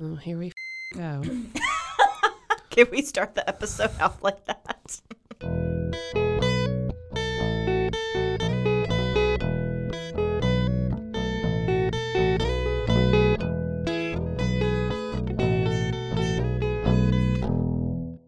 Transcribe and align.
Oh, 0.00 0.16
here 0.16 0.38
we 0.38 0.52
go. 0.94 1.22
Can 2.70 2.86
we 2.90 3.02
start 3.02 3.34
the 3.34 3.46
episode 3.48 3.90
out 4.00 4.22
like 4.22 4.44
that? 4.46 5.00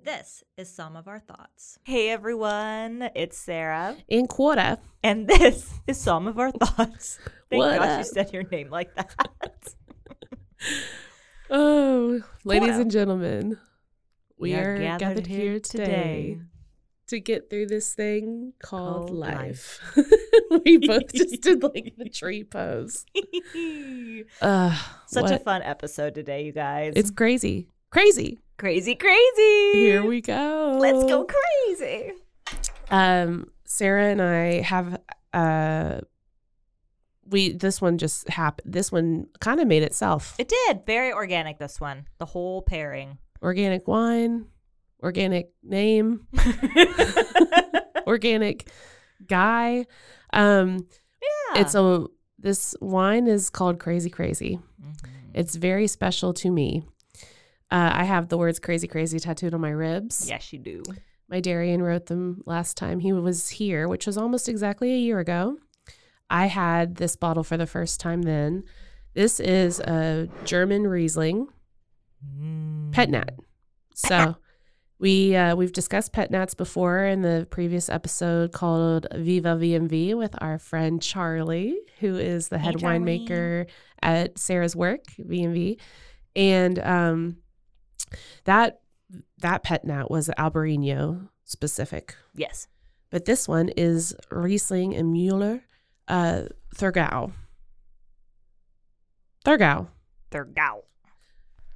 This 0.02 0.44
is 0.56 0.68
some 0.72 0.96
of 0.96 1.08
our 1.08 1.18
thoughts. 1.20 1.78
Hey 1.84 2.08
everyone, 2.10 3.10
it's 3.14 3.36
Sarah, 3.36 3.96
In 4.08 4.26
Carter. 4.26 4.78
and 5.02 5.26
this 5.26 5.72
is 5.86 5.98
some 6.00 6.26
of 6.26 6.38
our 6.38 6.50
thoughts. 6.52 7.18
Thank 7.50 7.60
What 7.60 7.78
gosh 7.78 7.88
up? 7.88 7.98
you 7.98 8.04
said 8.04 8.32
your 8.32 8.44
name 8.44 8.70
like 8.70 8.94
that. 8.94 9.74
Oh, 11.50 12.22
ladies 12.44 12.78
and 12.78 12.90
gentlemen, 12.90 13.58
we, 14.38 14.54
are, 14.54 14.78
gathered, 14.78 15.26
here 15.26 15.60
today, 15.60 15.84
today 15.84 16.40
to 17.08 17.20
get 17.20 17.50
through 17.50 17.66
this 17.66 17.92
thing 17.92 18.54
called, 18.62 19.08
Called 19.08 19.10
life. 19.10 19.80
we 20.64 20.78
both 20.78 21.12
just 21.12 21.42
did 21.42 21.62
like 21.74 21.94
the 21.98 22.08
tree 22.08 22.44
pose. 22.44 23.04
Uh, 24.40 24.76
Such 25.06 25.30
a 25.30 25.38
fun 25.38 25.62
episode 25.62 26.14
today, 26.14 26.44
you 26.44 26.52
guys. 26.52 26.94
It's 26.96 27.10
crazy. 27.10 27.68
Crazy. 27.90 28.38
crazy, 28.56 28.94
crazy. 28.94 29.72
Here 29.72 30.04
we 30.04 30.20
go. 30.20 30.78
Let's 30.80 31.04
go 31.04 31.26
crazy. 31.26 32.12
Um, 32.90 33.50
Sarah 33.64 34.06
and 34.06 34.22
I 34.22 34.62
have 34.62 35.00
uh 35.32 36.00
we 37.26 37.52
this 37.52 37.80
one 37.80 37.98
just 37.98 38.28
happened. 38.28 38.72
This 38.72 38.92
one 38.92 39.26
kind 39.40 39.60
of 39.60 39.66
made 39.66 39.82
itself. 39.82 40.34
It 40.38 40.48
did. 40.48 40.84
Very 40.86 41.12
organic, 41.12 41.58
this 41.58 41.80
one. 41.80 42.06
The 42.18 42.26
whole 42.26 42.62
pairing. 42.62 43.18
organic 43.42 43.86
wine, 43.88 44.46
organic 45.02 45.50
name, 45.62 46.26
organic 48.06 48.68
guy. 49.26 49.86
Um 50.32 50.86
Yeah. 51.22 51.60
it's 51.60 51.74
a 51.74 52.06
this 52.38 52.74
wine 52.80 53.26
is 53.26 53.48
called 53.50 53.78
Crazy 53.78 54.10
Crazy. 54.10 54.58
Mhm. 54.82 54.94
It's 55.32 55.54
very 55.56 55.86
special 55.86 56.34
to 56.34 56.50
me. 56.50 56.84
Uh, 57.70 57.90
I 57.92 58.04
have 58.04 58.28
the 58.28 58.36
words 58.38 58.58
crazy 58.60 58.86
crazy 58.86 59.18
tattooed 59.18 59.54
on 59.54 59.60
my 59.60 59.70
ribs. 59.70 60.28
Yes, 60.28 60.52
you 60.52 60.58
do. 60.58 60.82
My 61.28 61.40
Darian 61.40 61.82
wrote 61.82 62.06
them 62.06 62.42
last 62.46 62.76
time 62.76 63.00
he 63.00 63.12
was 63.12 63.48
here, 63.48 63.88
which 63.88 64.06
was 64.06 64.18
almost 64.18 64.48
exactly 64.48 64.92
a 64.92 64.98
year 64.98 65.18
ago. 65.18 65.56
I 66.34 66.46
had 66.46 66.96
this 66.96 67.14
bottle 67.14 67.44
for 67.44 67.56
the 67.56 67.66
first 67.66 68.00
time 68.00 68.22
then. 68.22 68.64
This 69.14 69.38
is 69.38 69.78
a 69.78 70.28
German 70.44 70.86
Riesling 70.88 71.46
pet 72.90 73.08
nat. 73.08 73.30
So 73.94 74.36
we 74.98 75.36
uh, 75.36 75.54
we've 75.54 75.72
discussed 75.72 76.12
pet 76.12 76.32
nats 76.32 76.54
before 76.54 77.04
in 77.04 77.22
the 77.22 77.46
previous 77.50 77.88
episode 77.88 78.50
called 78.50 79.06
Viva 79.14 79.50
VMV 79.50 80.16
with 80.16 80.34
our 80.42 80.58
friend 80.58 81.00
Charlie, 81.00 81.76
who 82.00 82.16
is 82.16 82.48
the 82.48 82.58
head 82.58 82.80
Charlie. 82.80 82.98
winemaker 82.98 83.66
at 84.02 84.36
Sarah's 84.36 84.74
work 84.74 85.04
VMV, 85.20 85.78
and 86.34 86.78
um, 86.80 87.36
that 88.44 88.80
that 89.38 89.62
pet 89.62 89.84
nat 89.84 90.10
was 90.10 90.28
Albarino 90.36 91.28
specific, 91.44 92.16
Yes. 92.34 92.66
but 93.10 93.24
this 93.26 93.46
one 93.46 93.68
is 93.76 94.16
Riesling 94.32 94.94
and 94.96 95.12
Mueller 95.12 95.62
uh, 96.08 96.42
Thurgau. 96.76 97.32
Thurgau. 99.44 99.88
They're 100.30 100.44
gow. 100.44 100.82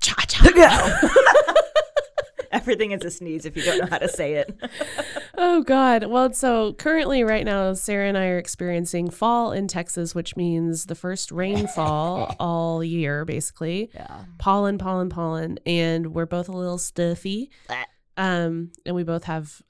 Cha 0.01 0.15
cha. 0.27 1.01
Everything 2.51 2.93
is 2.93 3.05
a 3.05 3.11
sneeze 3.11 3.45
if 3.45 3.57
you 3.57 3.63
don't 3.63 3.79
know 3.79 3.87
how 3.91 3.99
to 3.99 4.09
say 4.09 4.35
it. 4.35 4.55
Oh 5.41 5.63
God. 5.63 6.07
Well, 6.07 6.33
so 6.33 6.73
currently 6.73 7.23
right 7.23 7.45
now 7.45 7.73
Sarah 7.73 8.09
and 8.09 8.19
I 8.19 8.27
are 8.27 8.39
experiencing 8.39 9.09
fall 9.09 9.53
in 9.53 9.69
Texas, 9.69 10.13
which 10.13 10.35
means 10.35 10.87
the 10.87 10.97
first 10.97 11.31
rainfall 11.31 12.35
all 12.41 12.83
year 12.83 13.25
basically. 13.25 13.89
yeah. 13.95 14.25
Pollen, 14.39 14.79
pollen, 14.79 15.11
pollen, 15.11 15.61
and 15.65 16.13
we're 16.13 16.27
both 16.27 16.49
a 16.49 16.53
little 16.53 16.77
stuffy. 16.79 17.53
Um 18.17 18.73
and 18.85 18.97
we 18.97 19.05
both 19.05 19.25
have 19.25 19.63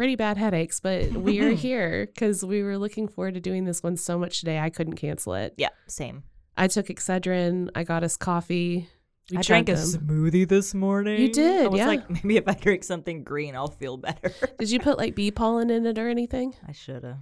pretty 0.00 0.16
bad 0.16 0.38
headaches, 0.38 0.80
but 0.80 1.12
we 1.12 1.40
are 1.40 1.50
here 1.66 2.06
cuz 2.16 2.42
we 2.42 2.62
were 2.62 2.78
looking 2.78 3.06
forward 3.06 3.34
to 3.34 3.40
doing 3.40 3.66
this 3.66 3.82
one 3.82 3.98
so 3.98 4.18
much 4.18 4.40
today 4.40 4.58
I 4.58 4.70
couldn't 4.70 4.94
cancel 4.94 5.34
it. 5.34 5.52
Yeah. 5.58 5.68
Same. 5.88 6.22
I 6.56 6.68
took 6.68 6.86
Excedrin, 6.86 7.68
I 7.74 7.84
got 7.84 8.02
us 8.02 8.16
coffee. 8.16 8.88
We 9.30 9.36
I 9.36 9.42
drank 9.42 9.68
a 9.68 9.74
them. 9.74 9.84
smoothie 9.84 10.48
this 10.48 10.72
morning. 10.72 11.20
You 11.20 11.30
did, 11.30 11.66
I 11.66 11.68
was 11.68 11.78
yeah. 11.78 11.86
like, 11.86 12.08
maybe 12.24 12.38
if 12.38 12.48
I 12.48 12.54
drink 12.54 12.82
something 12.82 13.24
green, 13.24 13.54
I'll 13.54 13.68
feel 13.68 13.98
better. 13.98 14.32
Did 14.58 14.70
you 14.70 14.80
put 14.80 14.96
like 14.96 15.14
bee 15.14 15.30
pollen 15.30 15.68
in 15.68 15.84
it 15.84 15.98
or 15.98 16.08
anything? 16.08 16.54
I 16.66 16.72
shoulda. 16.72 17.20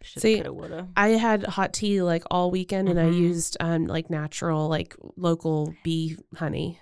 Shoulda, 0.00 0.20
See, 0.20 0.40
coulda. 0.40 0.88
I 0.96 1.08
had 1.08 1.42
hot 1.42 1.72
tea 1.72 2.00
like 2.00 2.22
all 2.30 2.52
weekend 2.52 2.88
and 2.88 3.00
I 3.00 3.06
Mhm. 3.10 3.18
used 3.18 3.56
um 3.58 3.86
like 3.88 4.08
natural 4.08 4.68
like 4.68 4.94
local 5.16 5.74
bee 5.82 6.16
honey. 6.36 6.78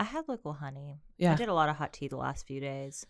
I 0.00 0.02
had 0.04 0.24
local 0.28 0.54
honey. 0.54 0.98
Yeah. 1.16 1.34
I 1.34 1.36
did 1.36 1.48
a 1.48 1.54
lot 1.54 1.68
of 1.68 1.76
hot 1.76 1.92
tea 1.92 2.08
the 2.08 2.16
last 2.16 2.44
few 2.48 2.58
days. 2.60 3.06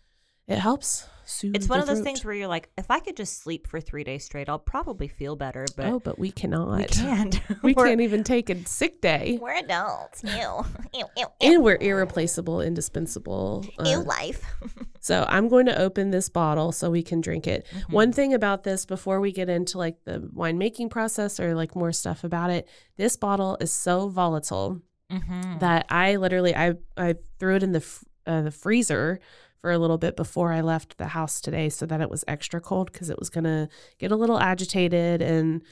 It 0.47 0.59
helps 0.59 1.07
soothe 1.25 1.55
It's 1.55 1.67
one 1.67 1.79
of 1.79 1.87
those 1.87 1.97
throat. 1.97 2.05
things 2.05 2.25
where 2.25 2.33
you're 2.33 2.47
like, 2.47 2.69
if 2.77 2.89
I 2.89 2.99
could 2.99 3.17
just 3.17 3.41
sleep 3.41 3.67
for 3.67 3.81
three 3.81 4.03
days 4.03 4.23
straight, 4.23 4.47
I'll 4.47 4.59
probably 4.59 5.07
feel 5.07 5.35
better. 5.35 5.65
But 5.75 5.85
oh, 5.87 5.99
but 5.99 6.19
we 6.19 6.31
cannot. 6.31 6.79
we 6.79 6.85
can't. 6.85 7.41
We 7.63 7.73
can't 7.73 8.01
even 8.01 8.23
take 8.23 8.49
a 8.49 8.65
sick 8.65 9.01
day. 9.01 9.39
We're 9.41 9.57
adults. 9.57 10.23
Ew. 10.23 10.31
Ew. 10.31 10.65
Ew. 10.93 11.05
Ew. 11.17 11.25
And 11.41 11.63
we're 11.63 11.77
irreplaceable, 11.79 12.61
indispensable. 12.61 13.65
Ew 13.83 13.99
uh, 13.99 14.03
life. 14.03 14.45
so 14.99 15.25
I'm 15.27 15.47
going 15.49 15.65
to 15.65 15.79
open 15.79 16.11
this 16.11 16.29
bottle 16.29 16.71
so 16.71 16.89
we 16.89 17.03
can 17.03 17.21
drink 17.21 17.47
it. 17.47 17.65
Mm-hmm. 17.71 17.93
One 17.93 18.11
thing 18.11 18.33
about 18.33 18.63
this 18.63 18.85
before 18.85 19.19
we 19.19 19.31
get 19.31 19.49
into 19.49 19.77
like 19.77 20.03
the 20.05 20.19
winemaking 20.35 20.89
process 20.89 21.39
or 21.39 21.55
like 21.55 21.75
more 21.75 21.91
stuff 21.91 22.23
about 22.23 22.49
it, 22.49 22.67
this 22.97 23.17
bottle 23.17 23.57
is 23.59 23.71
so 23.71 24.09
volatile 24.09 24.81
mm-hmm. 25.11 25.59
that 25.59 25.85
I 25.89 26.15
literally 26.17 26.55
I 26.55 26.75
I 26.97 27.15
threw 27.39 27.55
it 27.55 27.63
in 27.63 27.71
the 27.71 27.85
uh, 28.27 28.41
the 28.41 28.51
freezer 28.51 29.19
for 29.65 29.71
a 29.71 29.79
little 29.79 29.97
bit 29.97 30.15
before 30.15 30.53
I 30.53 30.61
left 30.61 30.99
the 30.99 31.07
house 31.07 31.41
today, 31.41 31.69
so 31.69 31.87
that 31.87 31.99
it 31.99 32.07
was 32.07 32.23
extra 32.27 32.61
cold 32.61 32.91
because 32.93 33.09
it 33.09 33.17
was 33.17 33.31
gonna 33.31 33.67
get 33.97 34.11
a 34.11 34.15
little 34.15 34.39
agitated 34.39 35.23
and 35.23 35.63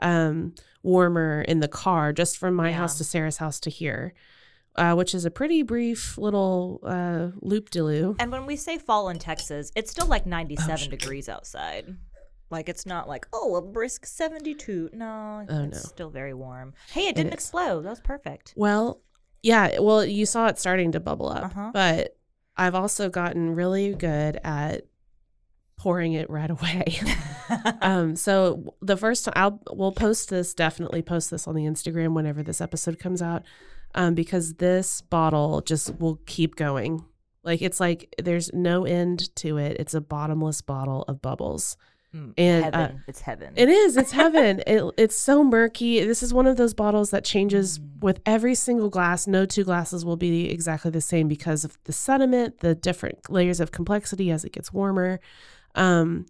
um, 0.00 0.54
warmer 0.82 1.42
in 1.42 1.60
the 1.60 1.68
car, 1.68 2.14
just 2.14 2.38
from 2.38 2.54
my 2.54 2.70
Yeah. 2.70 2.78
house 2.78 2.96
to 2.96 3.04
Sarah's 3.04 3.36
house 3.36 3.60
to 3.60 3.68
here, 3.70 4.14
uh, 4.76 4.94
which 4.94 5.14
is 5.14 5.26
a 5.26 5.30
pretty 5.30 5.62
brief 5.62 6.16
little 6.16 6.80
uh, 6.82 7.28
loop 7.42 7.68
de 7.68 7.82
loo. 7.84 8.16
And 8.18 8.32
when 8.32 8.46
we 8.46 8.56
say 8.56 8.78
fall 8.78 9.10
in 9.10 9.18
Texas, 9.18 9.70
it's 9.76 9.90
still 9.90 10.06
like 10.06 10.24
97 10.24 10.76
shit. 10.78 10.90
degrees 10.98 11.28
outside. 11.28 11.94
Like 12.48 12.70
it's 12.70 12.86
not 12.86 13.06
like 13.06 13.26
oh 13.34 13.56
a 13.56 13.60
brisk 13.60 14.06
72. 14.06 14.88
No, 14.94 15.44
Oh, 15.46 15.64
it's 15.64 15.84
no. 15.84 15.88
still 15.90 16.08
very 16.08 16.32
warm. 16.32 16.72
Hey, 16.90 17.08
it 17.08 17.16
didn't 17.16 17.34
is. 17.34 17.34
explode. 17.34 17.82
That 17.82 17.90
was 17.90 18.00
perfect. 18.00 18.54
Well, 18.56 19.02
yeah, 19.42 19.78
well, 19.78 20.02
you 20.06 20.24
saw 20.24 20.46
it 20.46 20.58
starting 20.58 20.92
to 20.92 21.00
bubble 21.00 21.28
up, 21.28 21.44
Uh-huh. 21.44 21.70
but 21.74 22.16
I've 22.56 22.74
also 22.74 23.08
gotten 23.08 23.54
really 23.54 23.94
good 23.94 24.38
at 24.44 24.82
pouring 25.76 26.12
it 26.12 26.30
right 26.30 26.50
away. 26.50 26.98
um, 27.80 28.14
so 28.14 28.74
the 28.80 28.96
first 28.96 29.24
time 29.24 29.34
I'll 29.36 29.60
we'll 29.70 29.92
post 29.92 30.30
this 30.30 30.54
definitely 30.54 31.02
post 31.02 31.30
this 31.30 31.48
on 31.48 31.54
the 31.54 31.64
Instagram 31.64 32.14
whenever 32.14 32.42
this 32.42 32.60
episode 32.60 32.98
comes 32.98 33.20
out. 33.22 33.42
um, 33.94 34.14
because 34.14 34.54
this 34.54 35.00
bottle 35.02 35.60
just 35.60 35.98
will 35.98 36.18
keep 36.26 36.56
going. 36.56 37.04
Like 37.44 37.62
it's 37.62 37.80
like 37.80 38.14
there's 38.22 38.52
no 38.52 38.84
end 38.84 39.34
to 39.36 39.58
it. 39.58 39.76
It's 39.80 39.94
a 39.94 40.00
bottomless 40.00 40.60
bottle 40.60 41.02
of 41.08 41.20
bubbles. 41.20 41.76
Mm, 42.14 42.34
And, 42.36 42.74
uh, 42.74 42.88
it's 43.08 43.20
heaven. 43.22 43.54
It 43.56 43.68
is. 43.68 43.96
It's 43.96 44.12
heaven. 44.22 44.62
it, 44.66 44.82
it's 44.98 45.16
so 45.16 45.42
murky. 45.42 46.04
This 46.04 46.22
is 46.22 46.34
one 46.34 46.46
of 46.46 46.56
those 46.56 46.74
bottles 46.74 47.10
that 47.10 47.24
changes 47.24 47.80
with 48.00 48.20
every 48.26 48.54
single 48.54 48.90
glass. 48.90 49.26
No 49.26 49.46
two 49.46 49.64
glasses 49.64 50.04
will 50.04 50.16
be 50.18 50.50
exactly 50.50 50.90
the 50.90 51.00
same 51.00 51.26
because 51.28 51.64
of 51.64 51.78
the 51.84 51.92
sediment, 51.92 52.58
the 52.58 52.74
different 52.74 53.30
layers 53.30 53.60
of 53.60 53.72
complexity 53.72 54.30
as 54.30 54.44
it 54.44 54.52
gets 54.52 54.72
warmer. 54.72 55.20
Um, 55.74 56.26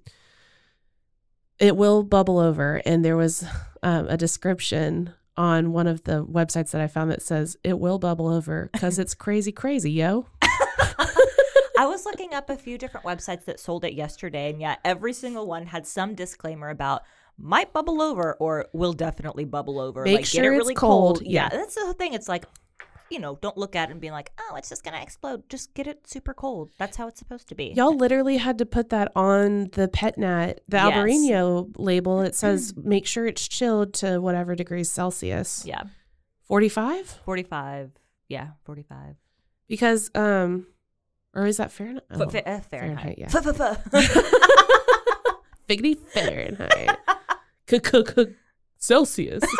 it 1.58 1.76
will 1.76 2.02
bubble 2.02 2.38
over. 2.38 2.80
And 2.86 3.04
there 3.04 3.16
was 3.16 3.44
um, 3.82 4.06
a 4.08 4.16
description 4.16 5.12
on 5.36 5.72
one 5.72 5.86
of 5.86 6.04
the 6.04 6.24
websites 6.24 6.70
that 6.72 6.80
I 6.80 6.86
found 6.86 7.10
that 7.10 7.22
says 7.22 7.56
it 7.64 7.78
will 7.78 7.98
bubble 7.98 8.28
over 8.28 8.68
because 8.72 8.98
it's 9.00 9.14
crazy, 9.14 9.50
crazy, 9.52 9.90
yo. 9.90 10.26
I 11.78 11.86
was 11.86 12.04
looking 12.04 12.34
up 12.34 12.50
a 12.50 12.56
few 12.56 12.76
different 12.78 13.06
websites 13.06 13.44
that 13.46 13.58
sold 13.60 13.84
it 13.84 13.94
yesterday, 13.94 14.50
and 14.50 14.60
yeah, 14.60 14.76
every 14.84 15.12
single 15.12 15.46
one 15.46 15.66
had 15.66 15.86
some 15.86 16.14
disclaimer 16.14 16.68
about 16.70 17.02
might 17.38 17.72
bubble 17.72 18.02
over 18.02 18.34
or 18.34 18.66
will 18.72 18.92
definitely 18.92 19.44
bubble 19.44 19.80
over. 19.80 20.04
Make 20.04 20.16
like, 20.16 20.24
sure 20.26 20.42
get 20.42 20.52
it 20.52 20.56
it's 20.56 20.64
really 20.64 20.74
cold. 20.74 21.22
Yeah. 21.22 21.48
Yeah. 21.50 21.58
that's 21.58 21.74
the 21.74 21.80
whole 21.82 21.94
thing. 21.94 22.12
It's 22.12 22.28
like, 22.28 22.44
you 23.10 23.18
know, 23.18 23.38
don't 23.40 23.56
look 23.56 23.74
at 23.74 23.88
it 23.88 23.92
and 23.92 24.00
be 24.00 24.10
like, 24.10 24.30
oh, 24.38 24.56
it's 24.56 24.68
just 24.68 24.84
gonna 24.84 25.00
explode. 25.00 25.48
Just 25.48 25.72
get 25.74 25.86
it 25.86 26.06
super 26.06 26.34
cold. 26.34 26.70
That's 26.78 26.96
how 26.96 27.08
it's 27.08 27.18
supposed 27.18 27.48
to 27.48 27.54
be. 27.54 27.72
Y'all 27.74 27.96
literally 27.96 28.36
had 28.36 28.58
to 28.58 28.66
put 28.66 28.90
that 28.90 29.10
on 29.16 29.70
the 29.72 29.88
PetNat, 29.88 30.58
the 30.68 30.76
Yes. 30.76 30.94
Albarino 30.94 31.72
label. 31.78 32.20
It 32.20 32.34
says 32.34 32.74
make 32.76 33.06
sure 33.06 33.26
it's 33.26 33.48
chilled 33.48 33.94
to 33.94 34.18
whatever 34.20 34.54
degrees 34.54 34.90
Celsius. 34.90 35.64
Yeah, 35.66 35.82
45? 36.44 37.20
forty-five. 37.24 37.92
Yeah, 38.28 38.48
forty-five. 38.64 39.16
Because, 39.68 40.10
um, 40.14 40.66
or 41.34 41.46
is 41.46 41.56
that 41.58 41.70
Fahrenheit? 41.72 42.04
Oh, 42.10 42.28
fa- 42.28 42.48
uh, 42.48 42.60
Fahrenheit. 42.60 43.18
yeah. 43.18 43.26
F- 43.26 43.46
f- 43.46 43.60
f- 43.94 45.36
Figgity 45.68 45.98
Fahrenheit. 45.98 46.98
Celsius. 48.78 49.42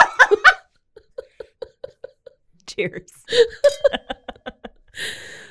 Cheers. 2.66 3.10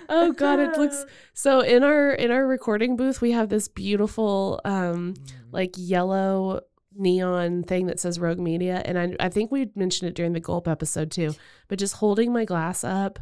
oh 0.10 0.32
god 0.34 0.60
it 0.60 0.78
looks 0.78 1.06
so 1.34 1.62
in 1.62 1.84
our 1.84 2.12
in 2.12 2.32
our 2.32 2.46
recording 2.46 2.96
booth 2.98 3.22
we 3.22 3.32
have 3.32 3.50
this 3.50 3.68
beautiful 3.68 4.60
um 4.66 5.14
like 5.52 5.74
yellow 5.78 6.60
neon 6.96 7.64
thing 7.64 7.88
that 7.88 8.00
says 8.00 8.20
rogue 8.20 8.38
media 8.40 8.82
and 8.86 9.00
i, 9.00 9.16
I 9.20 9.30
think 9.30 9.52
we 9.52 9.70
mentioned 9.76 10.10
it 10.10 10.16
during 10.16 10.34
the 10.34 10.40
gulp 10.40 10.68
episode 10.68 11.12
too 11.12 11.34
but 11.70 11.80
just 11.80 11.96
holding 11.96 12.32
my 12.34 12.46
glass 12.46 12.84
up 12.84 13.20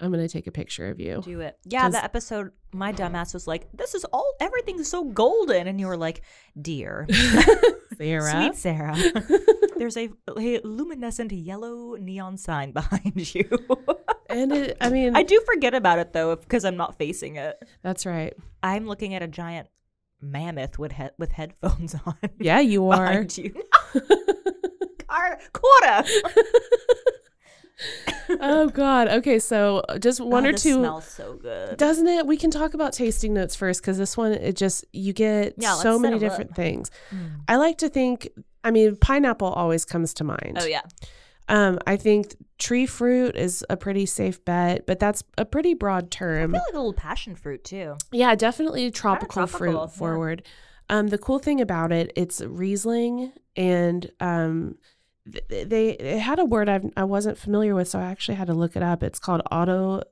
i'm 0.00 0.10
gonna 0.10 0.28
take 0.28 0.46
a 0.46 0.52
picture 0.52 0.88
of 0.88 1.00
you 1.00 1.20
Do 1.24 1.40
it. 1.40 1.58
Yeah, 1.64 1.88
the 1.88 2.02
episode, 2.02 2.52
my 2.72 2.92
dumbass 2.92 3.34
was 3.34 3.46
like, 3.46 3.68
"This 3.72 3.94
is 3.94 4.04
all 4.12 4.34
everything's 4.40 4.88
so 4.88 5.04
golden," 5.04 5.66
and 5.66 5.80
you 5.80 5.86
were 5.86 5.96
like, 5.96 6.22
"Dear, 6.60 7.06
Sarah. 7.98 8.30
sweet 8.30 8.54
Sarah, 8.56 8.96
there's 9.76 9.96
a, 9.96 10.08
a 10.36 10.60
luminescent 10.62 11.32
yellow 11.32 11.96
neon 11.96 12.36
sign 12.36 12.72
behind 12.72 13.34
you." 13.34 13.48
and 14.30 14.52
it, 14.52 14.76
i 14.80 14.90
mean 14.90 15.16
I 15.16 15.22
do 15.22 15.40
forget 15.46 15.72
about 15.74 15.98
it 15.98 16.12
though 16.12 16.36
because 16.36 16.64
I'm 16.66 16.76
not 16.76 16.98
facing 16.98 17.36
it. 17.36 17.56
that's 17.82 18.04
right 18.06 18.34
I'm 18.62 18.86
looking 18.86 19.14
at 19.14 19.22
a 19.22 19.26
giant 19.28 19.68
mammoth 20.20 20.78
with 20.78 20.92
he- 20.92 21.14
with 21.18 21.32
headphones 21.32 21.94
on. 22.06 22.16
yeah 22.38 22.60
you 22.60 22.90
are 22.90 23.06
behind 23.06 23.38
you. 23.38 23.54
Car- 25.08 25.38
Carter. 25.52 26.08
Oh 28.40 28.68
god 28.68 29.08
okay 29.08 29.38
so 29.38 29.82
just 30.00 30.20
one 30.20 30.44
Oh, 30.44 30.50
or 30.50 30.52
two 30.52 30.74
Smells 30.74 31.06
so 31.06 31.34
good. 31.34 31.76
doesn't 31.76 32.06
it 32.06 32.26
we 32.26 32.36
can 32.36 32.50
talk 32.50 32.74
about 32.74 32.92
tasting 32.92 33.34
notes 33.34 33.54
first 33.54 33.80
because 33.80 33.98
this 33.98 34.16
one 34.16 34.32
it 34.32 34.56
just 34.56 34.84
you 34.92 35.12
get 35.12 35.54
Yeah, 35.58 35.74
so 35.74 35.98
many 35.98 36.14
many 36.14 36.24
'em 36.26 36.30
up. 36.30 36.36
different 36.36 36.56
things 36.56 36.90
Mm. 37.12 37.40
i 37.48 37.56
like 37.56 37.78
to 37.78 37.88
think 37.88 38.28
i 38.64 38.70
mean 38.70 38.96
pineapple 38.96 39.48
always 39.48 39.84
comes 39.84 40.12
to 40.14 40.24
mind 40.24 40.58
Oh 40.60 40.66
yeah. 40.66 40.82
um 41.48 41.78
i 41.86 41.96
think 41.96 42.34
tree 42.58 42.86
fruit 42.86 43.36
is 43.36 43.64
a 43.70 43.76
pretty 43.76 44.04
safe 44.06 44.44
bet 44.44 44.84
but 44.86 44.98
that's 44.98 45.22
a 45.38 45.44
pretty 45.44 45.74
broad 45.74 46.10
term. 46.10 46.54
I 46.54 46.58
feel 46.58 46.64
like 46.66 46.74
a 46.74 46.78
little 46.78 46.92
passion 46.92 47.36
fruit 47.36 47.62
too. 47.64 47.96
yeah 48.12 48.34
definitely 48.34 48.90
tropical, 48.90 49.46
tropical, 49.46 49.58
fruit 49.58 49.78
yeah. 49.80 49.86
forward 49.86 50.42
um 50.90 51.06
the 51.08 51.18
cool 51.18 51.38
thing 51.38 51.60
about 51.60 51.92
it 51.92 52.12
it's 52.16 52.40
riesling 52.40 53.32
and 53.56 54.10
um 54.20 54.74
they 55.48 55.90
it 55.90 56.20
had 56.20 56.38
a 56.38 56.44
word 56.44 56.68
I've, 56.68 56.86
i 56.96 57.04
wasn't 57.04 57.36
familiar 57.36 57.74
with 57.74 57.88
so 57.88 57.98
i 57.98 58.04
actually 58.04 58.36
had 58.36 58.46
to 58.46 58.54
look 58.54 58.76
it 58.76 58.82
up 58.82 59.02
it's 59.02 59.18
called 59.18 59.42
auto 59.52 60.02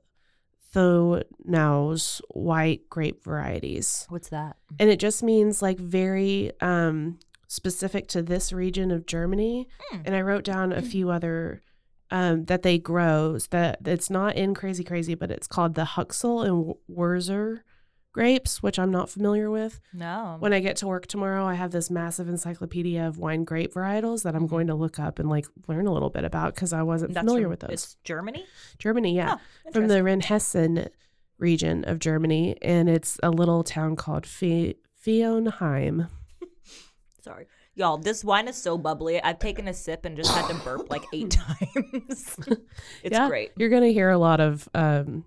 white 2.29 2.89
grape 2.89 3.23
varieties 3.23 4.05
What's 4.09 4.29
that? 4.29 4.57
and 4.79 4.89
it 4.89 4.99
just 4.99 5.23
means 5.23 5.61
like 5.61 5.79
very 5.79 6.51
um 6.61 7.19
specific 7.47 8.07
to 8.09 8.21
this 8.21 8.51
region 8.51 8.91
of 8.91 9.05
Germany. 9.05 9.67
Hmm. 9.89 10.01
And 10.05 10.15
I 10.15 10.21
wrote 10.21 10.43
down 10.43 10.71
a 10.71 10.81
few 10.81 11.09
other 11.09 11.61
um 12.11 12.45
that 12.45 12.63
they 12.63 12.77
grow 12.77 13.37
that 13.49 13.79
it's 13.85 14.09
not 14.09 14.35
in 14.35 14.53
crazy 14.53 14.83
crazy, 14.83 15.15
but 15.15 15.31
it's 15.31 15.47
called 15.47 15.75
the 15.75 15.85
Huxel 15.85 16.43
and 16.45 16.75
Wurzer 16.89 17.61
grapes, 18.17 18.63
which 18.63 18.79
I'm 18.79 18.89
not 18.91 19.09
familiar 19.11 19.49
with. 19.51 19.79
No. 19.93 20.37
When 20.39 20.51
I 20.51 20.59
get 20.59 20.75
to 20.77 20.87
work 20.87 21.05
tomorrow, 21.05 21.45
I 21.45 21.53
have 21.53 21.69
this 21.71 21.91
massive 21.91 22.27
encyclopedia 22.27 23.07
of 23.07 23.19
wine 23.19 23.43
grape 23.43 23.73
varietals 23.75 24.23
that 24.23 24.35
I'm 24.35 24.47
going 24.47 24.67
to 24.67 24.73
look 24.75 24.97
up 24.97 25.19
and 25.19 25.29
like 25.29 25.45
learn 25.67 25.85
a 25.85 25.93
little 25.93 26.09
bit 26.09 26.23
about 26.25 26.55
because 26.55 26.73
I 26.73 26.81
wasn't 26.81 27.13
That's 27.13 27.23
familiar 27.23 27.43
from- 27.45 27.49
with 27.51 27.59
those. 27.59 27.71
It's 27.71 27.97
Germany. 28.03 28.43
Germany, 28.79 29.15
yeah 29.15 29.35
Oh, 29.67 29.71
from 29.71 29.87
the 29.87 30.01
Rheinhessen 30.01 30.89
region 31.37 31.83
of 31.87 31.99
Germany, 31.99 32.57
and 32.63 32.89
it's 32.89 33.19
a 33.21 33.29
little 33.29 33.63
town 33.63 33.95
called 33.95 34.25
Fe- 34.25 34.77
Flonheim. 35.05 36.09
Sorry. 37.21 37.45
Y'all, 37.75 37.97
this 37.99 38.23
wine 38.23 38.47
is 38.47 38.55
so 38.55 38.75
bubbly. 38.79 39.21
I've 39.21 39.37
taken 39.37 39.67
a 39.67 39.73
sip 39.73 40.03
and 40.05 40.17
just 40.17 40.31
had 40.33 40.47
to 40.47 40.55
burp 40.63 40.89
like 40.89 41.03
eight 41.13 41.29
times. 41.69 42.35
it's 43.03 43.11
Yeah, 43.11 43.27
great. 43.27 43.51
You're 43.57 43.69
gonna 43.69 43.89
hear 43.89 44.09
a 44.09 44.17
lot 44.17 44.39
of 44.39 44.67
um, 44.73 45.25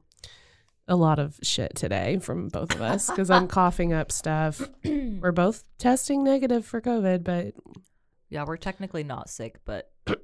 a 0.91 0.97
lot 0.97 1.19
of 1.19 1.39
shit 1.43 1.75
today 1.77 2.19
from 2.19 2.49
both 2.49 2.75
of 2.75 2.83
us 2.83 3.09
because 3.09 3.31
I'm 3.31 3.47
coughing 3.59 3.93
up 3.95 4.13
stuff. 4.13 4.61
We're 4.85 5.33
both 5.33 5.65
testing 5.79 6.23
negative 6.25 6.67
for 6.67 6.81
COVID, 6.83 7.25
but 7.25 7.55
Yeah, 8.29 8.45
we're 8.45 8.57
technically 8.59 9.05
not 9.05 9.31
sick, 9.31 9.61
but 9.65 9.91
I 10.09 10.15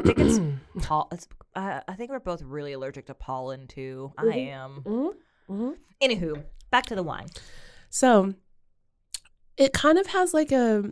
think 0.00 0.18
it's, 0.18 0.38
pol- 0.86 1.08
it's 1.12 1.28
uh, 1.54 1.80
I 1.86 1.94
think 1.94 2.10
we're 2.10 2.18
both 2.20 2.42
really 2.42 2.72
allergic 2.72 3.06
to 3.06 3.14
pollen 3.14 3.66
too. 3.68 4.12
I 4.18 4.24
am. 4.26 4.82
Mhm, 4.84 5.10
mhm. 5.48 5.74
Anywho, 6.02 6.42
back 6.70 6.86
to 6.86 6.94
the 6.96 7.02
wine. 7.02 7.26
so 7.90 8.34
it 9.56 9.72
kind 9.72 9.98
of 9.98 10.06
has 10.08 10.34
like 10.34 10.50
a 10.52 10.84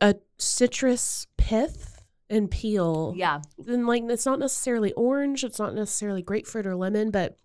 a 0.00 0.14
citrus 0.38 1.26
pith 1.36 2.02
and 2.30 2.50
peel. 2.50 3.12
Yeah. 3.16 3.40
and 3.66 3.86
like 3.86 4.02
it's 4.08 4.26
not 4.26 4.38
necessarily 4.38 4.92
orange, 4.94 5.44
it's 5.44 5.58
not 5.58 5.74
necessarily 5.74 6.22
grapefruit 6.22 6.66
or 6.66 6.74
lemon, 6.76 7.10
but 7.10 7.36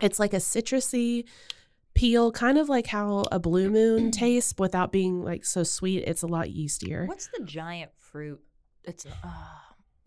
it's 0.00 0.18
like 0.18 0.32
a 0.32 0.38
citrusy 0.38 1.24
peel, 1.94 2.30
kind 2.32 2.58
of 2.58 2.68
like 2.68 2.86
how 2.86 3.24
a 3.32 3.38
blue 3.38 3.70
moon 3.70 4.10
tastes 4.12 4.54
without 4.58 4.92
being 4.92 5.22
like 5.22 5.44
so 5.44 5.62
sweet. 5.62 6.04
It's 6.06 6.22
a 6.22 6.26
lot 6.26 6.46
yeastier. 6.48 7.06
What's 7.06 7.28
the 7.36 7.44
giant 7.44 7.90
fruit? 7.96 8.40
It's 8.84 9.04
uh, 9.06 9.28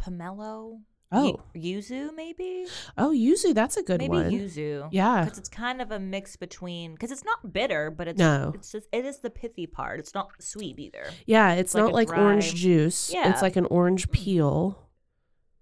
pomelo. 0.01 0.79
Oh. 1.13 1.41
Yu- 1.53 1.79
yuzu 1.79 2.15
maybe. 2.15 2.65
Oh, 2.97 3.11
yuzu, 3.11 3.53
that's 3.53 3.75
a 3.75 3.83
good 3.83 3.99
maybe 3.99 4.09
one. 4.09 4.29
Maybe 4.29 4.45
yuzu. 4.45 4.87
Yeah. 4.93 5.25
because 5.25 5.37
it's 5.37 5.49
kind 5.49 5.81
of 5.81 5.91
a 5.91 5.99
mix 5.99 6.37
between 6.37 6.93
because 6.93 7.11
it's 7.11 7.25
not 7.25 7.51
bitter, 7.51 7.91
but 7.91 8.07
it's 8.07 8.17
No. 8.17 8.53
it's 8.55 8.71
just 8.71 8.87
it 8.93 9.03
is 9.03 9.19
the 9.19 9.29
pithy 9.29 9.67
part. 9.67 9.99
It's 9.99 10.13
not 10.13 10.29
sweet 10.39 10.79
either. 10.79 11.03
Yeah, 11.25 11.53
it's 11.55 11.75
like 11.75 11.83
not 11.83 11.91
a 11.91 11.93
like 11.93 12.09
orange 12.17 12.55
juice. 12.55 13.11
Yeah. 13.13 13.29
It's 13.29 13.41
like 13.41 13.57
an 13.57 13.65
orange 13.65 14.09
peel. 14.11 14.87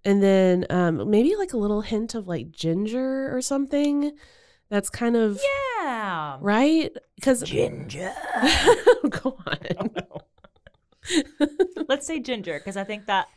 And 0.04 0.22
then 0.22 0.66
um 0.70 1.10
maybe 1.10 1.36
like 1.36 1.52
a 1.52 1.58
little 1.58 1.82
hint 1.82 2.14
of 2.14 2.26
like 2.28 2.50
ginger 2.50 3.34
or 3.34 3.40
something. 3.40 4.12
That's 4.68 4.88
kind 4.90 5.16
of 5.16 5.40
Yeah, 5.80 6.38
right? 6.40 6.90
Because 7.16 7.42
ginger. 7.42 8.12
go 9.10 9.36
on. 9.46 9.90
Let's 11.88 12.06
say 12.06 12.20
ginger 12.20 12.58
because 12.58 12.76
I 12.76 12.84
think 12.84 13.06
that 13.06 13.28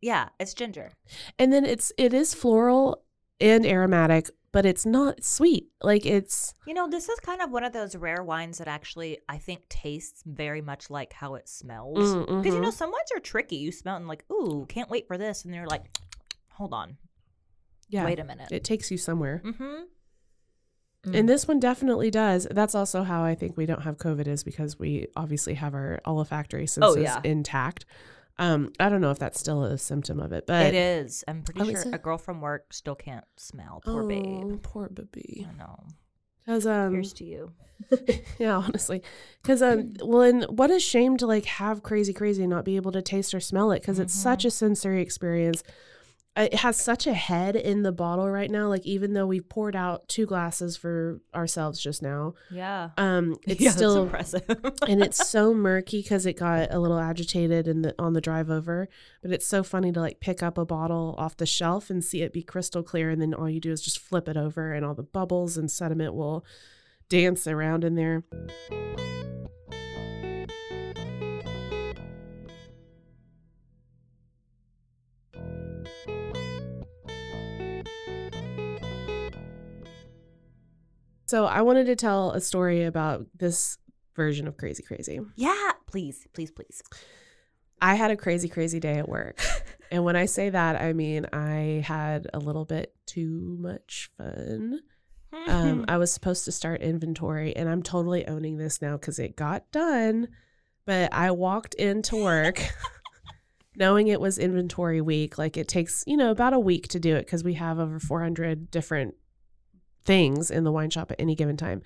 yeah, 0.00 0.28
it's 0.38 0.54
ginger. 0.54 0.92
And 1.38 1.52
then 1.52 1.64
it's 1.64 1.92
it 1.98 2.14
is 2.14 2.34
floral 2.34 3.02
and 3.40 3.64
aromatic, 3.66 4.30
but 4.52 4.64
it's 4.66 4.84
not 4.86 5.22
sweet. 5.24 5.68
Like 5.82 6.04
it's 6.06 6.54
You 6.66 6.74
know, 6.74 6.88
this 6.88 7.08
is 7.08 7.18
kind 7.20 7.40
of 7.42 7.50
one 7.50 7.64
of 7.64 7.72
those 7.72 7.94
rare 7.96 8.22
wines 8.22 8.58
that 8.58 8.68
actually 8.68 9.18
I 9.28 9.38
think 9.38 9.68
tastes 9.68 10.22
very 10.26 10.60
much 10.62 10.90
like 10.90 11.12
how 11.12 11.34
it 11.34 11.48
smells. 11.48 11.98
Mm, 11.98 12.26
Because 12.42 12.54
you 12.54 12.60
know, 12.60 12.68
mhm. 12.68 12.72
some 12.72 12.90
wines 12.90 13.10
are 13.14 13.20
tricky. 13.20 13.56
You 13.56 13.72
smell 13.72 13.96
and 13.96 14.08
like, 14.08 14.24
ooh, 14.30 14.66
can't 14.68 14.90
wait 14.90 15.06
for 15.06 15.18
this, 15.18 15.44
and 15.44 15.52
they're 15.52 15.66
like, 15.66 15.84
hold 16.48 16.72
on, 16.74 16.96
yeah. 17.88 18.04
wait 18.04 18.18
a 18.18 18.24
minute. 18.24 18.48
It 18.50 18.64
takes 18.64 18.90
you 18.90 18.98
somewhere. 18.98 19.42
mm-hmm. 19.44 19.82
And 21.14 21.28
this 21.28 21.46
one 21.48 21.58
definitely 21.60 22.10
does. 22.10 22.46
That's 22.50 22.74
also 22.74 23.02
how 23.02 23.22
I 23.24 23.34
think 23.34 23.56
we 23.56 23.64
don't 23.66 23.82
have 23.82 23.96
COVID 23.96 24.26
is 24.26 24.42
because 24.44 24.78
we 24.78 25.06
obviously 25.16 25.54
have 25.54 25.72
our 25.72 26.00
olfactory 26.04 26.66
senses 26.66 26.96
Oh, 26.96 27.00
yeah. 27.00 27.20
intact. 27.24 27.86
Um, 28.38 28.72
I 28.78 28.88
don't 28.88 29.00
know 29.00 29.10
if 29.10 29.18
that's 29.18 29.40
still 29.40 29.64
a 29.64 29.76
symptom 29.76 30.20
of 30.20 30.32
it, 30.32 30.46
but 30.46 30.66
it 30.66 30.74
is. 30.74 31.24
I'm 31.26 31.42
pretty 31.42 31.60
Oh, 31.60 31.64
sure 31.64 31.80
is 31.80 31.86
a 31.86 31.98
girl 31.98 32.18
from 32.18 32.40
work 32.40 32.72
still 32.72 32.94
can't 32.94 33.24
smell. 33.36 33.82
Poor 33.84 34.04
oh, 34.04 34.06
babe. 34.08 34.62
poor 34.62 34.88
baby. 34.88 35.46
I 35.48 35.58
know. 35.58 35.84
Because 36.44 36.66
um, 36.66 36.92
Here's 36.94 37.12
to 37.14 37.24
you. 37.24 37.52
yeah, 38.38 38.56
honestly, 38.56 39.02
because 39.42 39.60
um, 39.60 39.92
well, 40.02 40.22
and 40.22 40.44
what 40.44 40.70
a 40.70 40.80
shame 40.80 41.16
to 41.16 41.26
like 41.26 41.44
have 41.44 41.82
crazy, 41.82 42.12
crazy 42.12 42.42
and 42.42 42.50
not 42.50 42.64
be 42.64 42.76
able 42.76 42.92
to 42.92 43.02
taste 43.02 43.34
or 43.34 43.40
smell 43.40 43.70
it 43.72 43.80
because 43.80 43.98
it's 43.98 44.14
such 44.14 44.44
a 44.44 44.50
sensory 44.50 45.02
experience. 45.02 45.62
It 46.36 46.54
has 46.54 46.76
such 46.76 47.08
a 47.08 47.14
head 47.14 47.56
in 47.56 47.82
the 47.82 47.90
bottle 47.90 48.30
right 48.30 48.48
now. 48.48 48.68
Like 48.68 48.86
even 48.86 49.12
though 49.12 49.26
we 49.26 49.40
poured 49.40 49.74
out 49.74 50.08
two 50.08 50.24
glasses 50.24 50.76
for 50.76 51.20
ourselves 51.34 51.80
just 51.80 52.00
now, 52.00 52.34
Yeah. 52.52 52.90
um, 52.96 53.34
it's 53.46 53.60
yeah, 53.60 53.70
still 53.72 54.04
impressive. 54.04 54.44
and 54.88 55.02
it's 55.02 55.28
so 55.28 55.52
murky 55.52 56.00
because 56.00 56.26
it 56.26 56.34
got 56.34 56.72
a 56.72 56.78
little 56.78 56.98
agitated 57.00 57.66
in 57.66 57.82
the 57.82 57.94
on 57.98 58.12
the 58.12 58.20
drive 58.20 58.50
over. 58.50 58.88
But 59.20 59.32
it's 59.32 59.46
so 59.48 59.64
funny 59.64 59.90
to 59.90 60.00
like 60.00 60.20
pick 60.20 60.40
up 60.40 60.58
a 60.58 60.64
bottle 60.64 61.16
off 61.18 61.36
the 61.36 61.46
shelf 61.46 61.90
and 61.90 62.04
see 62.04 62.22
it 62.22 62.32
be 62.32 62.44
crystal 62.44 62.84
clear, 62.84 63.10
and 63.10 63.20
then 63.20 63.34
all 63.34 63.50
you 63.50 63.60
do 63.60 63.72
is 63.72 63.82
just 63.82 63.98
flip 63.98 64.28
it 64.28 64.36
over, 64.36 64.72
and 64.72 64.86
all 64.86 64.94
the 64.94 65.02
bubbles 65.02 65.56
and 65.56 65.68
sediment 65.68 66.14
will 66.14 66.44
dance 67.08 67.48
around 67.48 67.82
in 67.82 67.96
there. 67.96 68.22
So 81.28 81.44
I 81.44 81.60
wanted 81.60 81.86
to 81.86 81.96
tell 81.96 82.30
a 82.32 82.40
story 82.40 82.84
about 82.84 83.26
this 83.36 83.76
version 84.16 84.48
of 84.48 84.56
Crazy 84.56 84.82
Crazy. 84.82 85.20
yeah. 85.36 85.72
Please, 85.86 86.26
please, 86.34 86.50
please. 86.50 86.82
I 87.80 87.94
had 87.94 88.10
a 88.10 88.16
crazy, 88.16 88.48
crazy 88.48 88.80
day 88.80 88.98
at 88.98 89.08
work. 89.08 89.40
and 89.90 90.04
when 90.04 90.16
I 90.16 90.26
say 90.26 90.50
that, 90.50 90.80
I 90.80 90.92
mean 90.92 91.26
I 91.32 91.82
had 91.86 92.28
a 92.34 92.38
little 92.38 92.64
bit 92.64 92.94
too 93.06 93.56
much 93.60 94.10
fun. 94.16 94.80
Um, 95.46 95.84
I 95.88 95.98
was 95.98 96.12
supposed 96.12 96.44
to 96.46 96.52
start 96.52 96.80
inventory, 96.80 97.54
and 97.54 97.68
I'm 97.68 97.82
totally 97.82 98.26
owning 98.26 98.56
this 98.56 98.82
now 98.82 98.96
because 98.96 99.18
it 99.18 99.36
got 99.36 99.70
done. 99.70 100.28
But 100.86 101.12
I 101.12 101.30
walked 101.30 101.74
into 101.74 102.22
work 102.22 102.62
knowing 103.76 104.08
it 104.08 104.20
was 104.20 104.38
inventory 104.38 105.00
week. 105.00 105.38
Like 105.38 105.56
it 105.56 105.68
takes, 105.68 106.04
you 106.06 106.16
know, 106.16 106.30
about 106.30 106.54
a 106.54 106.58
week 106.58 106.88
to 106.88 106.98
do 106.98 107.16
it 107.16 107.26
because 107.26 107.44
we 107.44 107.54
have 107.54 107.78
over 107.78 108.00
400 108.00 108.70
different 108.70 109.14
things 110.08 110.50
in 110.50 110.64
the 110.64 110.72
wine 110.72 110.88
shop 110.88 111.12
at 111.12 111.20
any 111.20 111.34
given 111.34 111.56
time. 111.56 111.82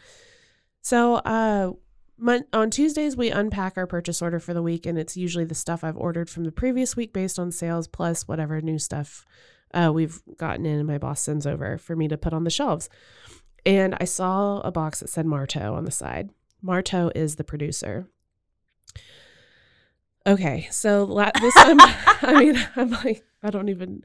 So, 0.80 1.16
uh, 1.16 1.72
on 2.52 2.70
Tuesdays, 2.70 3.16
we 3.16 3.30
unpack 3.30 3.76
our 3.76 3.86
purchase 3.86 4.22
order 4.22 4.38
for 4.38 4.54
the 4.54 4.62
week, 4.62 4.86
and 4.86 4.96
it's 4.96 5.16
usually 5.16 5.44
the 5.44 5.56
stuff 5.56 5.82
I've 5.82 5.96
ordered 5.96 6.30
from 6.30 6.44
the 6.44 6.52
previous 6.52 6.94
week 6.94 7.12
based 7.12 7.36
on 7.36 7.50
sales 7.50 7.88
plus 7.88 8.28
whatever 8.28 8.60
new 8.60 8.78
stuff 8.78 9.26
uh, 9.74 9.90
we've 9.92 10.22
gotten 10.36 10.64
in 10.64 10.78
and 10.78 10.86
my 10.86 10.98
boss 10.98 11.20
sends 11.20 11.46
over 11.46 11.78
for 11.78 11.96
me 11.96 12.06
to 12.06 12.16
put 12.16 12.32
on 12.32 12.44
the 12.44 12.50
shelves. 12.50 12.88
And 13.66 13.96
I 14.00 14.04
saw 14.04 14.60
a 14.60 14.70
box 14.70 15.00
that 15.00 15.08
said 15.08 15.26
Marto 15.26 15.74
on 15.74 15.84
the 15.84 15.90
side. 15.90 16.30
Marto 16.60 17.10
is 17.14 17.36
the 17.36 17.44
producer. 17.44 18.06
Okay, 20.26 20.68
so 20.70 21.04
la- 21.04 21.32
this 21.40 21.54
time, 21.54 21.78
I 21.80 22.36
mean, 22.38 22.68
I'm 22.76 22.90
like, 22.90 23.24
I 23.42 23.50
don't 23.50 23.68
even, 23.68 24.04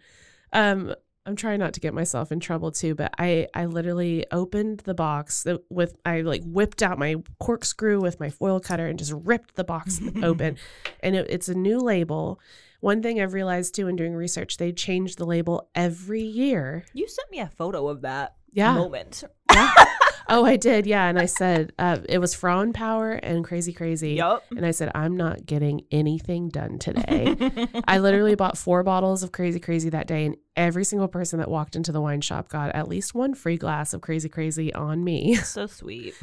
um, 0.54 0.96
I'm 1.28 1.36
trying 1.36 1.60
not 1.60 1.74
to 1.74 1.80
get 1.82 1.94
myself 1.94 2.32
in 2.32 2.40
trouble 2.40 2.72
too, 2.72 2.96
but 2.96 3.14
I, 3.20 3.48
I 3.54 3.66
literally 3.66 4.26
opened 4.32 4.80
the 4.86 4.94
box 4.94 5.46
with, 5.70 5.98
I 6.06 6.22
like 6.22 6.42
whipped 6.46 6.82
out 6.82 6.98
my 6.98 7.16
corkscrew 7.40 8.00
with 8.00 8.20
my 8.20 8.30
foil 8.30 8.60
cutter 8.62 8.88
and 8.88 8.98
just 8.98 9.12
ripped 9.12 9.56
the 9.56 9.66
box 9.66 10.00
open. 10.24 10.58
And 11.02 11.16
it, 11.18 11.28
it's 11.30 11.50
a 11.50 11.54
new 11.54 11.80
label. 11.80 12.40
One 12.80 13.04
thing 13.04 13.20
I've 13.22 13.34
realized 13.34 13.76
too 13.76 13.88
in 13.90 13.98
doing 13.98 14.14
research, 14.14 14.56
they 14.58 14.72
change 14.72 15.18
the 15.18 15.26
label 15.26 15.70
every 15.76 16.22
year. 16.24 16.86
You 16.94 17.08
sent 17.10 17.30
me 17.30 17.40
a 17.40 17.48
photo 17.48 17.90
of 17.90 18.02
that 18.04 18.36
Yeah. 18.54 18.74
moment. 18.74 19.24
Yeah. 19.54 19.74
oh, 20.30 20.46
I 20.46 20.56
did. 20.56 20.86
Yeah. 20.86 21.08
And 21.08 21.20
I 21.20 21.26
said, 21.26 21.74
uh, 21.80 22.00
it 22.08 22.20
was 22.20 22.36
Frauenpower 22.36 23.20
and 23.24 23.44
Crazy 23.44 23.74
Crazy. 23.74 24.14
Yup. 24.16 24.44
And 24.56 24.66
I 24.66 24.72
said, 24.72 24.92
I'm 24.96 25.16
not 25.16 25.46
getting 25.46 25.82
anything 25.92 26.50
done 26.50 26.80
today. 26.80 27.36
I 27.88 28.00
literally 28.00 28.36
bought 28.36 28.58
four 28.58 28.84
bottles 28.84 29.24
of 29.24 29.32
Crazy 29.32 29.60
Crazy 29.60 29.90
that 29.90 30.08
day, 30.08 30.26
and 30.26 30.38
every 30.56 30.84
single 30.84 31.08
person 31.08 31.40
that 31.40 31.50
walked 31.50 31.76
into 31.76 31.92
the 31.92 32.02
wine 32.02 32.22
shop 32.22 32.50
got 32.50 32.74
at 32.76 32.88
least 32.88 33.14
one 33.14 33.34
free 33.34 33.58
glass 33.58 33.94
of 33.94 34.02
Crazy 34.02 34.30
Crazy 34.30 34.74
on 34.74 35.04
me. 35.04 35.36
so 35.36 35.68
sweet. 35.68 36.14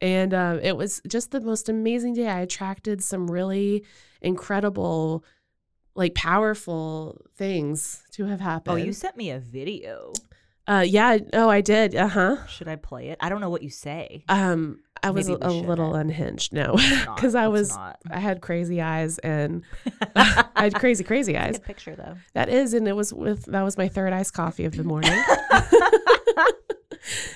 And 0.00 0.34
um, 0.34 0.60
it 0.60 0.76
was 0.76 1.00
just 1.08 1.30
the 1.30 1.40
most 1.40 1.68
amazing 1.68 2.14
day. 2.14 2.28
I 2.28 2.40
attracted 2.40 3.02
some 3.02 3.30
really 3.30 3.84
incredible, 4.20 5.24
like 5.94 6.14
powerful 6.14 7.20
things 7.36 8.02
to 8.12 8.26
have 8.26 8.40
happened. 8.40 8.74
Oh, 8.74 8.76
you 8.76 8.92
sent 8.92 9.16
me 9.16 9.30
a 9.30 9.38
video. 9.38 10.12
Uh, 10.66 10.84
yeah. 10.86 11.18
Oh, 11.32 11.48
I 11.48 11.60
did. 11.60 11.94
Uh 11.94 12.08
huh. 12.08 12.46
Should 12.46 12.68
I 12.68 12.76
play 12.76 13.08
it? 13.08 13.18
I 13.20 13.28
don't 13.28 13.40
know 13.40 13.50
what 13.50 13.62
you 13.62 13.70
say. 13.70 14.24
Um, 14.28 14.80
I 15.02 15.10
was 15.10 15.28
Maybe 15.28 15.42
a, 15.42 15.48
a 15.48 15.50
little 15.50 15.94
unhinged. 15.94 16.54
No, 16.54 16.76
because 17.14 17.34
I 17.34 17.48
was 17.48 17.70
not. 17.70 18.00
I 18.10 18.20
had 18.20 18.40
crazy 18.40 18.80
eyes 18.80 19.18
and 19.18 19.62
I 20.16 20.46
had 20.56 20.74
crazy 20.74 21.04
crazy 21.04 21.36
eyes. 21.36 21.58
Good 21.58 21.66
picture 21.66 21.94
though. 21.94 22.16
That 22.32 22.48
is, 22.48 22.72
and 22.72 22.88
it 22.88 22.94
was 22.94 23.12
with 23.12 23.44
that 23.46 23.62
was 23.62 23.76
my 23.76 23.88
third 23.88 24.14
iced 24.14 24.32
coffee 24.32 24.64
of 24.64 24.76
the 24.76 24.84
morning. 24.84 25.22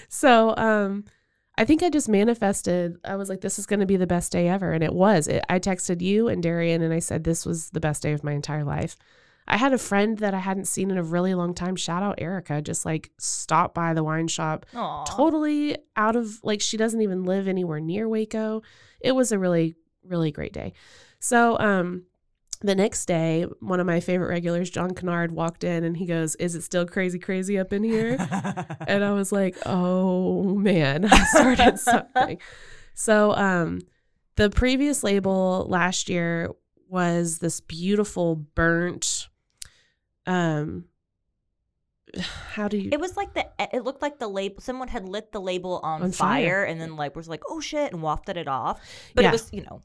so, 0.08 0.56
um, 0.56 1.04
I 1.58 1.66
think 1.66 1.82
I 1.82 1.90
just 1.90 2.08
manifested. 2.08 2.96
I 3.04 3.16
was 3.16 3.28
like, 3.28 3.42
"This 3.42 3.58
is 3.58 3.66
going 3.66 3.80
to 3.80 3.86
be 3.86 3.96
the 3.96 4.06
best 4.06 4.32
day 4.32 4.48
ever," 4.48 4.72
and 4.72 4.82
it 4.82 4.94
was. 4.94 5.28
It, 5.28 5.44
I 5.50 5.58
texted 5.58 6.00
you 6.00 6.28
and 6.28 6.42
Darian, 6.42 6.80
and 6.80 6.94
I 6.94 7.00
said, 7.00 7.24
"This 7.24 7.44
was 7.44 7.68
the 7.70 7.80
best 7.80 8.02
day 8.02 8.12
of 8.12 8.24
my 8.24 8.32
entire 8.32 8.64
life." 8.64 8.96
I 9.48 9.56
had 9.56 9.72
a 9.72 9.78
friend 9.78 10.18
that 10.18 10.34
I 10.34 10.38
hadn't 10.38 10.66
seen 10.66 10.90
in 10.90 10.98
a 10.98 11.02
really 11.02 11.34
long 11.34 11.54
time. 11.54 11.74
Shout 11.74 12.02
out 12.02 12.20
Erica, 12.20 12.60
just 12.60 12.84
like 12.84 13.10
stopped 13.18 13.74
by 13.74 13.94
the 13.94 14.04
wine 14.04 14.28
shop, 14.28 14.66
Aw. 14.74 15.04
totally 15.04 15.76
out 15.96 16.16
of 16.16 16.38
like 16.44 16.60
she 16.60 16.76
doesn't 16.76 17.00
even 17.00 17.24
live 17.24 17.48
anywhere 17.48 17.80
near 17.80 18.08
Waco. 18.08 18.62
It 19.00 19.12
was 19.12 19.32
a 19.32 19.38
really 19.38 19.74
really 20.04 20.30
great 20.30 20.52
day. 20.52 20.74
So, 21.18 21.58
um 21.58 22.04
the 22.60 22.74
next 22.74 23.06
day, 23.06 23.46
one 23.60 23.78
of 23.78 23.86
my 23.86 24.00
favorite 24.00 24.30
regulars, 24.30 24.68
John 24.68 24.92
Kennard, 24.92 25.30
walked 25.30 25.62
in 25.62 25.84
and 25.84 25.96
he 25.96 26.06
goes, 26.06 26.34
"Is 26.36 26.54
it 26.56 26.62
still 26.62 26.84
crazy 26.86 27.18
crazy 27.18 27.58
up 27.58 27.72
in 27.72 27.84
here?" 27.84 28.16
and 28.86 29.02
I 29.04 29.12
was 29.12 29.30
like, 29.32 29.56
"Oh 29.64 30.42
man, 30.42 31.04
I 31.04 31.24
started 31.24 31.78
something." 31.80 32.38
So, 32.94 33.32
um 33.34 33.80
the 34.36 34.50
previous 34.50 35.02
label 35.02 35.66
last 35.68 36.08
year 36.08 36.50
was 36.88 37.38
this 37.38 37.60
beautiful 37.60 38.36
burnt 38.36 39.28
um 40.28 40.84
how 42.16 42.68
do 42.68 42.78
you 42.78 42.88
It 42.90 42.98
was 43.00 43.16
like 43.16 43.34
the. 43.34 43.46
It 43.72 43.84
looked 43.84 44.00
like 44.02 44.18
the 44.18 44.28
label. 44.28 44.60
Someone 44.62 44.88
had 44.88 45.06
lit 45.06 45.30
the 45.30 45.40
label 45.40 45.78
on, 45.82 46.02
On 46.02 46.10
fire. 46.12 46.42
fire, 46.46 46.64
and 46.64 46.80
then 46.80 46.96
like 46.96 47.14
was 47.14 47.28
like, 47.28 47.42
"Oh 47.48 47.60
shit!" 47.60 47.92
and 47.92 48.00
wafted 48.02 48.36
it 48.38 48.48
off. 48.48 48.80
But 49.14 49.22
Yeah. 49.22 49.28
it 49.28 49.32
was, 49.32 49.52
you 49.52 49.62
know, 49.62 49.82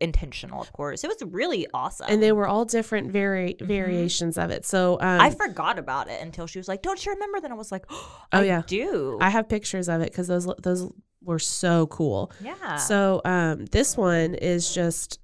intentional, 0.00 0.60
of 0.62 0.72
course. 0.72 1.04
It 1.04 1.08
was 1.08 1.18
really 1.30 1.66
awesome. 1.74 2.06
and 2.08 2.22
they 2.22 2.32
were 2.32 2.46
all 2.48 2.64
different 2.64 3.10
vari- 3.12 3.56
variations 3.60 4.38
of 4.38 4.50
it. 4.50 4.64
So 4.64 4.94
um, 4.94 5.00
Mm-hmm. 5.06 5.20
I 5.22 5.30
forgot 5.30 5.78
about 5.78 6.08
it 6.08 6.20
until 6.22 6.46
she 6.46 6.58
was 6.58 6.66
like, 6.66 6.80
"Don't 6.80 7.04
you 7.04 7.12
remember?" 7.12 7.40
Then 7.40 7.52
I 7.52 7.56
was 7.56 7.70
like, 7.70 7.84
"Oh, 7.90 8.22
Oh, 8.32 8.40
I 8.40 8.44
yeah. 8.44 8.62
do." 8.66 9.18
I 9.20 9.28
have 9.28 9.46
pictures 9.48 9.88
of 9.90 10.00
it 10.00 10.10
because 10.10 10.28
those 10.28 10.46
those 10.62 10.90
were 11.22 11.38
so 11.38 11.86
cool. 11.88 12.32
yeah. 12.40 12.76
So 12.76 13.20
um, 13.26 13.66
this 13.66 13.96
one 13.98 14.34
is 14.34 14.72
just 14.72 15.20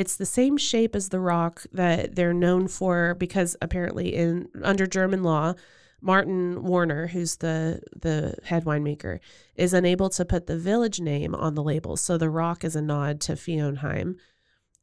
it's 0.00 0.16
the 0.16 0.26
same 0.40 0.56
shape 0.56 0.94
as 0.96 1.08
the 1.08 1.20
rock 1.20 1.54
that 1.72 2.14
they're 2.16 2.32
known 2.46 2.68
for 2.68 3.14
because 3.24 3.56
apparently 3.60 4.14
in 4.14 4.48
under 4.62 4.86
German 4.86 5.22
law, 5.22 5.54
Martin 6.00 6.56
Wörner, 6.70 7.08
who's 7.10 7.36
the 7.38 7.80
the 8.06 8.36
head 8.44 8.64
winemaker, 8.64 9.18
is 9.56 9.74
unable 9.74 10.08
to 10.10 10.24
put 10.24 10.46
the 10.46 10.56
village 10.70 11.00
name 11.00 11.34
on 11.34 11.54
the 11.54 11.62
label. 11.72 11.96
So 11.96 12.16
the 12.16 12.30
rock 12.30 12.64
is 12.64 12.76
a 12.76 12.82
nod 12.82 13.20
to 13.22 13.32
Flonheim 13.32 14.14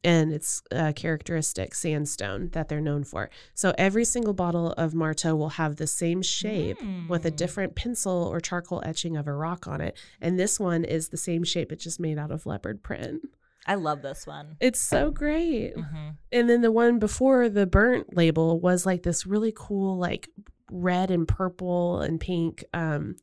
and 0.04 0.32
its 0.32 0.62
uh, 0.70 0.92
characteristic 0.94 1.74
sandstone 1.74 2.50
that 2.52 2.68
they're 2.68 2.82
known 2.90 3.02
for. 3.02 3.30
So 3.54 3.74
every 3.78 4.04
single 4.04 4.34
bottle 4.34 4.72
of 4.72 4.94
Marto 4.94 5.34
will 5.34 5.48
have 5.62 5.76
the 5.76 5.86
same 5.86 6.20
shape 6.22 6.78
with 7.08 7.24
a 7.26 7.30
Mm. 7.32 7.36
different 7.36 7.74
pencil 7.74 8.28
or 8.32 8.38
charcoal 8.38 8.82
etching 8.84 9.16
of 9.16 9.26
a 9.26 9.32
rock 9.32 9.66
on 9.66 9.80
it. 9.80 9.96
And 10.20 10.38
this 10.38 10.60
one 10.60 10.84
is 10.84 11.08
the 11.08 11.16
same 11.16 11.42
shape, 11.42 11.72
it's 11.72 11.82
just 11.82 11.98
made 11.98 12.18
out 12.18 12.30
of 12.30 12.46
leopard 12.46 12.82
print. 12.82 13.22
I 13.66 13.74
love 13.74 14.00
this 14.02 14.26
one. 14.26 14.56
It's 14.60 14.80
so 14.80 15.10
great. 15.10 15.74
hmm 15.74 16.10
And 16.32 16.48
then 16.48 16.60
the 16.62 16.72
one 16.72 16.98
before 16.98 17.48
the 17.48 17.66
burnt 17.66 18.16
label 18.16 18.58
was 18.60 18.86
like 18.86 19.02
this 19.02 19.26
really 19.26 19.52
cool, 19.54 19.98
like 19.98 20.28
red 20.70 21.10
and 21.10 21.26
purple 21.28 22.00
and 22.00 22.20
pink, 22.20 22.64
um, 22.72 23.16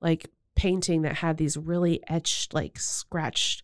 like 0.00 0.28
painting 0.56 1.02
that 1.02 1.14
had 1.16 1.36
these 1.36 1.56
really 1.56 2.00
etched, 2.08 2.52
like 2.54 2.78
scratched, 2.78 3.62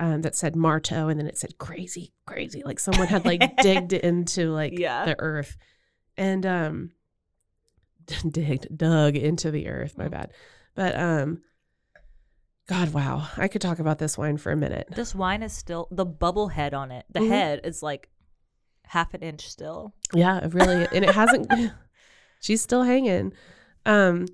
um, 0.00 0.22
that 0.22 0.36
said 0.36 0.54
Marto, 0.54 1.08
and 1.08 1.18
then 1.18 1.26
it 1.26 1.36
said 1.36 1.58
crazy, 1.58 2.12
crazy, 2.26 2.62
like 2.64 2.78
someone 2.78 3.08
had 3.08 3.24
like 3.26 3.56
digged 3.60 3.92
into 3.92 4.52
like 4.52 4.78
Yeah. 4.78 5.04
the 5.06 5.16
earth, 5.18 5.56
and 6.16 6.46
um, 6.46 6.90
digged, 8.30 8.76
dug 8.76 9.16
into 9.16 9.50
the 9.50 9.68
earth. 9.68 9.98
My 9.98 10.06
Mm. 10.06 10.10
bad, 10.12 10.32
but 10.74 10.96
um, 10.98 11.42
God, 12.68 12.92
wow, 12.92 13.26
I 13.36 13.48
could 13.48 13.62
talk 13.62 13.78
about 13.78 13.98
this 13.98 14.18
wine 14.18 14.36
for 14.36 14.52
a 14.52 14.56
minute. 14.56 14.88
This 14.94 15.14
wine 15.14 15.42
is 15.42 15.52
still 15.52 15.88
the 15.90 16.04
bubble 16.04 16.48
head 16.48 16.74
on 16.74 16.90
it. 16.90 17.06
The 17.10 17.20
Mhm. 17.20 17.28
head 17.28 17.60
is 17.64 17.82
like 17.82 18.08
half 18.84 19.14
an 19.14 19.22
inch 19.22 19.48
still. 19.48 19.94
Yeah, 20.14 20.38
it 20.44 20.52
really, 20.52 20.86
and 20.94 21.04
it 21.04 21.14
hasn't. 21.14 21.50
she's 22.40 22.60
still 22.60 22.82
hanging. 22.82 23.32
Um, 23.86 24.26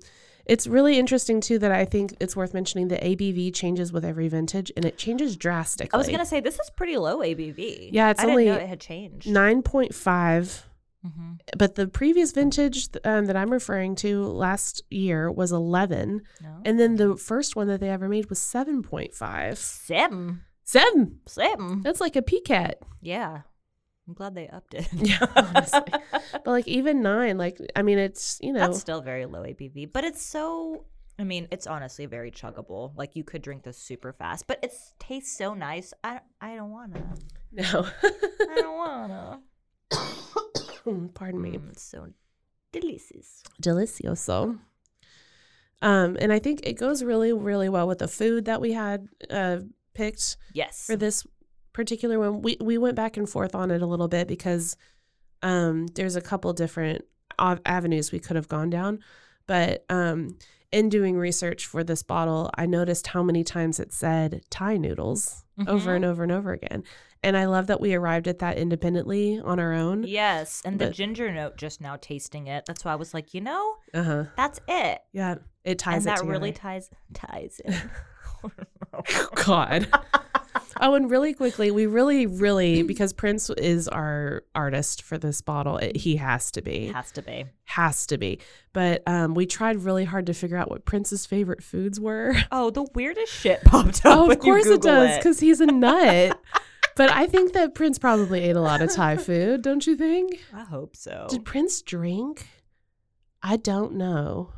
it's 0.45 0.67
really 0.67 0.99
interesting 0.99 1.39
too 1.39 1.57
that 1.59 1.71
I 1.71 1.85
think 1.85 2.15
it's 2.19 2.35
worth 2.35 2.53
mentioning 2.53 2.89
the 2.89 2.97
ABV 2.97 3.51
changes 3.53 3.93
with 3.93 4.03
every 4.03 4.27
vintage, 4.27 4.71
and 4.75 4.83
it 4.85 4.97
changes 4.97 5.37
drastically. 5.37 5.95
I 5.95 5.97
was 5.97 6.09
gonna 6.09 6.25
say 6.25 6.41
this 6.41 6.59
is 6.59 6.69
pretty 6.75 6.97
low 6.97 7.19
ABV. 7.19 7.89
Yeah, 7.93 8.09
it's 8.11 8.19
I 8.21 8.27
only 8.27 8.47
it 8.49 8.67
had 8.67 8.81
changed. 8.81 9.27
nine 9.27 9.61
point 9.61 9.95
five. 9.95 10.67
Hmm 11.05 11.33
But 11.57 11.75
the 11.75 11.87
previous 11.87 12.31
vintage 12.31 12.89
um, 13.03 13.25
that 13.25 13.35
I'm 13.35 13.51
referring 13.51 13.95
to 13.97 14.23
last 14.25 14.81
year 14.89 15.31
was 15.31 15.51
11. 15.51 16.21
No. 16.41 16.61
And 16.65 16.79
then 16.79 16.95
the 16.95 17.15
first 17.15 17.55
one 17.55 17.67
that 17.67 17.79
they 17.79 17.89
ever 17.89 18.07
made 18.09 18.29
was 18.29 18.39
7.5. 18.39 19.57
seven, 19.57 20.41
Seven. 20.63 21.19
seven. 21.27 21.81
That's 21.81 22.01
like 22.01 22.15
a 22.15 22.21
PCAT. 22.21 22.75
Yeah, 23.01 23.41
I'm 24.07 24.13
glad 24.13 24.33
they 24.35 24.47
upped 24.47 24.73
it. 24.73 24.87
Yeah, 24.93 25.25
honestly. 25.35 25.81
But 26.11 26.47
like 26.47 26.67
even 26.67 27.01
nine, 27.01 27.37
like, 27.37 27.59
I 27.75 27.81
mean, 27.83 27.99
it's, 27.99 28.39
you 28.41 28.51
know, 28.53 28.59
That's 28.61 28.79
still 28.79 29.01
very 29.01 29.25
low 29.25 29.43
ABV, 29.43 29.91
but 29.93 30.03
it's 30.03 30.21
so. 30.23 30.85
I 31.17 31.23
mean, 31.23 31.47
it's 31.49 31.65
honestly 31.65 32.07
very 32.07 32.29
chuggable. 32.29 32.91
Like 32.97 33.15
you 33.15 33.23
could 33.23 33.41
drink 33.41 33.63
this 33.63 33.77
super 33.77 34.11
fast, 34.11 34.47
but 34.47 34.59
it 34.61 34.73
tastes 34.99 35.37
so 35.37 35.53
nice. 35.53 35.93
I 36.03 36.19
I 36.41 36.55
don't 36.57 36.71
wanna. 36.71 37.13
no. 37.53 37.87
I 38.03 38.55
don't 38.61 38.77
wanna. 38.77 39.39
Pardon 41.13 41.41
me. 41.41 41.51
Mm, 41.57 41.77
so 41.77 42.07
delicious. 42.71 43.43
Delicioso. 43.61 44.59
Um, 45.81 46.17
and 46.19 46.31
I 46.31 46.39
think 46.39 46.61
it 46.65 46.73
goes 46.73 47.03
really, 47.03 47.33
really 47.33 47.69
well 47.69 47.87
with 47.87 47.99
the 47.99 48.07
food 48.07 48.45
that 48.45 48.61
we 48.61 48.73
had 48.73 49.07
uh, 49.29 49.59
picked 49.93 50.37
Yes. 50.53 50.85
for 50.85 50.95
this 50.95 51.25
particular 51.73 52.17
one. 52.19 52.41
We 52.41 52.57
we 52.61 52.77
went 52.77 52.95
back 52.95 53.17
and 53.17 53.29
forth 53.29 53.53
on 53.55 53.71
it 53.71 53.81
a 53.81 53.85
little 53.85 54.07
bit 54.07 54.27
because 54.27 54.77
um, 55.43 55.87
there's 55.87 56.15
a 56.15 56.21
couple 56.21 56.51
different 56.53 57.03
av- 57.37 57.61
avenues 57.65 58.11
we 58.11 58.19
could 58.19 58.35
have 58.35 58.47
gone 58.47 58.69
down, 58.69 58.99
but 59.47 59.85
um, 59.89 60.37
in 60.71 60.89
doing 60.89 61.17
research 61.17 61.65
for 61.67 61.83
this 61.83 62.01
bottle, 62.03 62.49
I 62.57 62.65
noticed 62.65 63.07
how 63.07 63.21
many 63.21 63.43
times 63.43 63.79
it 63.79 63.93
said 63.93 64.41
Thai 64.49 64.77
noodles 64.77 65.43
over 65.67 65.91
Mhm. 65.91 65.95
and 65.97 66.05
over 66.05 66.23
and 66.23 66.31
over 66.31 66.51
again, 66.53 66.83
and 67.23 67.37
I 67.37 67.45
love 67.45 67.67
that 67.67 67.79
we 67.81 67.93
arrived 67.93 68.27
at 68.27 68.39
that 68.39 68.57
independently 68.57 69.39
on 69.43 69.59
our 69.59 69.73
own. 69.73 70.03
Yes, 70.03 70.61
and 70.65 70.79
the 70.79 70.89
ginger 70.89 71.31
note 71.31 71.57
just 71.57 71.81
now 71.81 71.95
tasting 71.95 72.47
it. 72.47 72.65
That's 72.65 72.83
why 72.85 72.91
I 72.91 72.95
was 72.95 73.13
like, 73.13 73.33
you 73.33 73.41
know, 73.41 73.75
Uh 73.93 74.03
huh. 74.03 74.23
that's 74.35 74.59
it. 74.67 74.99
Yeah, 75.13 75.35
it 75.63 75.79
ties 75.79 76.05
and 76.05 76.15
it 76.15 76.19
that 76.21 76.27
really 76.27 76.51
ties 76.51 76.89
ties 77.13 77.59
in. 77.65 77.73
God. 79.35 79.87
Oh, 80.81 80.93
and 80.95 81.09
really 81.09 81.33
quickly, 81.33 81.71
we 81.71 81.85
really, 81.85 82.25
really, 82.25 82.83
because 82.83 83.13
Prince 83.13 83.49
is 83.51 83.87
our 83.87 84.43
artist 84.53 85.01
for 85.01 85.17
this 85.17 85.39
bottle, 85.41 85.77
it, 85.77 85.95
he 85.95 86.17
has 86.17 86.51
to 86.51 86.61
be, 86.61 86.87
Has 86.87 87.11
to 87.13 87.21
be. 87.21 87.45
has 87.65 88.05
to 88.07 88.17
be. 88.17 88.39
But 88.73 89.01
um, 89.07 89.35
we 89.35 89.45
tried 89.45 89.77
really 89.83 90.03
hard 90.03 90.25
to 90.25 90.33
figure 90.33 90.57
out 90.57 90.69
what 90.69 90.83
Prince's 90.83 91.25
favorite 91.25 91.63
foods 91.63 91.99
were. 91.99 92.35
Oh, 92.51 92.69
the 92.69 92.83
weirdest 92.93 93.33
shit 93.33 93.63
popped 93.63 94.05
up. 94.05 94.17
oh, 94.17 94.21
when 94.27 94.37
of 94.37 94.39
course 94.43 94.65
it 94.67 94.81
does, 94.81 95.17
because 95.17 95.39
he's 95.39 95.61
a 95.61 95.65
nut. 95.65 96.39
but 96.95 97.09
I 97.09 97.25
think 97.25 97.53
that 97.53 97.73
Prince 97.75 97.97
probably 97.97 98.41
ate 98.41 98.55
a 98.55 98.61
lot 98.61 98.81
of 98.81 98.91
Thai 98.93 99.17
food, 99.27 99.61
don't 99.61 99.85
you 99.87 99.95
think? 99.95 100.43
I 100.53 100.63
hope 100.63 100.95
so. 100.95 101.27
Did 101.29 101.45
Prince 101.45 101.81
drink? 101.81 102.47
I 103.41 103.57
don't 103.57 103.93
know. 103.93 104.51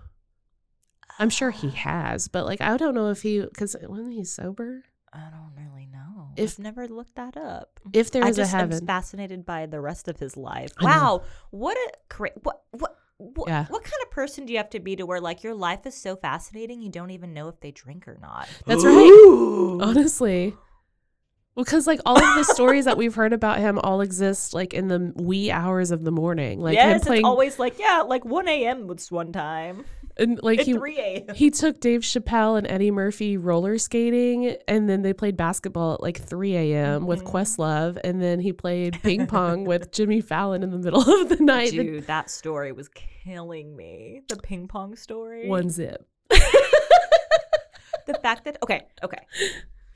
I'm 1.20 1.30
sure 1.30 1.52
he 1.52 1.70
has, 1.72 2.28
but 2.28 2.46
like 2.46 2.62
I 2.62 2.78
don't 2.78 2.94
know 2.96 3.10
if 3.10 3.22
he 3.24 3.42
because 3.42 3.76
wasn't 3.84 4.14
he 4.14 4.24
sober? 4.24 4.84
I 5.14 5.30
don't 5.32 5.54
really 5.56 5.88
know. 5.88 6.30
If- 6.36 6.54
I've 6.54 6.60
never 6.60 6.88
looked 6.88 7.16
that 7.16 7.38
up. 7.38 7.80
If 7.94 8.12
there 8.12 8.24
I 8.24 8.30
is 8.30 8.38
a 8.38 8.42
just 8.42 8.54
am 8.54 8.70
heaven, 8.72 8.86
fascinated 8.86 9.46
by 9.46 9.66
the 9.66 9.80
rest 9.80 10.08
of 10.08 10.20
his 10.20 10.36
life. 10.38 10.72
Wow, 10.82 11.24
what 11.52 11.78
a 11.78 11.92
cra- 12.10 12.32
what 12.44 12.62
what. 12.72 12.96
What, 13.20 13.48
Yeah. 13.50 13.66
what 13.70 13.84
kind 13.84 13.96
of 14.04 14.12
person 14.12 14.46
do 14.46 14.54
you 14.54 14.60
have 14.60 14.70
to 14.70 14.80
be 14.80 14.96
to 14.96 15.04
where 15.04 15.20
like 15.20 15.42
your 15.44 15.56
life 15.56 15.88
is 15.88 15.96
so 15.96 16.16
fascinating 16.16 16.84
you 16.84 16.92
don't 16.92 17.10
even 17.10 17.34
know 17.34 17.48
if 17.48 17.60
they 17.62 17.72
drink 17.72 18.08
or 18.08 18.20
not? 18.22 18.48
That's 18.68 18.86
right. 18.86 19.80
Honestly. 19.82 20.54
Well, 21.56 21.64
because 21.64 21.88
like 21.88 22.00
all 22.06 22.16
of 22.16 22.36
the 22.36 22.44
stories 22.44 22.86
that 22.86 22.96
we've 22.96 23.16
heard 23.16 23.34
about 23.34 23.58
him 23.58 23.80
all 23.80 24.02
exist 24.02 24.54
like 24.54 24.72
in 24.72 24.88
the 24.88 25.14
wee 25.16 25.50
hours 25.50 25.90
of 25.90 26.04
the 26.04 26.12
morning. 26.12 26.62
Like 26.62 26.78
him 26.78 26.90
yes, 26.90 27.06
playing, 27.06 27.22
it's 27.22 27.26
always 27.28 27.58
like 27.58 27.80
yeah, 27.80 28.04
like 28.06 28.24
one 28.24 28.48
a.m. 28.48 28.86
was 28.86 29.12
one 29.12 29.32
time. 29.32 29.86
And 30.20 30.40
like 30.44 30.60
At 30.60 30.66
he 30.66 30.74
three 30.74 30.98
a.m. 31.00 31.36
he 31.36 31.50
took 31.52 31.80
Dave 31.80 32.02
Chappelle 32.02 32.58
and 32.58 32.66
Eddie 32.70 32.92
Murphy 32.92 33.38
roller 33.38 33.78
skating, 33.78 34.56
and 34.68 34.90
then 34.90 35.02
they 35.02 35.14
played 35.14 35.38
basketball 35.38 35.94
at 35.96 36.02
like 36.02 36.18
3 36.22 36.56
a.m. 36.56 37.06
with 37.08 37.24
Mhm. 37.24 37.32
Questlove, 37.32 37.98
and 38.04 38.22
then 38.22 38.40
he 38.40 38.52
played 38.54 39.02
ping 39.04 39.28
pong 39.28 39.66
with 39.66 39.92
Jimmy 39.98 40.22
Fallon 40.22 40.64
in 40.64 40.72
the 40.72 40.78
middle 40.80 41.02
of 41.22 41.30
the 41.30 41.38
night. 41.44 41.72
Dude, 41.72 42.08
that 42.08 42.30
story 42.30 42.72
was 42.72 42.90
killing 42.90 43.76
me. 43.76 44.22
The 44.30 44.38
ping 44.38 44.68
pong 44.68 44.96
story. 44.96 45.48
one 45.48 45.70
zip. 45.70 46.08
The 48.06 48.14
fact 48.22 48.46
that 48.46 48.58
okay, 48.64 48.88
okay. 49.04 49.20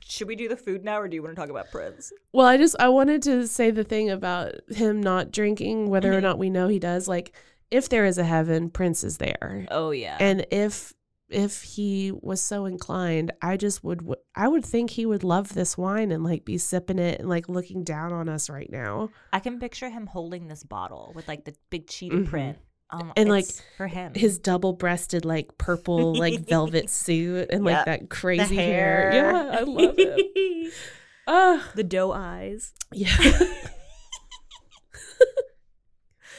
Should 0.04 0.28
we 0.28 0.36
do 0.36 0.46
the 0.46 0.56
food 0.56 0.84
now, 0.84 1.00
or 1.00 1.08
do 1.08 1.14
you 1.14 1.22
want 1.22 1.34
to 1.34 1.40
talk 1.40 1.48
about 1.48 1.70
Prince? 1.70 2.12
Well, 2.32 2.46
I 2.46 2.58
just 2.58 2.76
I 2.78 2.90
wanted 2.90 3.22
to 3.22 3.46
say 3.48 3.70
the 3.70 3.84
thing 3.84 4.10
about 4.10 4.52
him 4.68 5.00
not 5.00 5.30
drinking, 5.30 5.88
whether 5.88 6.12
or 6.12 6.18
Mhm. 6.18 6.22
not 6.22 6.38
we 6.38 6.50
know 6.50 6.68
he 6.68 6.78
does. 6.78 7.08
Like, 7.08 7.32
if 7.72 7.88
there 7.88 8.04
is 8.04 8.18
a 8.18 8.24
heaven, 8.24 8.70
Prince 8.70 9.02
is 9.04 9.18
there. 9.18 9.66
Oh 9.70 9.90
yeah. 9.90 10.16
and 10.20 10.46
if 10.50 10.92
if 11.28 11.62
he 11.62 12.12
was 12.12 12.42
so 12.42 12.66
inclined 12.66 13.32
i 13.40 13.56
just 13.56 13.82
would 13.82 14.06
I 14.36 14.46
would 14.48 14.66
think 14.66 14.90
he 14.90 15.06
would 15.06 15.24
love 15.24 15.54
this 15.54 15.78
wine 15.78 16.12
and 16.12 16.22
like 16.22 16.44
be 16.44 16.58
sipping 16.58 16.98
it 16.98 17.20
and 17.20 17.28
like 17.28 17.48
looking 17.48 17.84
down 17.84 18.12
on 18.12 18.28
us 18.28 18.50
right 18.50 18.68
now 18.70 19.08
I 19.32 19.40
can 19.40 19.58
picture 19.58 19.88
him 19.88 20.06
holding 20.06 20.48
this 20.48 20.62
bottle 20.62 21.12
with 21.14 21.26
like 21.28 21.46
the 21.46 21.54
big 21.70 21.86
cheetah 21.86 22.16
Mhm. 22.16 22.26
print. 22.26 22.58
Um, 22.90 23.12
And, 23.16 23.30
like, 23.30 23.46
for 23.78 23.86
him, 23.86 24.12
his 24.14 24.38
double-breasted 24.40 25.24
like 25.24 25.56
purple 25.56 26.14
like 26.14 26.40
velvet 26.48 26.90
suit 26.90 27.48
and 27.50 27.64
like 27.64 27.76
Yep. 27.76 27.86
that 27.86 28.10
crazy 28.10 28.54
hair. 28.56 29.10
yeah 29.14 29.58
i 29.60 29.62
love 29.62 29.94
it 29.96 30.74
Uh, 31.26 31.62
the 31.74 31.84
doe 31.84 32.12
eyes. 32.12 32.74
yeah 32.92 33.16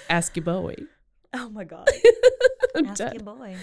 ask 0.09 0.35
your 0.35 0.43
boy 0.45 0.75
Oh 1.45 1.49
my 1.49 1.63
god. 1.63 1.89
I'm 2.75 2.87
Ask 2.87 2.97
done. 2.99 3.13
your 3.15 3.23
boy. 3.23 3.55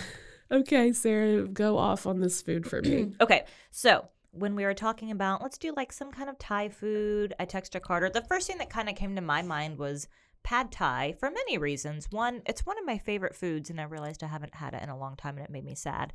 okay 0.51 0.93
sarah 0.93 1.47
go 1.47 1.79
off 1.79 2.07
on 2.07 2.21
this 2.21 2.43
food 2.43 2.67
for 2.67 2.83
me 2.83 3.13
Okay, 3.21 3.45
so 3.71 4.09
when 4.33 4.55
we 4.57 4.65
were 4.65 4.75
talking 4.75 5.11
about 5.11 5.43
let's 5.43 5.59
do 5.59 5.73
like 5.77 5.93
some 5.93 6.11
kind 6.13 6.29
of 6.31 6.39
Thai 6.39 6.69
food, 6.69 7.35
I 7.41 7.47
texted 7.47 7.83
Carter. 7.83 8.09
The 8.11 8.23
first 8.23 8.47
thing 8.47 8.59
that 8.59 8.71
kind 8.71 8.89
of 8.89 8.95
came 8.95 9.17
to 9.17 9.23
my 9.23 9.43
mind 9.43 9.77
was 9.79 10.07
pad 10.45 10.71
Thai 10.71 11.15
for 11.19 11.31
many 11.31 11.59
reasons. 11.59 12.07
One, 12.13 12.43
it's 12.47 12.65
one 12.65 12.79
of 12.79 12.87
my 12.87 12.97
favorite 12.99 13.35
foods, 13.35 13.71
and 13.71 13.81
I 13.81 13.85
realized 13.85 14.23
I 14.23 14.29
haven't 14.29 14.55
had 14.55 14.73
it 14.75 14.83
in 14.85 14.89
a 14.89 14.97
long 14.97 15.17
time, 15.17 15.37
and 15.37 15.45
it 15.45 15.51
made 15.51 15.65
me 15.65 15.75
sad. 15.75 16.13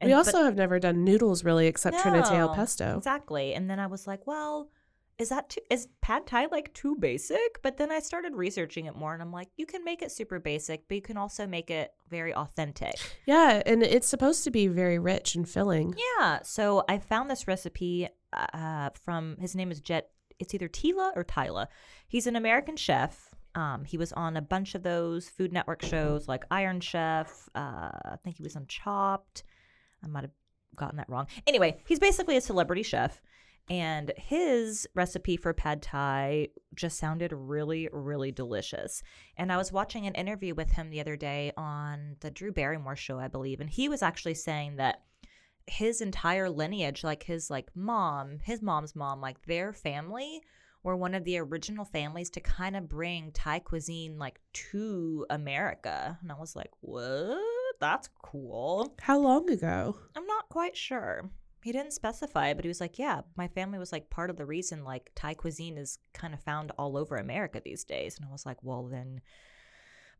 And, 0.00 0.08
we 0.08 0.14
but- 0.14 0.18
also 0.28 0.42
have 0.44 0.56
never 0.56 0.78
done 0.78 1.04
noodles 1.04 1.44
really 1.44 1.66
except 1.66 1.98
trinity 2.00 2.34
al 2.34 2.54
pesto 2.54 2.96
Exactly. 2.96 3.52
And 3.52 3.68
then 3.68 3.78
I 3.78 3.88
was 3.88 4.06
like, 4.06 4.26
well, 4.26 4.70
is 5.20 5.28
that 5.28 5.50
too 5.50 5.60
is 5.70 5.86
pad 6.00 6.26
thai 6.26 6.46
like 6.46 6.72
too 6.72 6.96
basic? 6.96 7.62
But 7.62 7.76
then 7.76 7.92
I 7.92 8.00
started 8.00 8.34
researching 8.34 8.86
it 8.86 8.96
more 8.96 9.12
and 9.12 9.22
I'm 9.22 9.30
like, 9.30 9.48
you 9.56 9.66
can 9.66 9.84
make 9.84 10.00
it 10.00 10.10
super 10.10 10.40
basic, 10.40 10.88
but 10.88 10.94
you 10.94 11.02
can 11.02 11.18
also 11.18 11.46
make 11.46 11.70
it 11.70 11.92
very 12.08 12.34
authentic. 12.34 12.94
Yeah, 13.26 13.62
and 13.66 13.82
it's 13.82 14.08
supposed 14.08 14.42
to 14.44 14.50
be 14.50 14.66
very 14.66 14.98
rich 14.98 15.34
and 15.34 15.48
filling. 15.48 15.94
Yeah. 16.18 16.40
So 16.42 16.84
I 16.88 16.98
found 16.98 17.30
this 17.30 17.46
recipe 17.46 18.08
uh, 18.32 18.90
from 19.04 19.36
his 19.38 19.54
name 19.54 19.70
is 19.70 19.80
Jet. 19.80 20.08
It's 20.38 20.54
either 20.54 20.68
Tila 20.68 21.12
or 21.14 21.22
Tyla. 21.22 21.68
He's 22.08 22.26
an 22.26 22.34
American 22.34 22.76
chef. 22.76 23.34
Um, 23.54 23.84
he 23.84 23.98
was 23.98 24.12
on 24.14 24.38
a 24.38 24.42
bunch 24.42 24.74
of 24.74 24.82
those 24.82 25.28
Food 25.28 25.52
Network 25.52 25.82
shows 25.82 26.28
like 26.28 26.44
Iron 26.50 26.80
Chef. 26.80 27.48
Uh, 27.54 27.90
I 28.04 28.16
think 28.24 28.36
he 28.36 28.42
was 28.42 28.56
on 28.56 28.66
Chopped. 28.68 29.42
I 30.02 30.06
might 30.06 30.22
have 30.22 30.30
gotten 30.76 30.96
that 30.96 31.10
wrong. 31.10 31.26
Anyway, 31.46 31.76
he's 31.86 31.98
basically 31.98 32.36
a 32.36 32.40
celebrity 32.40 32.82
chef. 32.82 33.20
And 33.68 34.12
his 34.16 34.88
recipe 34.94 35.36
for 35.36 35.52
pad 35.52 35.80
thai 35.82 36.48
just 36.74 36.98
sounded 36.98 37.32
really, 37.32 37.88
really 37.92 38.32
delicious. 38.32 39.02
And 39.36 39.52
I 39.52 39.56
was 39.56 39.70
watching 39.70 40.06
an 40.06 40.14
interview 40.14 40.54
with 40.54 40.72
him 40.72 40.90
the 40.90 41.00
other 41.00 41.16
day 41.16 41.52
on 41.56 42.16
the 42.20 42.30
Drew 42.30 42.50
Barrymore 42.50 42.96
show, 42.96 43.18
I 43.20 43.28
believe. 43.28 43.60
And 43.60 43.70
he 43.70 43.88
was 43.88 44.02
actually 44.02 44.34
saying 44.34 44.76
that 44.76 45.02
his 45.66 46.00
entire 46.00 46.50
lineage, 46.50 47.04
like 47.04 47.22
his 47.22 47.48
like 47.48 47.70
mom, 47.76 48.40
his 48.42 48.60
mom's 48.60 48.96
mom, 48.96 49.20
like 49.20 49.46
their 49.46 49.72
family 49.72 50.42
were 50.82 50.96
one 50.96 51.14
of 51.14 51.24
the 51.24 51.38
original 51.38 51.84
families 51.84 52.30
to 52.30 52.40
kind 52.40 52.76
of 52.76 52.88
bring 52.88 53.30
Thai 53.32 53.58
cuisine 53.60 54.18
like 54.18 54.40
to 54.52 55.26
America. 55.30 56.18
And 56.22 56.32
I 56.32 56.34
was 56.38 56.56
like, 56.56 56.70
what? 56.80 57.38
That's 57.78 58.08
cool. 58.22 58.94
How 59.00 59.18
long 59.18 59.48
ago? 59.50 59.96
I'm 60.16 60.26
not 60.26 60.48
quite 60.48 60.76
sure. 60.76 61.30
He 61.62 61.72
didn't 61.72 61.92
specify, 61.92 62.54
but 62.54 62.64
he 62.64 62.68
was 62.68 62.80
like, 62.80 62.98
yeah, 62.98 63.20
my 63.36 63.48
family 63.48 63.78
was 63.78 63.92
like 63.92 64.10
part 64.10 64.30
of 64.30 64.36
the 64.36 64.46
reason 64.46 64.84
like 64.84 65.10
Thai 65.14 65.34
cuisine 65.34 65.76
is 65.76 65.98
kind 66.14 66.32
of 66.32 66.40
found 66.40 66.72
all 66.78 66.96
over 66.96 67.16
America 67.16 67.60
these 67.62 67.84
days. 67.84 68.16
And 68.16 68.26
I 68.26 68.32
was 68.32 68.46
like, 68.46 68.62
well, 68.62 68.84
then 68.86 69.20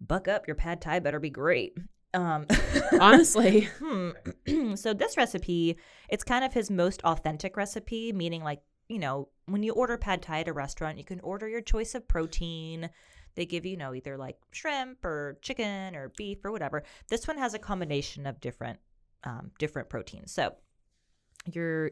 buck 0.00 0.28
up. 0.28 0.46
Your 0.46 0.56
pad 0.56 0.80
thai 0.80 0.98
better 0.98 1.20
be 1.20 1.30
great. 1.30 1.76
Um, 2.12 2.46
Honestly. 3.00 3.68
Hmm. 3.78 4.10
so 4.74 4.92
this 4.92 5.16
recipe, 5.16 5.76
it's 6.08 6.24
kind 6.24 6.44
of 6.44 6.52
his 6.52 6.70
most 6.70 7.02
authentic 7.02 7.56
recipe, 7.56 8.12
meaning 8.12 8.42
like 8.42 8.60
you 8.90 8.98
know, 8.98 9.28
when 9.46 9.62
you 9.62 9.72
order 9.72 9.96
pad 9.96 10.20
thai 10.20 10.40
at 10.40 10.48
a 10.48 10.52
restaurant, 10.52 10.98
you 10.98 11.04
can 11.04 11.20
order 11.20 11.48
your 11.48 11.60
choice 11.60 11.94
of 11.94 12.08
protein. 12.08 12.90
They 13.36 13.46
give 13.46 13.64
you, 13.64 13.70
you 13.70 13.76
know, 13.76 13.94
either 13.94 14.18
like 14.18 14.36
shrimp 14.50 15.04
or 15.04 15.38
chicken 15.42 15.94
or 15.94 16.12
beef 16.16 16.44
or 16.44 16.50
whatever. 16.50 16.82
This 17.08 17.28
one 17.28 17.38
has 17.38 17.54
a 17.54 17.58
combination 17.60 18.26
of 18.26 18.40
different 18.40 18.80
um, 19.22 19.52
different 19.60 19.88
proteins. 19.88 20.32
So 20.32 20.54
you're 21.46 21.90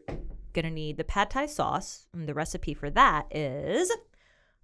gonna 0.52 0.70
need 0.70 0.96
the 0.96 1.04
pad 1.04 1.30
thai 1.30 1.46
sauce. 1.46 2.06
And 2.12 2.28
the 2.28 2.34
recipe 2.34 2.74
for 2.74 2.90
that 2.90 3.26
is 3.34 3.90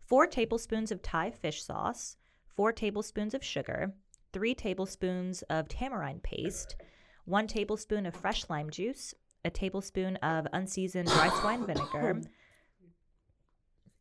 four 0.06 0.26
tablespoons 0.26 0.90
of 0.90 1.02
Thai 1.02 1.30
fish 1.30 1.62
sauce, 1.62 2.16
four 2.46 2.72
tablespoons 2.72 3.34
of 3.34 3.44
sugar, 3.44 3.94
three 4.32 4.54
tablespoons 4.54 5.42
of 5.42 5.68
tamarind 5.68 6.22
paste, 6.22 6.76
one 7.24 7.46
tablespoon 7.46 8.06
of 8.06 8.14
fresh 8.14 8.48
lime 8.50 8.70
juice, 8.70 9.14
a 9.44 9.50
tablespoon 9.50 10.16
of 10.16 10.46
unseasoned 10.52 11.10
rice 11.10 11.42
wine 11.42 11.66
vinegar, 11.66 12.20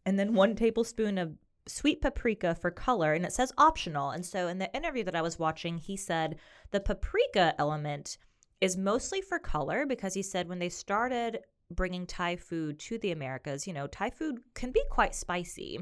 and 0.05 0.19
then 0.19 0.33
one 0.33 0.55
tablespoon 0.55 1.17
of 1.17 1.37
sweet 1.65 2.01
paprika 2.01 2.53
for 2.55 2.71
color. 2.71 3.13
And 3.13 3.25
it 3.25 3.31
says 3.31 3.53
optional. 3.57 4.09
And 4.09 4.25
so 4.25 4.47
in 4.47 4.57
the 4.57 4.73
interview 4.75 5.03
that 5.05 5.15
I 5.15 5.21
was 5.21 5.39
watching, 5.39 5.77
he 5.77 5.95
said 5.95 6.37
the 6.71 6.81
paprika 6.81 7.55
element 7.57 8.17
is 8.63 8.77
mostly 8.77 9.21
for 9.21 9.39
color 9.39 9.85
because 9.85 10.13
he 10.13 10.23
said 10.23 10.47
when 10.47 10.59
they 10.59 10.69
started 10.69 11.39
bringing 11.69 12.05
Thai 12.05 12.35
food 12.37 12.79
to 12.79 12.97
the 12.97 13.11
Americas, 13.11 13.67
you 13.67 13.73
know, 13.73 13.87
Thai 13.87 14.09
food 14.09 14.39
can 14.53 14.71
be 14.71 14.83
quite 14.89 15.13
spicy. 15.15 15.79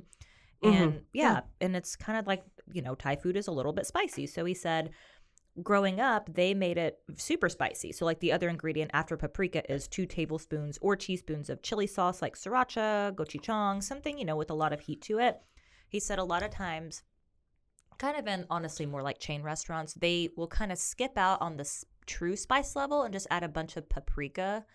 And 0.63 0.93
Mhm. 0.93 1.05
yeah, 1.13 1.33
Yeah. 1.33 1.41
and 1.59 1.75
it's 1.75 1.95
kind 1.95 2.17
of 2.19 2.27
like, 2.27 2.43
you 2.71 2.81
know, 2.81 2.95
Thai 2.95 3.15
food 3.17 3.37
is 3.37 3.47
a 3.47 3.51
little 3.51 3.73
bit 3.73 3.85
spicy. 3.85 4.25
So 4.27 4.45
he 4.45 4.53
said 4.53 4.91
growing 5.61 5.99
up, 5.99 6.33
they 6.33 6.53
made 6.53 6.77
it 6.77 6.99
super 7.17 7.49
spicy. 7.49 7.91
So, 7.91 8.05
like 8.05 8.19
the 8.19 8.31
other 8.31 8.49
ingredient 8.49 8.91
after 8.93 9.17
paprika 9.17 9.61
is 9.71 9.87
two 9.87 10.05
tablespoons 10.05 10.77
or 10.81 10.95
teaspoons 10.95 11.49
of 11.49 11.61
chili 11.61 11.87
sauce, 11.87 12.21
like 12.21 12.35
sriracha, 12.35 13.13
gochujang, 13.15 13.83
something, 13.83 14.17
you 14.17 14.25
know, 14.25 14.37
with 14.37 14.49
a 14.49 14.55
lot 14.55 14.73
of 14.73 14.81
heat 14.81 15.01
to 15.03 15.19
it. 15.19 15.41
He 15.89 15.99
said 15.99 16.19
a 16.19 16.23
lot 16.23 16.43
of 16.43 16.51
times, 16.51 17.03
kind 17.97 18.17
of 18.17 18.27
in 18.27 18.45
honestly 18.49 18.85
more 18.85 19.03
like 19.03 19.19
chain 19.19 19.43
restaurants, 19.43 19.93
they 19.93 20.29
will 20.35 20.47
kind 20.47 20.71
of 20.71 20.77
skip 20.77 21.17
out 21.17 21.41
on 21.41 21.57
the 21.57 21.65
true 22.12 22.36
spice 22.36 22.76
level 22.76 23.04
and 23.04 23.13
just 23.13 23.28
add 23.32 23.43
a 23.43 23.47
bunch 23.50 23.78
of 23.78 23.88
paprika 23.89 24.65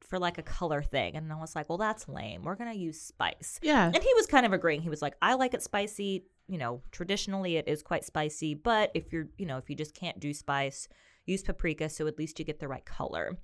for 0.00 0.18
like 0.18 0.38
a 0.38 0.42
color 0.42 0.82
thing. 0.82 1.16
And 1.16 1.32
I 1.32 1.36
was 1.36 1.56
like, 1.56 1.68
well, 1.68 1.78
that's 1.78 2.08
lame. 2.08 2.42
We're 2.42 2.54
going 2.54 2.72
to 2.72 2.78
use 2.78 3.00
spice. 3.00 3.58
Yeah. 3.62 3.86
And 3.86 4.02
he 4.02 4.12
was 4.14 4.26
kind 4.26 4.46
of 4.46 4.52
agreeing. 4.52 4.80
He 4.80 4.88
was 4.88 5.02
like, 5.02 5.14
I 5.20 5.34
like 5.34 5.54
it 5.54 5.62
spicy. 5.62 6.24
You 6.46 6.58
know, 6.58 6.82
traditionally 6.92 7.56
it 7.56 7.68
is 7.68 7.82
quite 7.82 8.04
spicy, 8.04 8.54
but 8.54 8.90
if 8.94 9.12
you're, 9.12 9.28
you 9.36 9.44
know, 9.44 9.58
if 9.58 9.68
you 9.68 9.76
just 9.76 9.94
can't 9.94 10.18
do 10.18 10.32
spice, 10.32 10.88
use 11.26 11.42
paprika 11.42 11.88
so 11.90 12.06
at 12.06 12.18
least 12.18 12.38
you 12.38 12.44
get 12.44 12.58
the 12.58 12.68
right 12.68 12.86
color. 12.86 13.38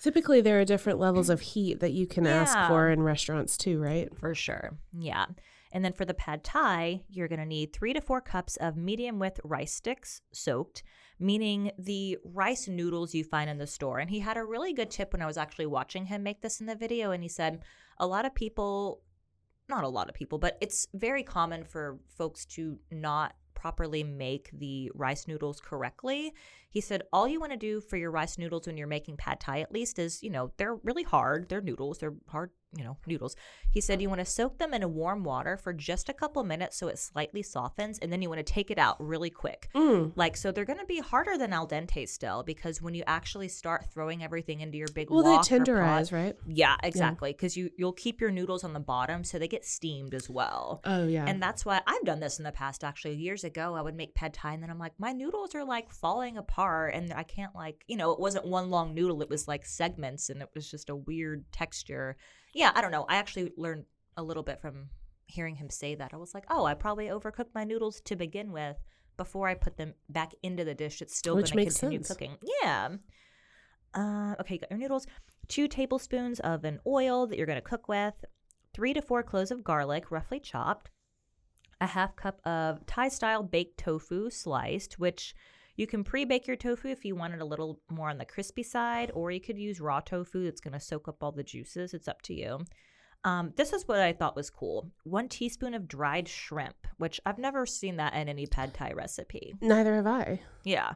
Typically, 0.00 0.40
there 0.40 0.60
are 0.60 0.64
different 0.64 0.98
levels 0.98 1.28
of 1.28 1.40
heat 1.40 1.80
that 1.80 1.92
you 1.92 2.06
can 2.06 2.26
ask 2.26 2.56
for 2.68 2.88
in 2.88 3.02
restaurants 3.02 3.56
too, 3.56 3.80
right? 3.80 4.08
For 4.16 4.34
sure. 4.34 4.78
Yeah. 4.92 5.26
And 5.72 5.84
then 5.84 5.92
for 5.92 6.04
the 6.04 6.14
pad 6.14 6.44
thai, 6.44 7.02
you're 7.08 7.28
going 7.28 7.40
to 7.40 7.46
need 7.46 7.72
three 7.72 7.92
to 7.92 8.00
four 8.00 8.20
cups 8.20 8.56
of 8.56 8.76
medium 8.76 9.18
width 9.18 9.40
rice 9.44 9.72
sticks 9.72 10.20
soaked, 10.32 10.82
meaning 11.18 11.72
the 11.78 12.18
rice 12.24 12.68
noodles 12.68 13.14
you 13.14 13.24
find 13.24 13.50
in 13.50 13.58
the 13.58 13.66
store. 13.66 13.98
And 13.98 14.10
he 14.10 14.20
had 14.20 14.36
a 14.36 14.44
really 14.44 14.72
good 14.72 14.90
tip 14.90 15.12
when 15.12 15.22
I 15.22 15.26
was 15.26 15.36
actually 15.36 15.66
watching 15.66 16.06
him 16.06 16.22
make 16.22 16.42
this 16.42 16.60
in 16.60 16.66
the 16.66 16.74
video. 16.74 17.10
And 17.10 17.22
he 17.22 17.28
said 17.28 17.60
a 17.98 18.06
lot 18.06 18.24
of 18.24 18.34
people, 18.34 19.02
not 19.68 19.84
a 19.84 19.88
lot 19.88 20.08
of 20.08 20.14
people, 20.14 20.38
but 20.38 20.56
it's 20.60 20.86
very 20.94 21.22
common 21.22 21.64
for 21.64 21.98
folks 22.16 22.44
to 22.46 22.78
not 22.90 23.34
properly 23.54 24.04
make 24.04 24.50
the 24.52 24.90
rice 24.94 25.26
noodles 25.26 25.60
correctly. 25.60 26.32
He 26.70 26.80
said 26.80 27.02
all 27.12 27.26
you 27.26 27.40
want 27.40 27.50
to 27.52 27.58
do 27.58 27.80
for 27.80 27.96
your 27.96 28.12
rice 28.12 28.38
noodles 28.38 28.68
when 28.68 28.76
you're 28.76 28.86
making 28.86 29.16
pad 29.16 29.40
thai 29.40 29.60
at 29.60 29.72
least 29.72 29.98
is, 29.98 30.22
you 30.22 30.30
know, 30.30 30.52
they're 30.58 30.76
really 30.76 31.02
hard. 31.02 31.48
They're 31.48 31.60
noodles. 31.60 31.98
They're 31.98 32.14
hard, 32.28 32.50
you 32.76 32.84
know, 32.84 32.96
noodles. 33.06 33.34
He 33.70 33.80
said 33.80 34.02
you 34.02 34.08
want 34.08 34.20
to 34.20 34.24
soak 34.24 34.58
them 34.58 34.74
in 34.74 34.82
a 34.82 34.88
warm 34.88 35.24
water 35.24 35.56
for 35.56 35.72
just 35.72 36.08
a 36.08 36.12
couple 36.12 36.44
minutes 36.44 36.76
so 36.76 36.88
it 36.88 36.98
slightly 36.98 37.42
softens 37.42 37.98
and 37.98 38.12
then 38.12 38.20
you 38.20 38.28
want 38.28 38.44
to 38.44 38.52
take 38.52 38.70
it 38.70 38.78
out 38.78 38.96
really 38.98 39.30
quick. 39.30 39.70
Mm. 39.74 40.12
Like 40.16 40.36
so 40.36 40.52
they're 40.52 40.64
going 40.64 40.78
to 40.78 40.84
be 40.84 41.00
harder 41.00 41.38
than 41.38 41.52
al 41.52 41.66
dente 41.66 42.08
still 42.08 42.42
because 42.42 42.82
when 42.82 42.94
you 42.94 43.04
actually 43.06 43.48
start 43.48 43.86
throwing 43.92 44.22
everything 44.22 44.60
into 44.60 44.76
your 44.76 44.88
big 44.88 45.10
Well, 45.10 45.22
they 45.22 45.30
wok 45.30 45.50
or 45.50 45.58
pot- 45.58 45.66
tenderize, 45.66 46.12
right? 46.12 46.36
yeah, 46.46 46.76
exactly. 46.82 47.32
Because 47.32 47.56
you 47.56 47.70
you'll 47.76 47.92
keep 47.92 48.20
your 48.20 48.30
noodles 48.30 48.64
on 48.64 48.72
the 48.74 48.80
bottom 48.80 49.24
so 49.24 49.38
they 49.38 49.48
get 49.48 49.64
steamed 49.64 50.14
as 50.14 50.28
well. 50.28 50.80
Oh 50.84 51.06
yeah. 51.06 51.24
And 51.26 51.42
that's 51.42 51.64
why 51.64 51.80
I've 51.86 52.04
done 52.04 52.20
this 52.20 52.38
in 52.38 52.44
the 52.44 52.52
past. 52.52 52.84
Actually, 52.84 53.14
years 53.16 53.44
ago, 53.44 53.74
I 53.74 53.82
would 53.82 53.96
make 53.96 54.14
pad 54.14 54.34
thai, 54.34 54.52
and 54.52 54.62
then 54.62 54.70
I'm 54.70 54.78
like, 54.78 54.92
my 54.98 55.12
noodles 55.12 55.54
are 55.54 55.64
like 55.64 55.90
falling 55.90 56.36
apart, 56.36 56.94
and 56.94 57.12
I 57.12 57.22
can't 57.22 57.54
like, 57.54 57.84
you 57.86 57.96
know, 57.96 58.10
it 58.12 58.20
wasn't 58.20 58.46
one 58.46 58.70
long 58.70 58.94
noodle; 58.94 59.22
it 59.22 59.30
was 59.30 59.48
like 59.48 59.64
segments, 59.64 60.28
and 60.28 60.42
it 60.42 60.50
was 60.54 60.70
just 60.70 60.90
a 60.90 60.96
weird 60.96 61.44
texture. 61.52 62.16
Yeah, 62.54 62.72
I 62.74 62.80
don't 62.80 62.92
know. 62.92 63.06
I 63.08 63.16
actually 63.16 63.52
learned 63.56 63.84
a 64.16 64.22
little 64.22 64.42
bit 64.42 64.60
from 64.60 64.88
hearing 65.26 65.56
him 65.56 65.70
say 65.70 65.94
that. 65.94 66.12
I 66.12 66.16
was 66.16 66.34
like, 66.34 66.44
oh, 66.50 66.64
I 66.64 66.74
probably 66.74 67.06
overcooked 67.06 67.54
my 67.54 67.64
noodles 67.64 68.00
to 68.02 68.16
begin 68.16 68.52
with 68.52 68.76
before 69.16 69.48
I 69.48 69.54
put 69.54 69.76
them 69.76 69.94
back 70.08 70.32
into 70.42 70.64
the 70.64 70.74
dish. 70.74 71.02
It's 71.02 71.16
still 71.16 71.34
going 71.34 71.44
to 71.46 71.52
continue 71.52 71.98
sense. 71.98 72.08
cooking. 72.08 72.36
Yeah. 72.62 72.88
Uh, 73.94 74.34
okay, 74.40 74.54
you 74.54 74.60
got 74.60 74.70
your 74.70 74.78
noodles. 74.78 75.06
Two 75.48 75.68
tablespoons 75.68 76.40
of 76.40 76.64
an 76.64 76.80
oil 76.86 77.26
that 77.26 77.36
you're 77.36 77.46
going 77.46 77.56
to 77.56 77.62
cook 77.62 77.88
with. 77.88 78.14
Three 78.74 78.94
to 78.94 79.02
four 79.02 79.22
cloves 79.22 79.50
of 79.50 79.64
garlic, 79.64 80.10
roughly 80.10 80.40
chopped. 80.40 80.90
A 81.80 81.86
half 81.86 82.16
cup 82.16 82.40
of 82.44 82.84
Thai 82.86 83.08
style 83.08 83.42
baked 83.42 83.78
tofu 83.78 84.30
sliced, 84.30 84.98
which 84.98 85.34
you 85.78 85.86
can 85.86 86.02
pre 86.02 86.24
bake 86.24 86.46
your 86.48 86.56
tofu 86.56 86.88
if 86.88 87.04
you 87.04 87.14
want 87.14 87.32
it 87.34 87.40
a 87.40 87.44
little 87.44 87.80
more 87.88 88.10
on 88.10 88.18
the 88.18 88.24
crispy 88.24 88.64
side, 88.64 89.12
or 89.14 89.30
you 89.30 89.40
could 89.40 89.56
use 89.56 89.80
raw 89.80 90.00
tofu 90.00 90.44
that's 90.44 90.60
going 90.60 90.72
to 90.72 90.80
soak 90.80 91.06
up 91.06 91.22
all 91.22 91.30
the 91.30 91.44
juices. 91.44 91.94
It's 91.94 92.08
up 92.08 92.20
to 92.22 92.34
you. 92.34 92.58
Um, 93.22 93.52
this 93.56 93.72
is 93.72 93.86
what 93.86 94.00
I 94.00 94.12
thought 94.12 94.34
was 94.34 94.50
cool. 94.50 94.90
One 95.04 95.28
teaspoon 95.28 95.74
of 95.74 95.86
dried 95.86 96.28
shrimp, 96.28 96.88
which 96.98 97.20
I've 97.24 97.38
never 97.38 97.64
seen 97.64 97.96
that 97.96 98.14
in 98.14 98.28
any 98.28 98.46
pad 98.46 98.74
thai 98.74 98.92
recipe. 98.92 99.54
Neither 99.60 99.94
have 99.94 100.06
I. 100.06 100.40
Yeah. 100.64 100.94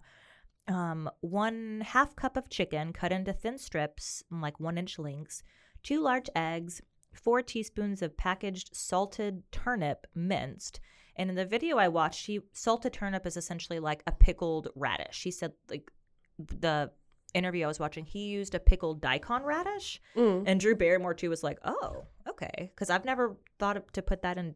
Um, 0.67 1.09
one 1.21 1.83
half 1.85 2.17
cup 2.17 2.37
of 2.37 2.51
chicken 2.51 2.93
cut 2.93 3.13
into 3.13 3.33
thin 3.33 3.59
strips, 3.59 4.25
like 4.33 4.59
one 4.59 4.79
inch 4.79 4.99
lengths, 4.99 5.45
two 5.85 6.01
large 6.01 6.29
eggs, 6.35 6.83
four 7.15 7.41
teaspoons 7.41 8.03
of 8.03 8.17
packaged 8.17 8.75
salted 8.75 9.45
turnip 9.53 10.09
minced. 10.13 10.81
And 11.17 11.31
in 11.31 11.37
the 11.37 11.45
video 11.45 11.77
I 11.77 11.89
watched, 11.89 12.21
she 12.21 12.41
salted 12.53 12.93
turnip 12.93 13.27
is 13.27 13.37
essentially 13.37 13.79
like 13.79 14.03
a 14.07 14.13
pickled 14.13 14.69
radish. 14.75 15.17
She 15.17 15.31
said 15.31 15.53
like 15.69 15.91
the 16.39 16.91
interview 17.35 17.65
I 17.65 17.69
was 17.69 17.81
watching, 17.81 18.05
he 18.05 18.27
used 18.27 18.55
a 18.55 18.61
pickled 18.61 19.01
daikon 19.01 19.43
radish. 19.43 20.01
Mm. 20.17 20.45
And 20.47 20.61
Drew 20.61 20.75
Barrymore 20.75 21.15
too 21.15 21.31
was 21.31 21.43
like, 21.43 21.59
"Oh, 21.65 22.05
okay," 22.29 22.71
because 22.75 22.91
I've 22.91 23.05
never 23.05 23.37
thought 23.59 23.77
of, 23.77 23.93
to 23.93 24.03
put 24.03 24.23
that 24.23 24.39
in 24.39 24.55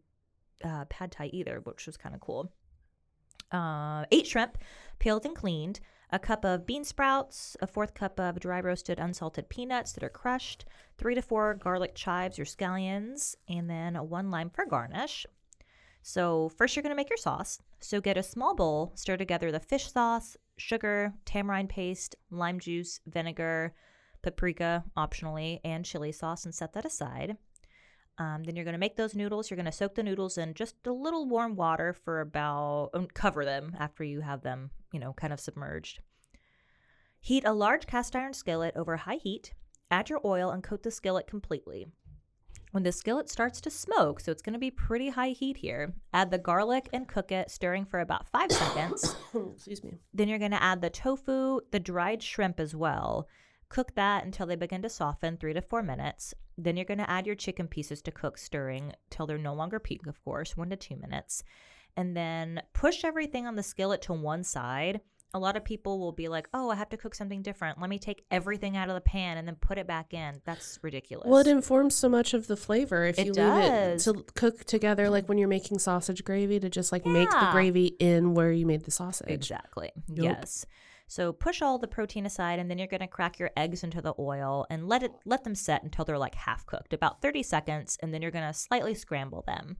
uh, 0.64 0.84
pad 0.86 1.12
thai 1.12 1.26
either, 1.32 1.60
which 1.64 1.86
was 1.86 1.96
kind 1.96 2.14
of 2.14 2.20
cool. 2.20 2.52
Uh, 3.52 4.04
eight 4.10 4.26
shrimp, 4.26 4.58
peeled 4.98 5.24
and 5.24 5.36
cleaned. 5.36 5.80
A 6.10 6.20
cup 6.20 6.44
of 6.44 6.66
bean 6.66 6.84
sprouts, 6.84 7.56
a 7.60 7.66
fourth 7.66 7.92
cup 7.92 8.20
of 8.20 8.38
dry 8.38 8.60
roasted 8.60 9.00
unsalted 9.00 9.48
peanuts 9.48 9.92
that 9.92 10.04
are 10.04 10.08
crushed, 10.08 10.64
three 10.98 11.16
to 11.16 11.22
four 11.22 11.54
garlic 11.54 11.96
chives 11.96 12.38
or 12.38 12.44
scallions, 12.44 13.34
and 13.48 13.68
then 13.68 13.96
one 13.96 14.30
lime 14.30 14.50
for 14.50 14.64
garnish. 14.64 15.26
So, 16.08 16.50
first, 16.50 16.76
you're 16.76 16.84
going 16.84 16.92
to 16.92 16.96
make 16.96 17.10
your 17.10 17.16
sauce. 17.16 17.58
So, 17.80 18.00
get 18.00 18.16
a 18.16 18.22
small 18.22 18.54
bowl, 18.54 18.92
stir 18.94 19.16
together 19.16 19.50
the 19.50 19.58
fish 19.58 19.90
sauce, 19.90 20.36
sugar, 20.56 21.12
tamarind 21.24 21.68
paste, 21.68 22.14
lime 22.30 22.60
juice, 22.60 23.00
vinegar, 23.08 23.74
paprika, 24.22 24.84
optionally, 24.96 25.58
and 25.64 25.84
chili 25.84 26.12
sauce, 26.12 26.44
and 26.44 26.54
set 26.54 26.74
that 26.74 26.84
aside. 26.84 27.36
Um, 28.18 28.44
then 28.44 28.54
you're 28.54 28.64
going 28.64 28.74
to 28.74 28.78
make 28.78 28.94
those 28.94 29.16
noodles. 29.16 29.50
You're 29.50 29.56
going 29.56 29.64
to 29.66 29.72
soak 29.72 29.96
the 29.96 30.04
noodles 30.04 30.38
in 30.38 30.54
just 30.54 30.76
a 30.86 30.92
little 30.92 31.26
warm 31.26 31.56
water 31.56 31.92
for 31.92 32.20
about, 32.20 32.90
um, 32.94 33.08
cover 33.12 33.44
them 33.44 33.74
after 33.76 34.04
you 34.04 34.20
have 34.20 34.42
them, 34.42 34.70
you 34.92 35.00
know, 35.00 35.12
kind 35.12 35.32
of 35.32 35.40
submerged. 35.40 35.98
Heat 37.18 37.44
a 37.44 37.52
large 37.52 37.88
cast 37.88 38.14
iron 38.14 38.32
skillet 38.32 38.76
over 38.76 38.96
high 38.96 39.16
heat. 39.20 39.54
Add 39.90 40.08
your 40.10 40.20
oil 40.24 40.50
and 40.50 40.62
coat 40.62 40.84
the 40.84 40.92
skillet 40.92 41.26
completely. 41.26 41.88
When 42.76 42.82
the 42.82 42.92
skillet 42.92 43.30
starts 43.30 43.62
to 43.62 43.70
smoke, 43.70 44.20
so 44.20 44.30
it's 44.30 44.42
going 44.42 44.52
to 44.52 44.58
be 44.58 44.70
pretty 44.70 45.08
high 45.08 45.30
heat 45.30 45.56
here, 45.56 45.94
add 46.12 46.30
the 46.30 46.36
garlic 46.36 46.90
and 46.92 47.08
cook 47.08 47.32
it, 47.32 47.50
stirring 47.50 47.86
for 47.86 48.00
about 48.00 48.28
five 48.28 48.52
seconds. 48.52 49.16
Excuse 49.54 49.82
me. 49.82 49.94
Then 50.12 50.28
you're 50.28 50.38
going 50.38 50.50
to 50.50 50.62
add 50.62 50.82
the 50.82 50.90
tofu, 50.90 51.60
the 51.70 51.80
dried 51.80 52.22
shrimp 52.22 52.60
as 52.60 52.76
well. 52.76 53.28
Cook 53.70 53.94
that 53.94 54.26
until 54.26 54.46
they 54.46 54.56
begin 54.56 54.82
to 54.82 54.90
soften, 54.90 55.38
three 55.38 55.54
to 55.54 55.62
four 55.62 55.82
minutes. 55.82 56.34
Then 56.58 56.76
you're 56.76 56.84
going 56.84 56.98
to 56.98 57.08
add 57.08 57.24
your 57.24 57.34
chicken 57.34 57.66
pieces 57.66 58.02
to 58.02 58.10
cook, 58.10 58.36
stirring 58.36 58.92
till 59.08 59.26
they're 59.26 59.38
no 59.38 59.54
longer 59.54 59.78
pink, 59.78 60.06
of 60.06 60.22
course, 60.22 60.54
one 60.54 60.68
to 60.68 60.76
two 60.76 60.96
minutes. 60.96 61.44
And 61.96 62.14
then 62.14 62.60
push 62.74 63.04
everything 63.04 63.46
on 63.46 63.56
the 63.56 63.62
skillet 63.62 64.02
to 64.02 64.12
one 64.12 64.44
side. 64.44 65.00
A 65.36 65.38
lot 65.38 65.54
of 65.54 65.64
people 65.64 65.98
will 65.98 66.12
be 66.12 66.28
like, 66.28 66.48
oh, 66.54 66.70
I 66.70 66.76
have 66.76 66.88
to 66.88 66.96
cook 66.96 67.14
something 67.14 67.42
different. 67.42 67.78
Let 67.78 67.90
me 67.90 67.98
take 67.98 68.24
everything 68.30 68.74
out 68.74 68.88
of 68.88 68.94
the 68.94 69.02
pan 69.02 69.36
and 69.36 69.46
then 69.46 69.56
put 69.56 69.76
it 69.76 69.86
back 69.86 70.14
in. 70.14 70.40
That's 70.46 70.78
ridiculous. 70.80 71.28
Well, 71.28 71.40
it 71.40 71.46
informs 71.46 71.94
so 71.94 72.08
much 72.08 72.32
of 72.32 72.46
the 72.46 72.56
flavor 72.56 73.04
if 73.04 73.18
It 73.18 73.26
you 73.26 73.32
does. 73.34 74.06
leave 74.06 74.16
it 74.16 74.26
to 74.26 74.32
cook 74.32 74.64
together, 74.64 75.10
like 75.10 75.28
when 75.28 75.36
you're 75.36 75.46
making 75.46 75.78
sausage 75.78 76.24
gravy, 76.24 76.58
to 76.58 76.70
just 76.70 76.90
like 76.90 77.04
make 77.04 77.28
the 77.28 77.48
gravy 77.52 77.88
in 77.98 78.32
where 78.32 78.50
you 78.50 78.64
made 78.64 78.84
the 78.84 78.90
sausage. 78.90 79.28
Exactly. 79.28 79.92
Nope. 80.08 80.24
Yes. 80.24 80.64
So 81.06 81.34
push 81.34 81.60
all 81.60 81.78
the 81.78 81.86
protein 81.86 82.24
aside 82.24 82.58
and 82.58 82.70
then 82.70 82.78
you're 82.78 82.86
going 82.86 83.00
to 83.00 83.06
crack 83.06 83.38
your 83.38 83.50
eggs 83.58 83.84
into 83.84 84.00
the 84.00 84.14
oil 84.18 84.66
and 84.70 84.88
let 84.88 85.02
it 85.02 85.12
let 85.26 85.44
them 85.44 85.54
set 85.54 85.82
until 85.82 86.06
they're 86.06 86.16
like 86.16 86.34
half 86.34 86.64
cooked, 86.64 86.94
about 86.94 87.20
30 87.20 87.42
seconds, 87.42 87.98
and 88.02 88.14
then 88.14 88.22
you're 88.22 88.30
going 88.30 88.50
to 88.50 88.58
slightly 88.58 88.94
scramble 88.94 89.44
them. 89.46 89.76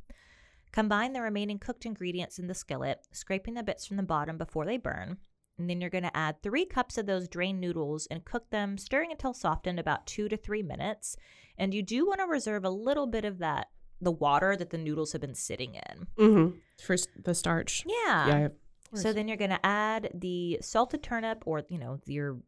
Combine 0.71 1.15
the 1.15 1.23
remaining 1.23 1.59
cooked 1.59 1.87
ingredients 1.87 2.39
in 2.39 2.47
the 2.47 2.55
skillet, 2.55 3.07
scraping 3.11 3.55
the 3.55 3.63
bits 3.63 3.87
from 3.87 3.97
the 3.97 4.03
bottom 4.03 4.37
before 4.37 4.67
they 4.67 4.77
burn. 4.77 5.17
And 5.59 5.71
then 5.71 5.81
you're 5.81 5.91
going 5.91 6.05
to 6.05 6.17
add 6.17 6.43
three 6.43 6.67
cups 6.67 6.99
of 6.99 7.07
those 7.07 7.29
drained 7.29 7.61
noodles 7.61 8.07
and 8.11 8.25
cook 8.25 8.51
them, 8.51 8.77
stirring 8.77 9.11
until 9.11 9.33
softened 9.33 9.81
about 9.81 10.07
two 10.07 10.29
to 10.29 10.37
three 10.37 10.63
minutes. 10.63 11.17
And 11.57 11.73
you 11.73 11.83
do 11.83 12.07
want 12.07 12.21
to 12.21 12.27
reserve 12.27 12.65
a 12.65 12.71
little 12.71 13.07
bit 13.07 13.25
of 13.25 13.39
that, 13.39 13.69
the 14.01 14.13
water 14.13 14.57
that 14.57 14.71
the 14.71 14.79
noodles 14.79 15.13
have 15.13 15.23
been 15.23 15.35
sitting 15.35 15.75
in. 15.75 16.07
Mm-hmm. 16.19 16.57
For 16.83 16.97
the 17.23 17.35
starch. 17.35 17.85
Yeah. 17.87 18.27
Yeah. 18.27 18.49
So 18.95 19.13
then 19.13 19.29
you're 19.29 19.37
going 19.37 19.51
to 19.51 19.67
add 19.67 20.11
the 20.15 20.59
salted 20.63 21.03
turnip 21.03 21.43
or, 21.47 21.63
you 21.69 21.79
know, 21.79 22.01
your. 22.07 22.39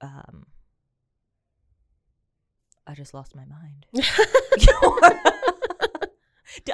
Um, 0.00 0.46
I 2.86 2.94
just 2.94 3.14
lost 3.14 3.36
my 3.36 3.44
mind. 3.44 3.86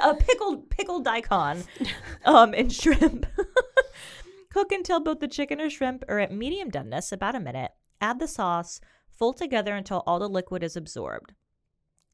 a 0.01 0.15
pickled 0.15 0.69
pickled 0.69 1.05
daikon 1.05 1.63
um, 2.25 2.53
and 2.53 2.71
shrimp. 2.71 3.25
Cook 4.51 4.71
until 4.71 4.99
both 4.99 5.19
the 5.19 5.27
chicken 5.27 5.61
or 5.61 5.69
shrimp 5.69 6.03
are 6.07 6.19
at 6.19 6.31
medium 6.31 6.71
doneness, 6.71 7.11
about 7.11 7.35
a 7.35 7.39
minute. 7.39 7.71
Add 8.01 8.19
the 8.19 8.27
sauce, 8.27 8.81
fold 9.09 9.37
together 9.37 9.75
until 9.75 10.03
all 10.07 10.19
the 10.19 10.27
liquid 10.27 10.63
is 10.63 10.75
absorbed. 10.75 11.33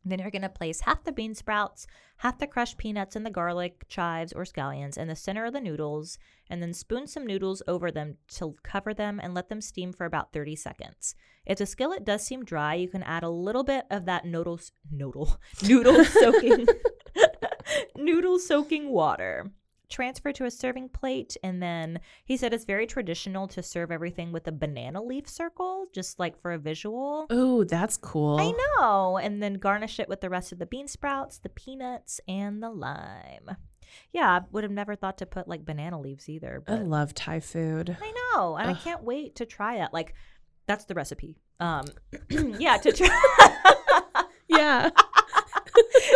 Then 0.08 0.20
you're 0.20 0.30
going 0.30 0.44
to 0.44 0.50
place 0.50 0.82
half 0.82 1.04
the 1.04 1.12
bean 1.12 1.34
sprouts, 1.34 1.88
half 2.18 2.38
the 2.38 2.46
crushed 2.46 2.78
peanuts 2.78 3.16
and 3.16 3.26
the 3.26 3.32
garlic, 3.32 3.86
chives, 3.88 4.34
or 4.34 4.44
scallions 4.44 4.98
in 4.98 5.08
the 5.08 5.16
center 5.16 5.46
of 5.46 5.54
the 5.54 5.62
noodles, 5.62 6.20
and 6.48 6.62
then 6.62 6.74
spoon 6.74 7.08
some 7.08 7.26
noodles 7.26 7.64
over 7.68 7.90
them 7.90 8.18
to 8.28 8.56
cover 8.64 8.94
them 8.94 9.20
and 9.24 9.34
let 9.34 9.50
them 9.50 9.62
steam 9.62 9.92
for 9.92 10.06
about 10.06 10.32
30 10.32 10.56
seconds. 10.58 11.16
If 11.46 11.58
the 11.58 11.66
skillet 11.66 12.06
does 12.06 12.24
seem 12.24 12.46
dry, 12.46 12.76
you 12.76 12.88
can 12.88 13.02
add 13.02 13.24
a 13.24 13.30
little 13.30 13.64
bit 13.64 13.86
of 13.90 14.06
that 14.06 14.26
noodle, 14.26 14.60
noodle, 14.92 15.40
noodle 15.64 16.04
soaking, 16.06 16.68
noodle 17.96 18.38
soaking 18.40 18.90
water. 18.90 19.52
Transfer 19.90 20.32
to 20.34 20.46
a 20.46 20.52
serving 20.52 20.90
plate, 20.90 21.38
and 21.44 21.62
then 21.62 22.00
he 22.26 22.38
said 22.38 22.54
it's 22.54 22.66
very 22.66 22.88
traditional 22.88 23.48
to 23.50 23.64
serve 23.64 23.92
everything 23.92 24.32
with 24.32 24.48
a 24.48 24.52
banana 24.52 25.02
leaf 25.02 25.28
circle, 25.28 25.88
just 25.94 26.20
like 26.20 26.40
for 26.42 26.52
a 26.52 26.58
visual. 26.58 27.28
Oh, 27.30 27.64
that's 27.64 27.98
cool. 27.98 28.38
I 28.40 28.52
know. 28.52 29.18
And 29.18 29.42
then 29.42 29.56
garnish 29.56 30.00
it 30.00 30.10
with 30.10 30.22
the 30.22 30.30
rest 30.30 30.52
of 30.52 30.60
the 30.60 30.66
bean 30.66 30.88
sprouts, 30.88 31.38
the 31.38 31.50
peanuts, 31.50 32.20
and 32.28 32.62
the 32.62 32.70
lime. 32.70 33.58
Yeah, 34.12 34.30
I 34.30 34.42
would 34.52 34.64
have 34.64 34.72
never 34.72 34.96
thought 34.96 35.20
to 35.20 35.26
put 35.26 35.48
like 35.48 35.64
banana 35.64 36.00
leaves 36.00 36.28
either. 36.28 36.64
I 36.68 36.76
love 36.78 37.14
Thai 37.14 37.40
food. 37.40 37.96
I 38.02 38.14
know. 38.34 38.58
And 38.58 38.70
I 38.70 38.74
can't 38.74 39.04
wait 39.04 39.36
to 39.36 39.46
try 39.46 39.84
it. 39.84 39.94
Like, 39.94 40.16
that's 40.66 40.86
the 40.86 40.96
recipe. 40.96 41.38
Um, 41.60 41.86
yeah, 42.30 42.78
to 42.78 42.92
try. 42.92 43.62
Yeah. 44.48 44.90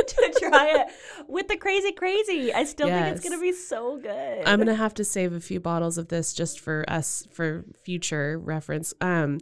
to 0.34 0.39
try 0.50 0.80
it 0.80 0.88
with 1.28 1.48
the 1.48 1.58
crazy 1.58 1.91
crazy. 1.91 2.54
I 2.54 2.63
still 2.63 2.88
think 2.88 3.15
it's 3.17 3.28
gonna 3.28 3.41
be 3.41 3.54
so 3.54 3.98
good. 3.98 4.43
I'm 4.45 4.60
gonna 4.60 4.76
have 4.76 4.93
to 4.95 5.04
save 5.06 5.34
a 5.34 5.39
few 5.39 5.60
bottles 5.60 5.98
of 5.98 6.08
this 6.10 6.34
just 6.34 6.60
for 6.60 6.86
us 6.88 7.28
for 7.32 7.65
future 7.84 8.38
reference. 8.39 8.93
Um 9.02 9.39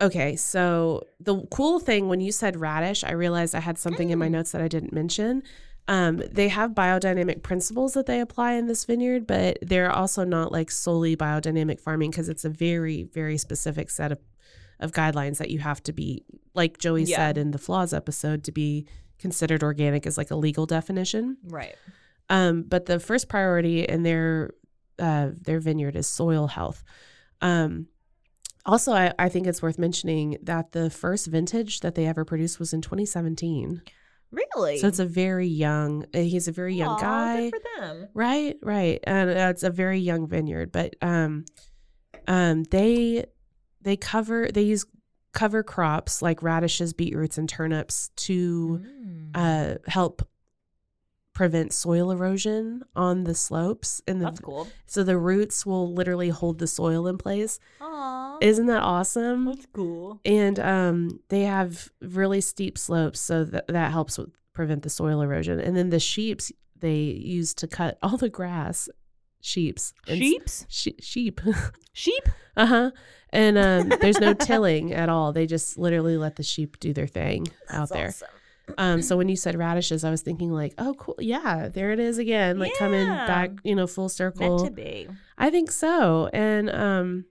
okay, 0.00 0.36
so 0.36 1.02
the 1.20 1.42
cool 1.50 1.78
thing 1.80 2.08
when 2.08 2.20
you 2.20 2.32
said 2.32 2.56
radish, 2.60 3.04
I 3.04 3.12
realized 3.12 3.54
I 3.54 3.60
had 3.60 3.78
something 3.78 4.10
in 4.10 4.18
my 4.18 4.28
notes 4.28 4.52
that 4.52 4.60
I 4.60 4.68
didn't 4.68 4.92
mention. 4.92 5.42
Um, 5.86 6.22
they 6.30 6.48
have 6.48 6.70
biodynamic 6.70 7.42
principles 7.42 7.92
that 7.92 8.06
they 8.06 8.20
apply 8.20 8.52
in 8.54 8.66
this 8.68 8.84
vineyard, 8.86 9.26
but 9.26 9.58
they're 9.60 9.92
also 9.92 10.24
not 10.24 10.50
like 10.50 10.70
solely 10.70 11.14
biodynamic 11.14 11.78
farming 11.78 12.10
because 12.10 12.28
it's 12.30 12.44
a 12.44 12.48
very, 12.48 13.02
very 13.02 13.36
specific 13.36 13.90
set 13.90 14.10
of, 14.10 14.18
of 14.80 14.92
guidelines 14.92 15.36
that 15.38 15.50
you 15.50 15.58
have 15.58 15.82
to 15.82 15.92
be, 15.92 16.24
like 16.54 16.78
Joey 16.78 17.04
Yeah. 17.04 17.16
said 17.16 17.38
in 17.38 17.50
the 17.50 17.58
flaws 17.58 17.92
episode, 17.92 18.44
to 18.44 18.52
be 18.52 18.86
considered 19.24 19.62
organic 19.62 20.06
is 20.06 20.18
like 20.18 20.30
a 20.30 20.36
legal 20.36 20.66
definition. 20.66 21.38
right. 21.48 21.74
Um, 22.28 22.62
but 22.62 22.86
the 22.86 22.98
first 23.00 23.28
priority 23.28 23.84
in 23.84 24.02
their 24.02 24.50
uh, 24.98 25.28
their 25.46 25.60
vineyard 25.60 25.96
is 25.96 26.06
soil 26.06 26.46
health. 26.46 26.82
Um, 27.40 27.88
also, 28.66 28.92
I, 28.92 29.12
I 29.18 29.28
think 29.28 29.46
it's 29.46 29.60
worth 29.62 29.78
mentioning 29.78 30.38
that 30.42 30.72
the 30.72 30.88
first 30.88 31.26
vintage 31.26 31.80
that 31.80 31.94
they 31.94 32.06
ever 32.06 32.24
produced 32.24 32.58
was 32.58 32.72
in 32.72 32.80
2017. 32.80 33.82
Really? 34.30 34.78
So 34.78 34.88
it's 34.88 34.98
a 34.98 35.04
very 35.06 35.46
young. 35.48 36.06
uh, 36.14 36.18
He's 36.32 36.48
a 36.48 36.52
very 36.52 36.74
young 36.74 36.96
Aw, 36.96 37.00
guy, 37.00 37.50
Good 37.50 37.62
for 37.62 37.80
them. 37.80 38.08
right? 38.14 38.56
Right, 38.62 39.00
and 39.04 39.30
it's 39.30 39.62
a 39.62 39.70
very 39.70 39.98
young 40.00 40.26
vineyard. 40.26 40.72
But 40.72 40.96
um, 41.02 41.44
um, 42.26 42.64
they 42.64 43.26
they 43.82 43.96
cover 43.96 44.48
they 44.52 44.62
use 44.62 44.86
cover 45.34 45.62
crops 45.62 46.22
like 46.22 46.42
radishes, 46.42 46.92
beetroots, 46.94 47.36
and 47.36 47.48
turnips 47.48 48.10
to 48.16 48.80
Mm. 48.82 49.30
uh, 49.34 49.78
help 49.86 50.22
prevent 51.32 51.72
soil 51.72 52.12
erosion 52.12 52.84
on 52.94 53.24
the 53.24 53.34
slopes 53.34 54.00
and 54.06 54.20
the 54.20 54.26
That's 54.26 54.38
cool. 54.40 54.68
so 54.86 55.02
the 55.02 55.18
roots 55.18 55.66
will 55.66 55.92
literally 55.92 56.28
hold 56.28 56.60
the 56.60 56.68
soil 56.68 57.08
in 57.08 57.18
place 57.18 57.58
Aw. 57.80 58.38
isn't 58.40 58.66
that 58.66 58.82
awesome 58.84 59.46
That's 59.46 59.66
cool. 59.72 60.20
and 60.24 60.60
um 60.60 61.18
they 61.30 61.42
have 61.42 61.90
really 62.00 62.40
steep 62.40 62.78
slopes 62.78 63.18
so 63.18 63.42
that 63.46 63.66
that 63.66 63.90
helps 63.90 64.16
with 64.16 64.30
prevent 64.52 64.84
the 64.84 64.90
soil 64.90 65.20
erosion 65.22 65.58
and 65.58 65.76
then 65.76 65.90
the 65.90 65.98
sheeps 65.98 66.52
they 66.78 66.98
use 67.00 67.52
to 67.54 67.66
cut 67.66 67.98
all 68.00 68.16
the 68.16 68.28
grass 68.28 68.88
sheeps 69.44 69.92
and 70.08 70.18
Sheeps? 70.18 70.66
she- 70.68 70.96
sheep 71.00 71.40
Sheep? 71.92 72.28
uh-huh 72.56 72.90
and 73.30 73.58
um 73.58 73.88
there's 74.00 74.18
no 74.20 74.32
tilling 74.32 74.92
at 74.94 75.08
all 75.08 75.32
they 75.32 75.46
just 75.46 75.76
literally 75.76 76.16
let 76.16 76.36
the 76.36 76.42
sheep 76.42 76.78
do 76.80 76.92
their 76.92 77.06
thing 77.06 77.46
out 77.68 77.88
there 77.90 78.08
awesome. 78.08 78.28
um, 78.78 79.02
so 79.02 79.16
when 79.18 79.28
you 79.28 79.36
said 79.36 79.58
radishes, 79.58 80.04
I 80.04 80.10
was 80.10 80.22
thinking 80.22 80.50
like, 80.50 80.72
oh, 80.78 80.94
cool, 80.94 81.16
yeah, 81.18 81.68
there 81.68 81.90
it 81.90 82.00
is 82.00 82.16
again, 82.16 82.58
like 82.58 82.72
coming 82.78 83.06
back, 83.06 83.50
you 83.62 83.74
know, 83.74 83.86
full 83.86 84.08
circle. 84.08 84.56
Meant 84.56 84.68
to 84.68 84.72
be. 84.72 85.06
I 85.36 85.50
think 85.50 85.70
so, 85.70 86.30
and 86.32 86.70
um, 86.70 87.26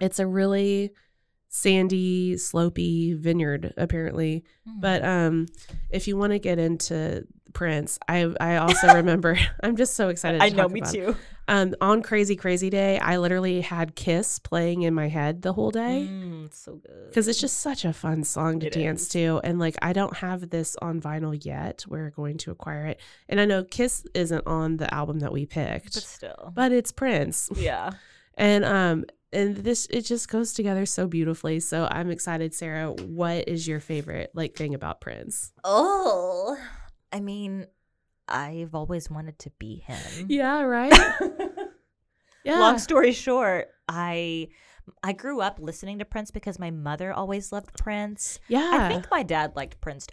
it's 0.00 0.20
a 0.20 0.26
really 0.26 0.92
sandy, 1.48 2.34
slopey 2.34 3.16
vineyard 3.16 3.72
apparently. 3.76 4.44
Hmm. 4.66 4.80
But 4.80 5.04
um, 5.04 5.46
if 5.90 6.06
you 6.08 6.16
want 6.16 6.32
to 6.32 6.38
get 6.38 6.58
into 6.58 7.26
Prince, 7.52 7.98
I 8.08 8.32
I 8.40 8.56
also 8.56 8.88
remember. 8.94 9.38
I'm 9.62 9.76
just 9.76 9.94
so 9.94 10.08
excited. 10.08 10.38
To 10.40 10.44
I 10.44 10.50
know, 10.50 10.68
me 10.68 10.80
about 10.80 10.94
it. 10.94 11.06
too. 11.06 11.16
Um, 11.48 11.74
on 11.80 12.02
Crazy 12.02 12.34
Crazy 12.34 12.70
Day, 12.70 12.98
I 12.98 13.18
literally 13.18 13.60
had 13.60 13.94
Kiss 13.94 14.40
playing 14.40 14.82
in 14.82 14.92
my 14.94 15.06
head 15.08 15.42
the 15.42 15.52
whole 15.52 15.70
day 15.70 16.08
Mm, 16.10 16.46
it's 16.46 16.58
so 16.58 16.74
good. 16.74 17.08
because 17.08 17.28
it's 17.28 17.40
just 17.40 17.60
such 17.60 17.84
a 17.84 17.92
fun 17.92 18.24
song 18.24 18.58
to 18.60 18.66
It 18.66 18.72
dance 18.72 19.02
is. 19.02 19.08
to 19.10 19.40
and 19.44 19.60
like 19.60 19.76
i 19.80 19.92
don't 19.92 20.16
have 20.16 20.50
this 20.50 20.74
on 20.82 21.00
vinyl 21.00 21.38
yet 21.44 21.84
we're 21.86 22.10
going 22.10 22.36
to 22.38 22.50
acquire 22.50 22.86
it 22.86 23.00
and 23.28 23.38
i 23.38 23.44
know 23.44 23.62
kiss 23.62 24.04
isn't 24.12 24.44
on 24.44 24.78
the 24.78 24.92
album 24.92 25.20
that 25.20 25.32
we 25.32 25.46
picked, 25.46 25.94
but 25.94 26.02
still. 26.02 26.52
but 26.52 26.72
it's 26.72 26.90
prince 26.90 27.48
yeah. 27.54 27.92
and 28.36 28.64
um 28.64 29.04
and 29.36 29.56
this 29.58 29.86
it 29.90 30.02
just 30.06 30.28
goes 30.28 30.52
together 30.52 30.84
so 30.86 31.06
beautifully 31.06 31.60
so 31.60 31.86
i'm 31.90 32.10
excited 32.10 32.52
sarah 32.54 32.90
what 32.92 33.46
is 33.48 33.68
your 33.68 33.78
favorite 33.80 34.30
like 34.34 34.56
thing 34.56 34.74
about 34.74 35.00
prince 35.00 35.52
Oh, 35.62 36.56
I 37.12 37.20
mean, 37.20 37.66
I've 38.28 38.74
always 38.74 39.08
wanted 39.10 39.38
to 39.40 39.50
be 39.58 39.76
him. 39.86 40.26
yeah 40.28 40.62
right 40.62 40.92
yeah 42.44 42.58
Long 42.60 42.78
story 42.78 43.12
short, 43.12 43.68
I 43.88 44.48
I 45.02 45.12
grew 45.12 45.40
up 45.40 45.58
listening 45.60 45.98
to 45.98 46.04
Prince 46.04 46.30
because 46.30 46.58
my 46.58 46.70
mother 46.70 47.12
always 47.12 47.50
loved 47.52 47.76
Prince. 47.78 48.38
yeah 48.48 48.70
I 48.72 48.88
think 48.88 49.06
my 49.10 49.22
dad 49.22 49.52
liked 49.56 49.80
Prince. 49.80 50.06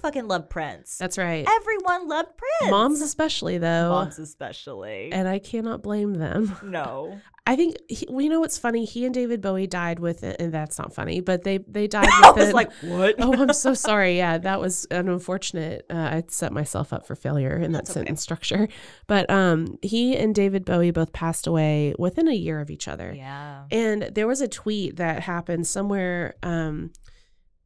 Fucking 0.00 0.26
loved 0.28 0.50
Prince. 0.50 0.96
that's 0.98 1.18
right 1.18 1.46
Everyone 1.48 2.08
loved 2.08 2.30
Prince. 2.36 2.70
moms 2.70 3.00
especially 3.00 3.58
though 3.58 3.90
Moms 3.90 4.18
especially. 4.18 5.12
and 5.12 5.28
i 5.28 5.38
cannot 5.38 5.82
blame 5.82 6.14
them 6.14 6.56
no. 6.62 7.18
I 7.46 7.56
think 7.56 7.78
he, 7.88 8.06
well, 8.08 8.20
you 8.20 8.28
know 8.28 8.38
what's 8.38 8.58
funny. 8.58 8.84
He 8.84 9.04
and 9.06 9.12
David 9.14 9.40
Bowie 9.40 9.66
died 9.66 9.98
with 9.98 10.22
it, 10.22 10.36
and 10.38 10.52
that's 10.52 10.78
not 10.78 10.94
funny. 10.94 11.20
But 11.20 11.42
they 11.42 11.58
they 11.58 11.86
died 11.96 12.06
I 12.08 12.30
with 12.30 12.36
was 12.38 12.48
it. 12.50 12.54
like, 12.54 12.70
what? 12.82 13.16
oh, 13.18 13.32
I'm 13.32 13.52
so 13.54 13.74
sorry. 13.88 14.18
Yeah, 14.18 14.38
that 14.38 14.60
was 14.60 14.84
an 14.92 15.08
unfortunate. 15.08 15.84
Uh, 15.90 15.94
I 15.96 16.24
set 16.28 16.52
myself 16.52 16.92
up 16.92 17.06
for 17.06 17.16
failure 17.16 17.56
in 17.56 17.72
that 17.72 17.78
That's 17.78 17.90
okay. 17.92 18.00
sentence 18.00 18.22
structure. 18.22 18.68
But 19.08 19.28
um, 19.30 19.78
he 19.82 20.16
and 20.16 20.32
David 20.32 20.64
Bowie 20.64 20.92
both 20.92 21.12
passed 21.12 21.48
away 21.48 21.92
within 21.98 22.28
a 22.28 22.34
year 22.34 22.60
of 22.60 22.70
each 22.70 22.86
other. 22.86 23.12
Yeah. 23.16 23.64
And 23.72 24.02
there 24.14 24.28
was 24.28 24.42
a 24.42 24.46
tweet 24.48 24.96
that 24.96 25.22
happened 25.22 25.66
somewhere, 25.66 26.34
um, 26.44 26.92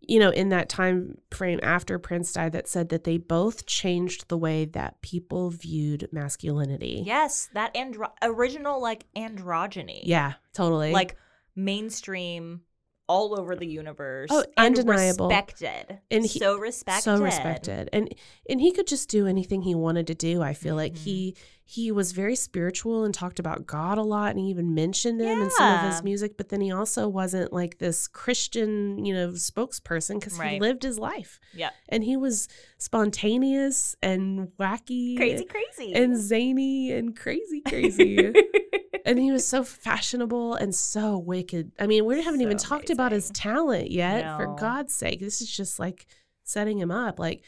you 0.08 0.18
know, 0.20 0.30
in 0.30 0.48
that 0.50 0.68
time 0.68 1.18
frame 1.30 1.60
after 1.62 1.98
Prince 1.98 2.32
died 2.32 2.52
that 2.52 2.68
said 2.68 2.88
that 2.90 3.04
they 3.04 3.18
both 3.18 3.66
changed 3.66 4.28
the 4.28 4.36
way 4.38 4.64
that 4.64 5.00
people 5.02 5.50
viewed 5.50 6.08
masculinity. 6.12 7.02
Yes, 7.04 7.48
that 7.54 7.74
andro- 7.74 8.12
original 8.22 8.80
like 8.80 9.04
androgyny. 9.16 10.00
Yeah, 10.04 10.34
totally. 10.52 10.92
Like 10.92 11.16
mainstream 11.56 12.62
all 13.06 13.38
over 13.38 13.54
the 13.54 13.66
universe. 13.66 14.30
Oh, 14.32 14.44
and 14.56 14.78
undeniable. 14.78 15.28
Respected. 15.28 15.98
And 16.10 16.24
he- 16.24 16.38
so 16.38 16.56
respected. 16.56 17.02
so 17.02 17.18
respected 17.22 17.90
and 17.92 18.14
and 18.48 18.60
he 18.60 18.72
could 18.72 18.86
just 18.86 19.10
do 19.10 19.26
anything 19.26 19.60
he 19.62 19.74
wanted 19.74 20.06
to 20.06 20.14
do 20.14 20.40
i 20.40 20.54
feel 20.54 20.74
like 20.74 20.94
Mm-hmm. 20.94 21.04
he 21.04 21.36
he 21.66 21.90
was 21.90 22.12
very 22.12 22.36
spiritual 22.36 23.04
and 23.04 23.14
talked 23.14 23.38
about 23.38 23.66
god 23.66 23.96
a 23.96 24.02
lot 24.02 24.30
and 24.30 24.38
he 24.38 24.46
even 24.50 24.74
mentioned 24.74 25.20
him 25.20 25.40
in 25.42 25.50
some 25.50 25.78
of 25.86 25.90
his 25.92 26.02
music 26.04 26.36
but 26.36 26.50
then 26.50 26.60
he 26.60 26.70
also 26.70 27.08
wasn't 27.08 27.52
like 27.52 27.78
this 27.78 28.06
christian 28.06 29.02
you 29.04 29.14
know 29.14 29.28
spokesperson 29.30 30.20
because 30.20 30.38
he 30.38 30.60
lived 30.60 30.82
his 30.82 30.98
life 30.98 31.40
Yep. 31.54 31.72
and 31.88 32.04
he 32.04 32.16
was 32.16 32.48
spontaneous 32.78 33.94
and 34.02 34.48
wacky 34.58 35.16
Crazy, 35.16 35.44
crazy. 35.44 35.94
and 35.94 36.16
zany 36.16 36.92
and 36.92 37.16
crazy 37.16 37.60
crazy 37.66 38.32
and 39.04 39.18
he 39.18 39.30
was 39.32 39.46
so 39.46 39.62
fashionable 39.62 40.54
and 40.54 40.74
so 40.74 41.18
wicked. 41.18 41.72
I 41.78 41.86
mean, 41.86 42.06
we 42.06 42.22
haven't 42.22 42.40
even 42.40 42.58
So 42.58 42.68
talked 42.68 42.88
about 42.88 43.12
his 43.12 43.30
talent 43.30 43.90
yet. 43.90 44.36
For 44.38 44.56
God's 44.58 44.94
sake, 44.94 45.20
this 45.20 45.42
is 45.42 45.50
just 45.54 45.78
like 45.78 46.06
setting 46.44 46.78
him 46.78 46.90
up. 46.90 47.18
Like 47.18 47.42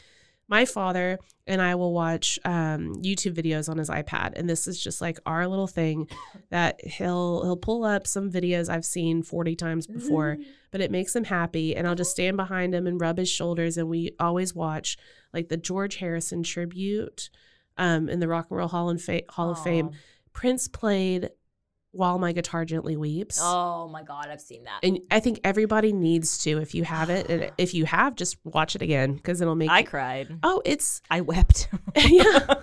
my 0.47 0.65
father 0.65 1.19
and 1.45 1.61
I 1.61 1.75
will 1.75 1.93
watch 1.93 2.39
um, 2.45 2.95
YouTube 3.01 3.35
videos 3.35 3.69
on 3.69 3.77
his 3.77 3.89
iPad, 3.89 4.33
and 4.35 4.49
this 4.49 4.67
is 4.67 4.81
just 4.81 5.01
like 5.01 5.19
our 5.25 5.47
little 5.47 5.67
thing 5.67 6.09
that 6.49 6.79
he'll 6.85 7.43
he'll 7.43 7.57
pull 7.57 7.83
up 7.83 8.05
some 8.07 8.31
videos 8.31 8.69
I've 8.69 8.85
seen 8.85 9.23
forty 9.23 9.55
times 9.55 9.87
before, 9.87 10.37
but 10.71 10.81
it 10.81 10.91
makes 10.91 11.15
him 11.15 11.23
happy, 11.25 11.75
and 11.75 11.87
I'll 11.87 11.95
just 11.95 12.11
stand 12.11 12.37
behind 12.37 12.75
him 12.75 12.87
and 12.87 12.99
rub 12.99 13.17
his 13.17 13.29
shoulders, 13.29 13.77
and 13.77 13.89
we 13.89 14.11
always 14.19 14.53
watch 14.53 14.97
like 15.33 15.49
the 15.49 15.57
George 15.57 15.97
Harrison 15.97 16.43
tribute 16.43 17.29
um, 17.77 18.09
in 18.09 18.19
the 18.19 18.27
Rock 18.27 18.47
and 18.49 18.57
Roll 18.57 18.67
Hall, 18.67 18.89
and 18.89 19.01
Fa- 19.01 19.23
Hall 19.29 19.51
of 19.51 19.63
Fame. 19.63 19.91
Prince 20.33 20.67
played 20.67 21.29
While 21.97 22.19
My 22.19 22.31
Guitar 22.31 22.63
Gently 22.63 22.95
Weeps. 22.95 23.39
Oh 23.41 23.89
my 23.89 24.03
god, 24.03 24.27
I've 24.29 24.39
seen 24.41 24.63
that. 24.65 24.79
And 24.83 24.99
I 25.11 25.19
think 25.19 25.39
everybody 25.43 25.91
needs 25.91 26.37
to 26.43 26.59
if 26.61 26.73
you 26.75 26.83
have 26.83 27.09
it. 27.09 27.29
And 27.29 27.51
if 27.57 27.73
you 27.73 27.85
have, 27.85 28.15
just 28.15 28.37
watch 28.45 28.75
it 28.75 28.81
again 28.81 29.15
because 29.15 29.41
it'll 29.41 29.55
make 29.55 29.69
I 29.69 29.79
you- 29.79 29.85
cried. 29.87 30.39
Oh, 30.43 30.61
it's 30.63 31.01
I 31.09 31.21
wept. 31.21 31.67
yeah. 31.97 32.55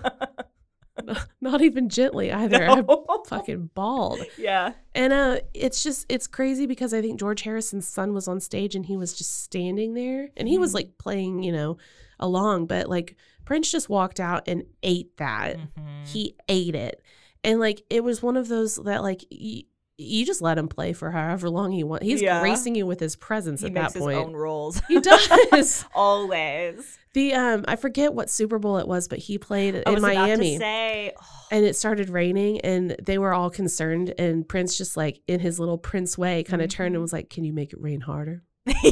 Not 1.41 1.61
even 1.61 1.89
gently 1.89 2.31
either. 2.31 2.67
I 2.69 2.75
No. 2.81 3.05
fucking 3.27 3.69
bawled. 3.75 4.21
Yeah. 4.37 4.71
And 4.95 5.11
uh 5.11 5.39
it's 5.53 5.83
just 5.83 6.05
it's 6.09 6.25
crazy 6.25 6.65
because 6.65 6.93
I 6.93 7.01
think 7.01 7.19
George 7.19 7.41
Harrison's 7.41 7.87
son 7.87 8.13
was 8.13 8.27
on 8.29 8.39
stage 8.39 8.75
and 8.75 8.85
he 8.85 8.95
was 8.97 9.13
just 9.13 9.43
standing 9.43 9.93
there 9.93 10.29
and 10.37 10.47
he 10.47 10.57
was 10.57 10.71
Mhm. 10.71 10.75
like 10.75 10.97
playing, 10.97 11.43
you 11.43 11.51
know, 11.51 11.77
along, 12.19 12.67
but 12.67 12.89
like 12.89 13.17
Prince 13.43 13.71
just 13.71 13.89
walked 13.89 14.19
out 14.21 14.47
and 14.47 14.63
ate 14.81 15.15
that. 15.17 15.57
Mhm. 15.57 16.07
He 16.07 16.35
ate 16.47 16.75
it. 16.75 17.03
And 17.45 17.59
like 17.59 17.81
it 17.89 18.03
was 18.03 18.21
one 18.21 18.35
of 18.37 18.47
those 18.49 18.75
that 18.75 19.01
like 19.03 19.23
y- 19.31 19.63
you 19.97 20.25
just 20.25 20.41
let 20.41 20.57
him 20.57 20.67
play 20.67 20.91
for 20.91 21.09
however 21.11 21.49
long 21.49 21.71
he 21.71 21.81
wants. 21.85 22.05
He's 22.05 22.21
Yeah. 22.21 22.41
gracing 22.41 22.75
you 22.75 22.85
with 22.85 22.99
his 22.99 23.15
presence 23.15 23.61
He 23.61 23.67
at 23.67 23.73
makes 23.73 23.93
that 23.93 23.99
his 23.99 24.05
point. 24.05 24.17
own 24.17 24.33
rules. 24.33 24.81
He 24.89 24.99
does. 24.99 25.85
Always. 25.95 26.97
the 27.13 27.33
um 27.33 27.63
I 27.67 27.77
forget 27.77 28.13
what 28.13 28.29
Super 28.29 28.59
Bowl 28.59 28.77
it 28.77 28.87
was, 28.89 29.07
but 29.07 29.19
he 29.19 29.37
played 29.37 29.75
I 29.75 29.83
in 29.87 29.93
was 29.93 30.01
Miami. 30.01 30.33
about 30.33 30.41
to 30.41 30.59
say. 30.59 31.13
and 31.51 31.63
it 31.65 31.77
started 31.77 32.09
raining 32.09 32.59
and 32.61 32.97
they 33.01 33.17
were 33.17 33.33
all 33.33 33.49
concerned 33.49 34.13
and 34.17 34.45
Prince 34.45 34.77
just 34.77 34.97
like 34.97 35.21
in 35.27 35.39
his 35.39 35.61
little 35.61 35.77
Prince 35.77 36.17
way 36.17 36.43
kind 36.43 36.61
of 36.61 36.67
turned 36.69 36.95
and 36.95 36.99
Mhm. 36.99 37.03
was 37.03 37.13
like, 37.13 37.29
"Can 37.29 37.45
you 37.45 37.53
make 37.53 37.71
it 37.71 37.79
rain 37.81 38.01
harder?" 38.01 38.43
Wait, 38.65 38.83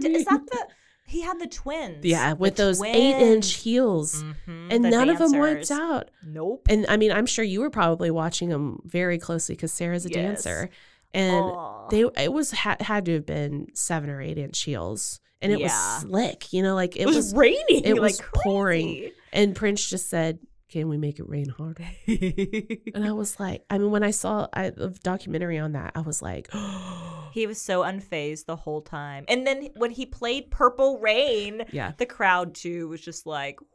d- 0.00 0.14
is 0.14 0.24
that 0.26 0.42
the? 0.46 0.66
He 1.14 1.20
had 1.20 1.38
the 1.38 1.46
twins. 1.46 2.04
Yeah, 2.04 2.30
The 2.30 2.36
with 2.36 2.56
those 2.56 2.80
8-inch 2.82 3.52
heels. 3.54 4.24
Mhm, 4.48 4.68
And 4.72 4.84
the 4.84 4.90
none 4.90 5.08
of 5.08 5.18
them 5.18 5.30
dancers. 5.32 5.70
out. 5.70 6.10
Nope. 6.26 6.66
And 6.68 6.86
I 6.88 6.96
mean, 6.96 7.12
I'm 7.12 7.26
sure 7.26 7.44
you 7.44 7.60
were 7.60 7.70
probably 7.70 8.10
watching 8.10 8.48
them 8.48 8.80
very 8.84 9.18
closely 9.18 9.54
cuz 9.54 9.72
Sarah's 9.72 10.04
a 10.06 10.08
Yes. 10.08 10.16
dancer. 10.16 10.70
And 11.12 11.44
Aw. 11.44 11.88
they 11.90 12.04
it 12.18 12.32
was 12.32 12.50
ha- 12.50 12.76
had 12.80 13.04
to 13.04 13.12
have 13.14 13.26
been 13.26 13.68
7 13.74 14.10
or 14.10 14.20
8 14.20 14.36
inch 14.38 14.60
heels. 14.62 15.20
And 15.40 15.52
it 15.52 15.60
Yeah. 15.60 15.66
was 15.66 16.02
slick, 16.02 16.52
you 16.52 16.62
know, 16.64 16.74
like 16.74 16.96
it, 16.96 17.02
it 17.02 17.06
was, 17.06 17.16
was 17.16 17.34
raining. 17.34 17.84
it 17.84 17.94
like 17.94 18.00
was 18.18 18.20
pouring. 18.34 19.10
and 19.32 19.54
Prince 19.54 19.88
just 19.88 20.08
said, 20.10 20.38
"Can 20.68 20.88
we 20.88 20.96
make 20.96 21.20
it 21.20 21.28
rain 21.28 21.48
harder?" 21.48 21.86
And 22.94 23.04
I 23.06 23.12
was 23.12 23.38
like, 23.38 23.62
I 23.70 23.78
mean, 23.78 23.90
when 23.92 24.02
I 24.02 24.10
saw 24.10 24.48
I, 24.52 24.70
the 24.70 24.88
documentary 25.04 25.58
on 25.58 25.72
that, 25.72 25.92
I 25.94 26.00
was 26.00 26.20
like, 26.22 26.48
He 27.34 27.46
was 27.46 27.60
so 27.60 27.82
unfazed 27.82 28.46
the 28.46 28.56
whole 28.56 28.80
time. 28.80 29.24
And 29.28 29.46
then 29.46 29.68
when 29.76 29.90
he 29.90 30.06
played 30.06 30.50
Purple 30.50 30.98
Rain, 31.00 31.64
yeah, 31.72 31.92
the 31.98 32.06
crowd 32.06 32.54
too 32.54 32.88
was 32.88 33.00
just 33.00 33.26
like, 33.26 33.60
wow. 33.60 33.66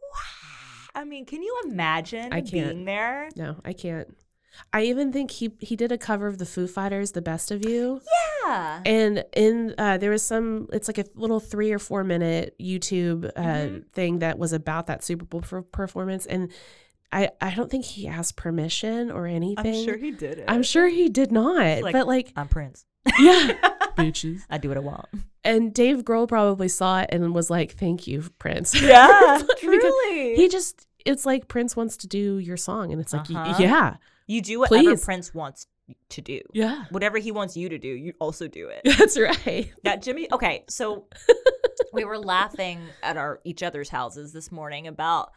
I 0.95 1.03
mean, 1.03 1.25
can 1.25 1.43
you 1.43 1.61
imagine 1.65 2.33
I 2.33 2.39
can't. 2.41 2.51
being 2.51 2.85
there? 2.85 3.29
no, 3.35 3.57
I 3.63 3.73
can't. 3.73 4.07
I 4.73 4.81
even 4.83 5.13
think 5.13 5.29
he 5.31 5.51
he 5.59 5.75
did 5.75 5.91
a 5.91 5.97
cover 5.97 6.25
of 6.27 6.37
the 6.39 6.45
Foo 6.45 6.67
Fighters, 6.67 7.11
"The 7.11 7.21
Best 7.21 7.51
of 7.51 7.63
You," 7.63 8.01
Yeah. 8.45 8.81
and 8.85 9.23
in 9.35 9.75
uh, 9.77 9.97
there 9.97 10.09
was 10.09 10.23
some. 10.23 10.67
It's 10.73 10.87
like 10.87 10.97
a 10.97 11.05
little 11.15 11.39
three 11.39 11.71
or 11.71 11.79
four 11.79 12.03
minute 12.03 12.55
YouTube 12.59 13.25
uh, 13.35 13.41
Mhm. 13.41 13.91
thing 13.91 14.19
that 14.19 14.39
was 14.39 14.51
about 14.51 14.87
that 14.87 15.03
Super 15.03 15.23
Bowl 15.25 15.41
per- 15.41 15.61
performance, 15.61 16.25
and 16.25 16.51
I 17.11 17.29
I 17.39 17.53
don't 17.53 17.69
think 17.69 17.85
he 17.85 18.07
asked 18.07 18.37
permission 18.37 19.11
or 19.11 19.27
anything. 19.27 19.75
I'm 19.75 19.85
sure 19.85 19.97
he 19.97 20.11
did 20.11 20.39
it. 20.39 20.45
I'm 20.47 20.63
sure 20.63 20.87
he 20.87 21.09
did 21.09 21.31
not, 21.31 21.81
Like, 21.83 21.93
but 21.93 22.07
like, 22.07 22.33
I'm 22.35 22.47
Prince. 22.47 22.85
Yeah, 23.19 23.53
bitches. 23.97 24.41
I 24.49 24.57
do 24.57 24.69
what 24.69 24.77
I 24.77 24.81
want. 24.81 25.07
And 25.43 25.73
Dave 25.73 26.03
Grohl 26.03 26.27
probably 26.27 26.67
saw 26.67 26.99
it 27.01 27.09
and 27.11 27.33
was 27.33 27.49
like, 27.49 27.71
"Thank 27.73 28.07
you, 28.07 28.23
Prince." 28.39 28.79
Yeah, 28.81 29.41
truly. 29.59 30.35
He 30.35 30.47
just 30.49 30.85
it's 31.05 31.25
like 31.25 31.47
Prince 31.47 31.75
wants 31.75 31.95
to 31.97 32.07
do 32.07 32.37
your 32.39 32.57
song 32.57 32.91
and 32.91 33.01
it's 33.01 33.13
like 33.13 33.29
Uh-huh. 33.31 33.55
yeah. 33.57 33.95
you 34.27 34.41
do 34.41 34.59
whatever 34.59 34.83
Please. 34.91 35.05
Prince 35.05 35.33
wants 35.33 35.65
to 36.09 36.21
do. 36.21 36.41
Yeah. 36.53 36.83
Whatever 36.91 37.17
he 37.17 37.31
wants 37.31 37.55
you 37.57 37.69
to 37.69 37.77
do, 37.79 37.87
you 37.87 38.13
also 38.19 38.47
do 38.47 38.67
it. 38.67 38.81
That's 38.97 39.17
right. 39.17 39.71
Now, 39.83 39.95
Jimmy. 39.95 40.27
Okay, 40.31 40.65
so 40.69 41.07
we 41.93 42.03
were 42.03 42.19
laughing 42.19 42.81
at 43.01 43.15
our 43.17 43.39
each 43.45 43.63
other's 43.63 43.89
houses 43.89 44.33
this 44.33 44.51
morning 44.51 44.87
about 44.87 45.31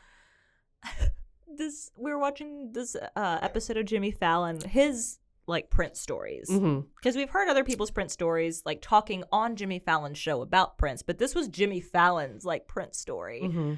this. 1.56 1.90
We 1.96 2.10
were 2.10 2.18
watching 2.18 2.72
this 2.72 2.96
uh, 3.16 3.38
episode 3.40 3.76
of 3.76 3.86
Jimmy 3.86 4.10
Fallon, 4.10 4.60
his 4.60 5.18
like 5.52 5.70
Prince 5.70 6.00
stories, 6.00 6.48
because 6.50 7.14
we've 7.16 7.30
heard 7.30 7.48
other 7.48 7.62
people's 7.64 7.90
Prince 7.92 8.12
stories, 8.12 8.62
like 8.66 8.80
talking 8.82 9.22
on 9.30 9.54
Jimmy 9.54 9.78
Fallon's 9.78 10.18
show 10.18 10.42
about 10.42 10.78
Prince, 10.78 11.02
but 11.02 11.18
this 11.18 11.34
was 11.34 11.46
Jimmy 11.48 11.80
Fallon's 11.80 12.44
like 12.44 12.66
Prince 12.66 12.98
story. 12.98 13.40
hmm 13.46 13.74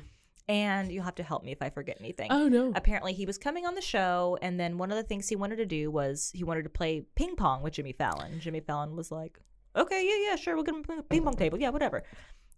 And 0.48 0.92
you'll 0.92 1.04
have 1.04 1.14
to 1.16 1.22
help 1.22 1.42
me 1.42 1.52
if 1.52 1.62
I 1.62 1.70
forget 1.70 1.96
anything. 2.00 2.30
Oh 2.30 2.48
no. 2.48 2.72
Apparently, 2.74 3.12
he 3.14 3.26
was 3.26 3.38
coming 3.38 3.64
on 3.66 3.74
the 3.74 3.80
show, 3.82 4.38
and 4.42 4.58
then 4.60 4.78
one 4.78 4.90
of 4.90 4.96
the 4.96 5.02
things 5.02 5.28
he 5.28 5.36
wanted 5.36 5.56
to 5.56 5.66
do 5.66 5.90
was 5.90 6.30
he 6.34 6.44
wanted 6.44 6.64
to 6.64 6.70
play 6.70 7.02
ping 7.16 7.34
pong 7.36 7.62
with 7.62 7.72
Jimmy 7.74 7.92
Fallon. 7.92 8.40
Jimmy 8.40 8.60
Fallon 8.60 8.94
was 8.96 9.10
like, 9.10 9.38
"Okay, 9.74 10.02
yeah, 10.08 10.30
yeah, 10.30 10.36
sure, 10.36 10.54
we'll 10.54 10.64
get 10.64 10.74
him 10.74 10.84
a 10.98 11.02
ping 11.02 11.24
pong 11.24 11.34
table, 11.36 11.58
yeah, 11.58 11.70
whatever." 11.70 12.02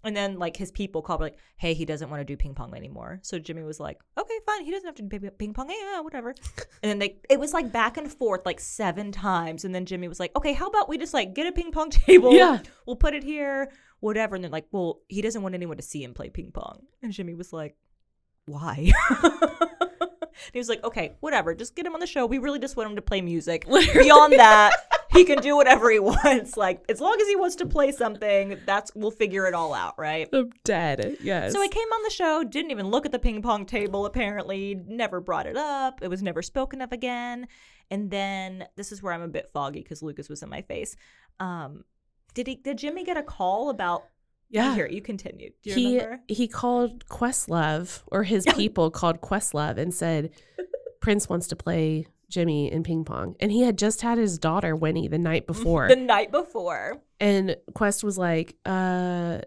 And 0.05 0.17
then 0.17 0.39
like 0.39 0.57
his 0.57 0.71
people 0.71 1.03
called 1.03 1.21
like, 1.21 1.37
"Hey, 1.57 1.75
he 1.75 1.85
doesn't 1.85 2.11
want 2.11 2.21
to 2.21 2.25
do 2.25 2.37
ping 2.37 2.55
pong 2.55 2.75
anymore." 2.75 3.19
So 3.23 3.39
Jimmy 3.39 3.63
was 3.63 3.81
like, 3.81 3.99
"Okay, 4.19 4.39
fine, 4.47 4.65
he 4.65 4.71
doesn't 4.71 4.87
have 4.87 4.95
to 4.97 5.03
do 5.03 5.31
ping- 5.31 5.55
pong, 5.55 5.69
yeah, 5.71 5.95
yeah, 5.95 6.01
whatever." 6.01 6.31
and 6.83 6.91
then 6.91 6.99
they, 6.99 7.19
it 7.29 7.41
was 7.41 7.53
like 7.53 7.73
back 7.73 7.97
and 7.97 8.13
forth 8.13 8.47
like 8.47 8.61
seven 8.61 9.11
times, 9.11 9.65
and 9.65 9.75
then 9.75 9.85
Jimmy 9.85 10.07
was 10.09 10.21
like, 10.21 10.37
"Okay, 10.37 10.53
how 10.53 10.69
about 10.69 10.89
we 10.89 10.99
just 10.99 11.15
like 11.15 11.35
get 11.35 11.47
a 11.47 11.53
ping 11.53 11.73
pong 11.73 11.91
table? 12.07 12.33
Yeah. 12.33 12.61
we'll 12.87 12.97
put 12.97 13.15
it 13.15 13.25
here." 13.25 13.71
Whatever, 14.01 14.35
and 14.35 14.45
they're 14.45 14.51
like, 14.51 14.67
well, 14.73 15.01
he 15.09 15.23
doesn't 15.23 15.41
want 15.41 15.55
anyone 15.55 15.79
to 15.79 15.83
see 15.83 16.05
him 16.05 16.13
play 16.13 16.29
ping 16.29 16.53
pong. 16.53 16.83
And 17.03 17.13
Jimmy 17.13 17.35
was 17.35 17.51
like, 17.51 17.77
why? 18.47 18.75
he 20.53 20.59
was 20.59 20.69
like, 20.69 20.83
okay, 20.85 21.17
whatever, 21.21 21.55
just 21.55 21.75
get 21.75 21.87
him 21.87 21.95
on 21.95 22.01
the 22.01 22.07
show. 22.07 22.27
We 22.27 22.39
really 22.39 22.59
just 22.59 22.77
want 22.77 22.91
him 22.91 22.97
to 22.97 23.03
play 23.03 23.21
music. 23.21 23.67
Literally. 23.67 24.05
Beyond 24.05 24.33
that, 24.35 24.73
he 25.17 25.25
can 25.25 25.39
do 25.39 25.57
whatever 25.57 25.91
he 25.91 25.99
wants. 26.01 26.57
Like 26.57 26.85
as 26.89 27.01
long 27.01 27.17
as 27.21 27.27
he 27.29 27.37
wants 27.37 27.57
to 27.57 27.67
play 27.67 27.93
something, 27.93 28.59
that's 28.67 28.91
we'll 28.95 29.11
figure 29.11 29.47
it 29.47 29.55
all 29.55 29.75
out, 29.75 29.99
right? 29.99 30.29
I'm 30.33 30.51
dead. 30.65 31.17
Yes. 31.21 31.53
So 31.53 31.61
he 31.61 31.69
came 31.69 31.89
on 31.89 32.03
the 32.03 32.11
show, 32.11 32.45
didn't 32.45 32.71
even 32.71 32.89
look 32.89 33.07
at 33.07 33.13
the 33.13 33.19
ping 33.19 33.43
pong 33.43 33.67
table, 33.67 34.07
apparently, 34.07 34.81
never 34.87 35.21
brought 35.21 35.47
it 35.47 35.57
up. 35.57 36.01
It 36.03 36.09
was 36.09 36.23
never 36.23 36.43
spoken 36.43 36.81
of 36.81 36.93
again. 36.93 37.49
And 37.91 38.11
then 38.11 38.67
this 38.77 38.93
is 38.93 39.03
where 39.03 39.13
I'm 39.13 39.23
a 39.23 39.29
bit 39.29 39.51
foggy 39.53 39.81
because 39.81 40.03
Lucas 40.03 40.29
was 40.29 40.43
in 40.43 40.49
my 40.49 40.63
face. 40.63 40.97
Um, 41.41 41.85
did 42.35 42.47
he 42.47 42.57
did 42.57 42.79
Jimmy 42.79 43.05
get 43.05 43.17
a 43.17 43.23
call 43.23 43.71
about 43.71 44.05
yeah. 44.51 44.75
here, 44.75 44.87
you 44.87 45.03
continued. 45.03 45.55
Do 45.63 45.71
you 45.71 45.77
he 45.77 45.95
remember? 45.97 46.21
he 46.29 46.49
called 46.49 47.07
Questlove 47.07 48.03
or 48.09 48.25
his 48.25 48.47
people 48.55 48.91
called 48.91 49.21
Questlove 49.21 49.79
and 49.79 49.93
said 49.93 50.31
Prince 51.01 51.29
wants 51.29 51.47
to 51.49 51.57
play 51.57 52.07
Jimmy 52.29 52.71
in 52.73 52.83
ping 52.83 53.05
pong. 53.05 53.37
And 53.41 53.53
he 53.53 53.63
had 53.63 53.79
just 53.79 54.03
had 54.03 54.19
his 54.19 54.39
daughter 54.39 54.75
Winnie 54.75 55.09
the 55.09 55.19
night 55.19 55.47
before. 55.49 55.89
The 55.89 55.97
night 55.97 56.31
before. 56.33 57.01
and 57.21 57.57
Quest 57.75 58.03
was 58.05 58.19
like, 58.19 58.57
uh 58.65 59.41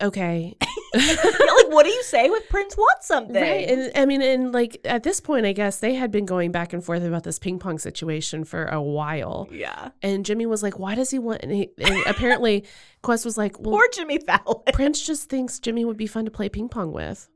okay. 0.00 0.56
Like 0.96 1.72
what 1.72 1.84
do 1.84 1.90
you 1.90 2.02
say 2.04 2.30
with 2.30 2.48
Prince 2.48 2.76
wants 2.76 3.08
something? 3.08 3.34
Right. 3.34 3.68
And 3.68 3.90
I 3.96 4.06
mean, 4.06 4.22
and 4.22 4.52
like 4.52 4.80
at 4.84 5.02
this 5.02 5.18
point, 5.20 5.44
I 5.44 5.52
guess 5.52 5.80
they 5.80 5.94
had 5.94 6.12
been 6.12 6.24
going 6.24 6.52
back 6.52 6.72
and 6.72 6.84
forth 6.84 7.02
about 7.02 7.24
this 7.24 7.40
ping 7.40 7.58
pong 7.58 7.80
situation 7.80 8.44
for 8.44 8.66
a 8.66 8.80
while. 8.80 9.48
yeah. 9.50 9.90
And 10.02 10.24
Jimmy 10.24 10.46
was 10.46 10.62
like, 10.62 10.78
why 10.78 10.94
does 10.94 11.10
he 11.10 11.18
want? 11.18 11.42
And, 11.42 11.50
he, 11.50 11.70
and 11.78 12.06
apparently, 12.06 12.64
Quest 13.02 13.24
was 13.24 13.36
like, 13.36 13.58
well, 13.58 13.72
Poor 13.72 13.88
Jimmy 13.92 14.18
Fallon. 14.18 14.62
Prince 14.72 15.04
just 15.04 15.28
thinks 15.28 15.58
Jimmy 15.58 15.84
would 15.84 15.96
be 15.96 16.06
fun 16.06 16.26
to 16.26 16.30
play 16.30 16.48
ping 16.48 16.68
pong 16.68 16.92
with. 16.92 17.28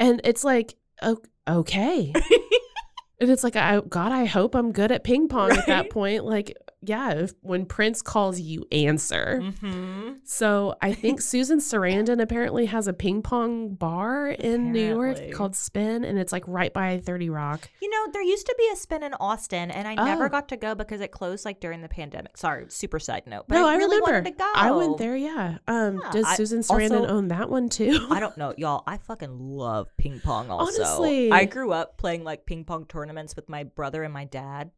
And 0.00 0.20
it's 0.24 0.42
like, 0.42 0.74
okay. 1.46 2.12
And 3.18 3.30
it's 3.30 3.44
like, 3.44 3.56
I, 3.56 3.80
God, 3.80 4.12
I 4.12 4.24
hope 4.24 4.54
I'm 4.54 4.72
good 4.72 4.92
at 4.92 5.04
ping 5.04 5.28
pong 5.28 5.52
at 5.52 5.66
that 5.66 5.90
point. 5.90 6.24
Like, 6.24 6.56
yeah, 6.82 7.12
if, 7.12 7.32
when 7.40 7.66
Prince 7.66 8.02
calls 8.02 8.38
you, 8.38 8.64
answer. 8.70 9.40
Mm-hmm. 9.42 10.10
So 10.24 10.74
I 10.82 10.92
think 10.92 11.20
Susan 11.22 11.58
Sarandon 11.58 12.20
apparently 12.20 12.66
has 12.66 12.86
a 12.86 12.92
ping 12.92 13.22
pong 13.22 13.70
bar 13.74 14.28
in 14.28 14.72
New 14.72 14.94
York 14.94 15.32
called 15.32 15.56
Spin, 15.56 16.04
and 16.04 16.18
it's 16.18 16.32
like 16.32 16.44
right 16.46 16.72
by 16.72 16.98
30 16.98 17.30
Rock. 17.30 17.68
You 17.80 17.90
know, 17.90 18.12
there 18.12 18.22
used 18.22 18.46
to 18.46 18.54
be 18.58 18.68
a 18.72 18.76
spin 18.76 19.02
in 19.02 19.14
Austin, 19.14 19.70
and 19.70 19.88
I 19.88 19.94
never 19.94 20.26
Oh. 20.26 20.28
got 20.28 20.48
to 20.48 20.56
go 20.56 20.74
because 20.74 21.00
it 21.00 21.10
closed 21.12 21.44
like 21.44 21.60
during 21.60 21.80
the 21.82 21.88
pandemic. 21.88 22.36
Sorry, 22.36 22.66
super 22.68 22.98
side 22.98 23.26
note. 23.26 23.46
But 23.48 23.56
no, 23.56 23.66
I, 23.66 23.72
I, 23.72 23.76
really 23.76 23.96
remember. 23.96 24.12
wanted 24.12 24.24
to 24.32 24.36
go. 24.38 24.52
I 24.54 24.70
went 24.70 24.98
there. 24.98 25.16
Yeah. 25.16 25.58
Um, 25.66 26.00
Yeah, 26.02 26.10
does 26.12 26.28
Susan 26.36 26.60
Sarandon 26.60 27.00
also- 27.00 27.06
own 27.08 27.28
that 27.28 27.48
one 27.48 27.68
too? 27.68 28.06
I 28.10 28.20
don't 28.20 28.36
know, 28.36 28.54
y'all. 28.56 28.82
I 28.86 28.98
fucking 28.98 29.38
love 29.38 29.88
ping 29.96 30.20
pong. 30.20 30.50
Also, 30.50 30.82
Honestly. 30.82 31.32
I 31.32 31.44
grew 31.46 31.72
up 31.72 31.96
playing 31.98 32.22
like 32.24 32.46
ping 32.46 32.64
pong 32.64 32.84
tournaments 32.86 33.34
with 33.34 33.48
my 33.48 33.64
brother 33.64 34.02
and 34.02 34.12
my 34.12 34.24
dad. 34.24 34.70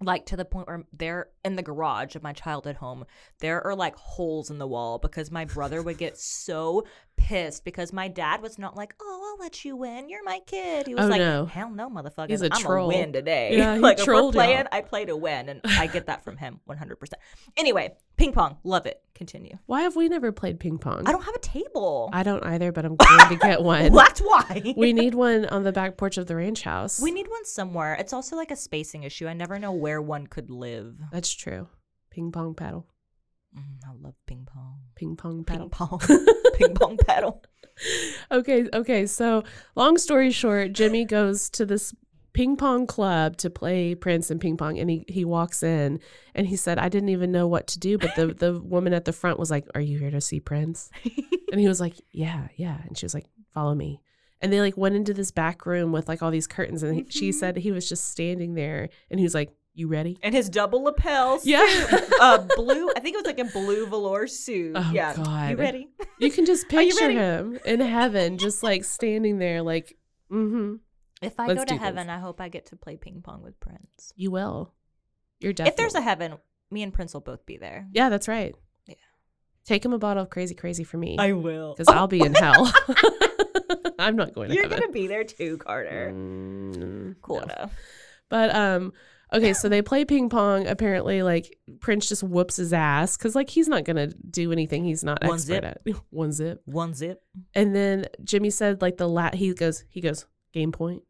Like 0.00 0.26
to 0.26 0.36
the 0.36 0.44
point 0.44 0.66
where 0.66 0.84
they're 0.92 1.28
in 1.44 1.56
the 1.56 1.62
garage 1.62 2.16
of 2.16 2.22
my 2.22 2.32
childhood 2.32 2.76
home. 2.76 3.04
There 3.40 3.64
are 3.64 3.74
like 3.74 3.96
holes 3.96 4.50
in 4.50 4.58
the 4.58 4.66
wall 4.66 4.98
because 4.98 5.30
my 5.30 5.44
brother 5.44 5.82
would 5.82 5.98
get 5.98 6.18
so 6.18 6.84
pissed 7.16 7.64
because 7.64 7.92
my 7.92 8.08
dad 8.08 8.42
was 8.42 8.58
not 8.58 8.76
like, 8.76 8.94
"Oh, 9.00 9.32
I'll 9.32 9.42
let 9.44 9.64
you 9.64 9.76
win. 9.76 10.08
You're 10.08 10.24
my 10.24 10.40
kid." 10.46 10.86
He 10.86 10.94
was 10.94 11.04
Oh, 11.04 11.08
like, 11.08 11.20
no. 11.20 11.46
"Hell 11.46 11.70
no, 11.70 11.88
motherfucker! 11.88 12.30
He's 12.30 12.42
a 12.42 12.48
I'm 12.52 12.60
troll. 12.60 12.90
gonna 12.90 12.98
win 13.02 13.12
today." 13.12 13.56
Yeah, 13.56 13.74
like 13.80 13.98
if 13.98 14.06
we're 14.06 14.14
y'all. 14.14 14.32
playing, 14.32 14.64
I 14.72 14.80
play 14.80 15.04
to 15.06 15.16
win, 15.16 15.48
and 15.48 15.60
I 15.64 15.86
get 15.86 16.06
that 16.06 16.24
from 16.24 16.36
him 16.36 16.60
100. 16.64 16.96
percent 16.96 17.20
Anyway, 17.56 17.94
ping 18.16 18.32
pong, 18.32 18.58
love 18.64 18.86
it. 18.86 19.00
Continue. 19.14 19.56
Why 19.66 19.82
have 19.82 19.94
we 19.96 20.08
never 20.08 20.32
played 20.32 20.58
ping 20.58 20.78
pong? 20.78 21.04
I 21.06 21.12
don't 21.12 21.22
have 21.24 21.34
a 21.36 21.38
table. 21.40 22.10
I 22.12 22.24
don't 22.24 22.44
either, 22.44 22.72
but 22.72 22.84
I'm 22.84 22.96
going 22.96 23.28
to 23.28 23.36
get 23.36 23.62
one. 23.62 23.92
That's 23.92 24.20
why 24.20 24.74
We 24.76 24.92
need 24.92 25.14
one 25.14 25.46
on 25.46 25.62
the 25.62 25.70
back 25.70 25.96
porch 25.96 26.18
of 26.18 26.26
the 26.26 26.34
ranch 26.34 26.62
house. 26.62 27.00
We 27.00 27.12
need 27.12 27.28
one 27.28 27.44
somewhere. 27.44 27.94
It's 27.94 28.12
also 28.12 28.34
like 28.34 28.50
a 28.50 28.56
spacing 28.56 29.04
issue. 29.04 29.28
I 29.28 29.32
never 29.34 29.60
know 29.60 29.70
where 29.70 30.02
one 30.02 30.26
could 30.26 30.50
live. 30.50 30.96
That's 31.12 31.32
true. 31.32 31.68
Ping 32.10 32.32
pong 32.32 32.54
paddle. 32.54 32.88
Mm, 33.56 33.78
I 33.88 33.92
love 34.02 34.14
ping 34.26 34.48
pong. 34.52 34.80
Ping 34.94 35.16
pong 35.16 35.44
Ping 35.44 35.68
paddle. 35.68 35.68
pong. 35.68 36.00
ping 36.54 36.74
pong 36.74 36.96
paddle. 36.96 37.42
okay, 38.30 38.66
okay. 38.72 39.06
So, 39.06 39.44
long 39.74 39.98
story 39.98 40.30
short, 40.30 40.72
Jimmy 40.72 41.04
goes 41.04 41.50
to 41.50 41.66
this 41.66 41.94
ping 42.34 42.56
pong 42.56 42.86
club 42.86 43.36
to 43.38 43.48
play 43.48 43.94
Prince 43.94 44.30
and 44.30 44.40
ping 44.40 44.56
pong, 44.56 44.78
and 44.78 44.90
he 44.90 45.04
he 45.08 45.24
walks 45.24 45.62
in 45.62 46.00
and 46.34 46.46
he 46.46 46.56
said, 46.56 46.78
"I 46.78 46.88
didn't 46.88 47.08
even 47.08 47.32
know 47.32 47.46
what 47.48 47.66
to 47.68 47.78
do," 47.78 47.96
but 47.96 48.14
the 48.16 48.28
the 48.28 48.60
woman 48.60 48.92
at 48.92 49.06
the 49.06 49.12
front 49.12 49.38
was 49.38 49.50
like, 49.50 49.66
"Are 49.74 49.80
you 49.80 49.98
here 49.98 50.10
to 50.10 50.20
see 50.20 50.40
Prince?" 50.40 50.90
and 51.52 51.60
he 51.60 51.68
was 51.68 51.80
like, 51.80 51.94
"Yeah, 52.12 52.48
yeah," 52.56 52.78
and 52.86 52.98
she 52.98 53.06
was 53.06 53.14
like, 53.14 53.26
"Follow 53.52 53.74
me." 53.74 54.00
And 54.40 54.52
they 54.52 54.60
like 54.60 54.76
went 54.76 54.96
into 54.96 55.14
this 55.14 55.30
back 55.30 55.64
room 55.64 55.90
with 55.90 56.08
like 56.08 56.22
all 56.22 56.30
these 56.30 56.46
curtains, 56.46 56.82
and 56.82 56.94
he, 56.94 57.06
she 57.08 57.30
mm-hmm. 57.30 57.38
said 57.38 57.56
he 57.56 57.72
was 57.72 57.88
just 57.88 58.10
standing 58.10 58.54
there, 58.54 58.90
and 59.10 59.18
he 59.18 59.24
was 59.24 59.34
like, 59.34 59.50
"You 59.74 59.88
ready?" 59.88 60.18
And 60.22 60.34
his 60.34 60.48
double 60.48 60.84
lapel 60.84 61.38
suit. 61.40 61.50
Yeah. 61.50 62.00
uh, 62.20 62.38
blue. 62.56 62.90
I 62.96 63.00
think 63.00 63.14
it 63.14 63.18
was 63.18 63.26
like 63.26 63.38
a 63.38 63.44
blue 63.44 63.86
velour 63.86 64.26
suit. 64.26 64.72
Oh, 64.76 64.90
yeah. 64.92 65.14
God. 65.14 65.50
You 65.50 65.56
ready? 65.56 65.88
You 66.18 66.30
can 66.30 66.46
just 66.46 66.68
picture 66.70 67.10
him 67.10 67.58
in 67.64 67.80
heaven, 67.80 68.38
just 68.38 68.62
like 68.62 68.84
standing 68.84 69.38
there, 69.38 69.62
like, 69.62 69.96
mm-hmm. 70.30 70.76
If 71.22 71.40
I 71.40 71.46
Let's 71.46 71.60
go 71.60 71.64
do 71.64 71.68
to 71.68 71.74
this. 71.74 71.82
heaven, 71.82 72.10
I 72.10 72.18
hope 72.18 72.40
I 72.40 72.48
get 72.48 72.66
to 72.66 72.76
play 72.76 72.96
ping 72.96 73.22
pong 73.22 73.42
with 73.42 73.58
Prince. 73.58 74.12
You 74.14 74.30
will. 74.30 74.74
You're 75.40 75.52
definitely. 75.54 75.70
If 75.70 75.76
there's 75.76 75.94
a 75.94 76.02
heaven, 76.02 76.34
me 76.70 76.82
and 76.82 76.92
Prince 76.92 77.14
will 77.14 77.22
both 77.22 77.46
be 77.46 77.56
there. 77.56 77.86
Yeah, 77.92 78.08
that's 78.10 78.28
right. 78.28 78.54
Yeah. 78.86 78.94
Take 79.64 79.84
him 79.84 79.92
a 79.94 79.98
bottle 79.98 80.22
of 80.24 80.30
crazy 80.30 80.54
crazy 80.54 80.84
for 80.84 80.98
me. 80.98 81.16
I 81.18 81.32
will. 81.32 81.74
Because 81.74 81.88
I'll 81.88 82.08
be 82.08 82.20
in 82.20 82.34
hell. 82.34 82.70
I'm 83.98 84.16
not 84.16 84.34
going 84.34 84.50
to 84.50 84.54
You're 84.54 84.68
gonna 84.68 84.90
be 84.90 85.06
there 85.06 85.24
too, 85.24 85.56
Carter. 85.58 86.12
Mm, 86.14 87.16
Cool 87.22 87.36
no. 87.36 87.42
enough. 87.44 87.72
But 88.28 88.54
um 88.54 88.92
okay, 89.34 89.52
so 89.52 89.68
they 89.68 89.82
play 89.82 90.04
ping 90.04 90.28
pong. 90.28 90.66
Apparently, 90.66 91.22
like 91.22 91.58
Prince 91.80 92.08
just 92.08 92.22
whoops 92.22 92.56
his 92.56 92.72
ass 92.72 93.16
because 93.16 93.34
like 93.34 93.50
he's 93.50 93.68
not 93.68 93.84
gonna 93.84 94.08
do 94.08 94.52
anything 94.52 94.84
he's 94.84 95.04
not 95.04 95.22
One 95.22 95.34
expert 95.34 95.46
zip. 95.46 95.64
at. 95.64 95.80
One 96.10 96.32
zip. 96.32 96.62
One 96.64 96.94
zip. 96.94 97.22
And 97.54 97.74
then 97.74 98.06
Jimmy 98.22 98.50
said 98.50 98.80
like 98.80 98.96
the 98.96 99.08
lat 99.08 99.34
he 99.34 99.52
goes 99.52 99.84
he 99.88 100.00
goes 100.00 100.26
game 100.52 100.72
point, 100.72 101.02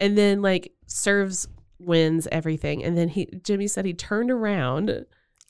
and 0.00 0.16
then 0.16 0.42
like 0.42 0.72
serves 0.86 1.48
wins 1.78 2.28
everything. 2.30 2.84
And 2.84 2.96
then 2.96 3.08
he 3.08 3.26
Jimmy 3.42 3.66
said 3.66 3.84
he 3.84 3.94
turned 3.94 4.30
around. 4.30 5.06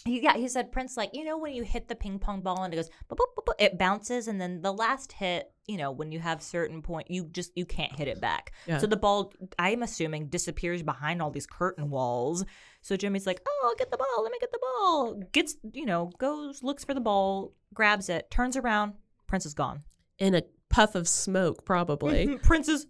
He, 0.07 0.22
yeah, 0.22 0.36
he 0.36 0.48
said 0.48 0.72
Prince 0.72 0.96
like 0.96 1.11
you 1.12 1.24
know 1.24 1.36
when 1.36 1.53
you 1.53 1.62
hit 1.62 1.88
the 1.88 1.94
ping 1.94 2.18
pong 2.18 2.40
ball 2.40 2.62
and 2.62 2.72
it 2.72 2.76
goes 2.76 2.88
boop, 3.11 3.18
boop, 3.18 3.44
boop, 3.44 3.53
it 3.59 3.78
bounces 3.78 4.28
and 4.28 4.40
then 4.40 4.62
the 4.62 4.72
last 4.72 5.12
hit 5.12 5.53
you 5.66 5.76
know 5.76 5.90
when 5.90 6.11
you 6.11 6.18
have 6.20 6.42
certain 6.42 6.80
point 6.80 7.11
you 7.11 7.24
just 7.24 7.53
you 7.55 7.66
can't 7.66 7.94
hit 7.94 8.09
it 8.09 8.20
back. 8.20 8.53
Yeah. 8.66 8.78
so 8.78 8.86
the 8.86 8.96
ball 8.96 9.32
I'm 9.59 9.82
assuming 9.82 10.28
disappears 10.28 10.82
behind 10.82 11.20
all 11.20 11.30
these 11.30 11.46
curtain 11.46 11.90
walls. 11.90 12.46
So 12.80 12.96
Jimmy's 12.96 13.26
like 13.26 13.42
oh 13.46 13.68
I'll 13.68 13.76
get 13.76 13.90
the 13.90 13.98
ball 13.98 14.22
let 14.22 14.32
me 14.32 14.38
get 14.40 14.53
the 14.53 14.61
ball. 14.61 15.22
Gets 15.32 15.57
you 15.72 15.84
know 15.84 16.11
goes 16.18 16.62
looks 16.62 16.82
for 16.82 16.94
the 16.94 17.01
ball 17.01 17.53
grabs 17.74 18.09
it 18.09 18.30
turns 18.30 18.57
around 18.57 18.94
Prince 19.26 19.44
is 19.44 19.55
gone. 19.55 19.82
In 20.18 20.34
a 20.34 20.42
puff 20.70 20.94
of 20.94 21.09
smoke, 21.09 21.64
probably. 21.64 22.38
Prince 22.42 22.68
is 22.68 22.86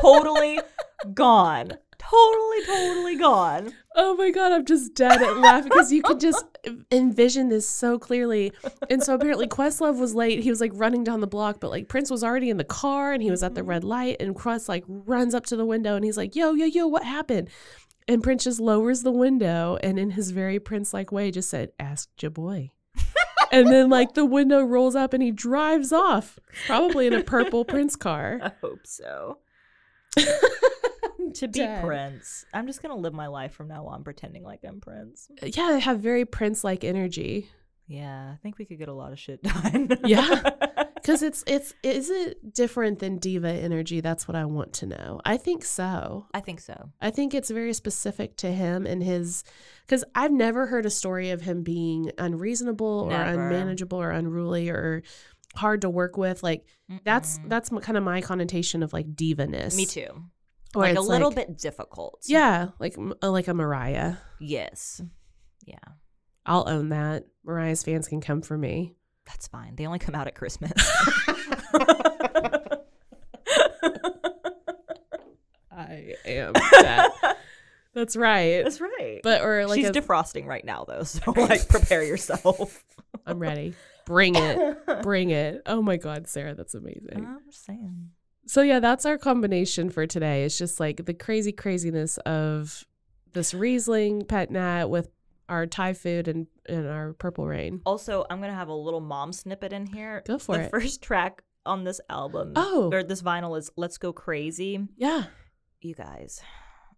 totally 0.00 0.60
gone 1.14 1.72
totally 2.10 2.66
totally 2.66 3.16
gone 3.16 3.72
Oh 3.98 4.14
my 4.14 4.30
god, 4.30 4.52
I'm 4.52 4.66
just 4.66 4.94
dead 4.94 5.22
at 5.22 5.38
laughing 5.38 5.70
because 5.70 5.90
you 5.90 6.02
could 6.02 6.20
just 6.20 6.44
envision 6.92 7.48
this 7.48 7.66
so 7.66 7.98
clearly. 7.98 8.52
And 8.90 9.02
so 9.02 9.14
apparently 9.14 9.46
Questlove 9.46 9.98
was 9.98 10.14
late. 10.14 10.40
He 10.40 10.50
was 10.50 10.60
like 10.60 10.72
running 10.74 11.02
down 11.02 11.22
the 11.22 11.26
block, 11.26 11.60
but 11.60 11.70
like 11.70 11.88
Prince 11.88 12.10
was 12.10 12.22
already 12.22 12.50
in 12.50 12.58
the 12.58 12.64
car 12.64 13.14
and 13.14 13.22
he 13.22 13.30
was 13.30 13.42
at 13.42 13.54
the 13.54 13.64
red 13.64 13.80
mm-hmm. 13.80 13.88
light. 13.88 14.16
And 14.20 14.34
Quest 14.34 14.68
like 14.68 14.84
runs 14.86 15.34
up 15.34 15.46
to 15.46 15.56
the 15.56 15.64
window 15.64 15.96
and 15.96 16.04
he's 16.04 16.18
like, 16.18 16.36
"Yo, 16.36 16.52
yo, 16.52 16.66
yo, 16.66 16.86
what 16.86 17.04
happened?" 17.04 17.48
And 18.06 18.22
Prince 18.22 18.44
just 18.44 18.60
lowers 18.60 19.02
the 19.02 19.10
window 19.10 19.78
and 19.82 19.98
in 19.98 20.10
his 20.10 20.30
very 20.30 20.60
Prince-like 20.60 21.10
way 21.10 21.30
just 21.30 21.48
said, 21.48 21.72
"Ask 21.80 22.10
your 22.20 22.30
boy." 22.30 22.72
and 23.50 23.68
then 23.68 23.88
like 23.88 24.12
the 24.12 24.26
window 24.26 24.62
rolls 24.62 24.94
up 24.94 25.14
and 25.14 25.22
he 25.22 25.30
drives 25.30 25.90
off, 25.90 26.38
probably 26.66 27.06
in 27.06 27.14
a 27.14 27.22
purple 27.22 27.64
Prince 27.64 27.96
car. 27.96 28.40
I 28.42 28.52
hope 28.60 28.86
so 28.86 29.38
to 31.36 31.48
be 31.48 31.60
Dead. 31.60 31.84
Prince. 31.84 32.44
I'm 32.52 32.66
just 32.66 32.82
gonna 32.82 32.96
live 32.96 33.14
my 33.14 33.26
life 33.28 33.52
from 33.52 33.68
now 33.68 33.86
on 33.86 34.04
pretending 34.04 34.42
like 34.42 34.60
I'm 34.64 34.80
Prince. 34.80 35.28
Uh, 35.42 35.46
yeah, 35.46 35.72
they 35.72 35.80
have 35.80 36.00
very 36.00 36.24
Prince-like 36.24 36.84
energy. 36.84 37.48
Yeah, 37.88 38.32
I 38.34 38.36
think 38.42 38.58
we 38.58 38.64
could 38.64 38.78
get 38.78 38.88
a 38.88 38.92
lot 38.92 39.12
of 39.12 39.18
shit 39.18 39.42
done. 39.42 39.90
Yeah. 40.04 40.50
Because 40.96 41.22
it's 41.22 41.44
it's 41.46 41.72
is 41.84 42.10
it 42.10 42.52
different 42.52 42.98
than 42.98 43.18
diva 43.18 43.48
energy? 43.48 44.00
That's 44.00 44.26
what 44.26 44.34
I 44.34 44.44
want 44.44 44.72
to 44.72 44.86
know. 44.86 45.20
I 45.24 45.36
think 45.36 45.64
so. 45.64 46.26
I 46.34 46.40
think 46.40 46.58
so. 46.58 46.90
I 47.00 47.10
think 47.10 47.32
it's 47.32 47.48
very 47.48 47.74
specific 47.74 48.36
to 48.38 48.50
him 48.50 48.86
and 48.86 49.04
his. 49.04 49.44
Because 49.82 50.02
I've 50.16 50.32
never 50.32 50.66
heard 50.66 50.84
a 50.84 50.90
story 50.90 51.30
of 51.30 51.42
him 51.42 51.62
being 51.62 52.10
unreasonable 52.18 53.08
or 53.08 53.14
unmanageable 53.14 54.02
or 54.02 54.10
unruly 54.10 54.68
or 54.68 55.04
hard 55.54 55.82
to 55.82 55.90
work 55.90 56.16
with. 56.16 56.42
Like 56.42 56.66
that's 57.04 57.38
Mm-mm. 57.38 57.50
that's 57.50 57.68
kind 57.68 57.96
of 57.96 58.02
my 58.02 58.20
connotation 58.20 58.82
of 58.82 58.92
like 58.92 59.14
divaness. 59.14 59.76
me 59.76 59.86
too. 59.86 60.08
Where 60.72 60.88
like 60.88 60.98
a 60.98 61.00
little 61.00 61.30
like- 61.30 61.48
bit 61.48 61.58
difficult. 61.58 62.24
Yeah, 62.26 62.68
like 62.78 62.96
uh, 62.98 63.30
like 63.30 63.48
a 63.48 63.54
Mariah. 63.54 64.16
Yes. 64.40 65.00
Yeah. 65.64 65.78
I'll 66.44 66.68
own 66.68 66.90
that. 66.90 67.24
Mariah's 67.44 67.82
fans 67.82 68.08
can 68.08 68.20
come 68.20 68.42
for 68.42 68.56
me. 68.56 68.94
That's 69.26 69.48
fine. 69.48 69.74
They 69.74 69.86
only 69.86 69.98
come 69.98 70.14
out 70.14 70.28
at 70.28 70.36
Christmas. 70.36 70.72
I 75.76 76.14
am 76.24 76.52
that. 76.52 77.36
That's 77.94 78.14
right. 78.16 78.62
That's 78.62 78.80
right. 78.80 79.20
But 79.22 79.42
or 79.42 79.66
like 79.66 79.78
She's 79.78 79.88
a, 79.88 79.92
defrosting 79.92 80.46
right 80.46 80.64
now 80.64 80.84
though, 80.86 81.02
so 81.02 81.32
like 81.32 81.68
prepare 81.68 82.02
yourself. 82.02 82.84
I'm 83.26 83.38
ready. 83.38 83.74
Bring 84.04 84.36
it. 84.36 84.78
Bring 85.02 85.30
it. 85.30 85.62
Oh 85.66 85.82
my 85.82 85.96
God, 85.96 86.28
Sarah, 86.28 86.54
that's 86.54 86.74
amazing. 86.74 87.26
I'm 87.26 87.40
just 87.46 87.64
saying. 87.64 88.10
So 88.46 88.62
yeah, 88.62 88.78
that's 88.80 89.04
our 89.04 89.18
combination 89.18 89.90
for 89.90 90.06
today. 90.06 90.44
It's 90.44 90.56
just 90.56 90.78
like 90.80 91.04
the 91.04 91.14
crazy 91.14 91.52
craziness 91.52 92.16
of 92.18 92.84
this 93.32 93.52
Riesling 93.52 94.24
pet 94.24 94.50
nat 94.50 94.86
with 94.86 95.10
our 95.48 95.66
Thai 95.66 95.92
food 95.92 96.28
and, 96.28 96.46
and 96.68 96.86
our 96.88 97.12
purple 97.12 97.46
rain. 97.46 97.80
Also, 97.84 98.24
I'm 98.30 98.40
gonna 98.40 98.54
have 98.54 98.68
a 98.68 98.74
little 98.74 99.00
mom 99.00 99.32
snippet 99.32 99.72
in 99.72 99.86
here. 99.86 100.22
Go 100.26 100.38
for 100.38 100.56
the 100.56 100.64
it. 100.64 100.70
first 100.70 101.02
track 101.02 101.42
on 101.64 101.84
this 101.84 102.00
album, 102.08 102.52
Oh. 102.56 102.90
or 102.92 103.02
this 103.02 103.22
vinyl 103.22 103.58
is 103.58 103.70
"Let's 103.76 103.98
Go 103.98 104.12
Crazy." 104.12 104.86
Yeah. 104.96 105.24
You 105.80 105.94
guys, 105.94 106.40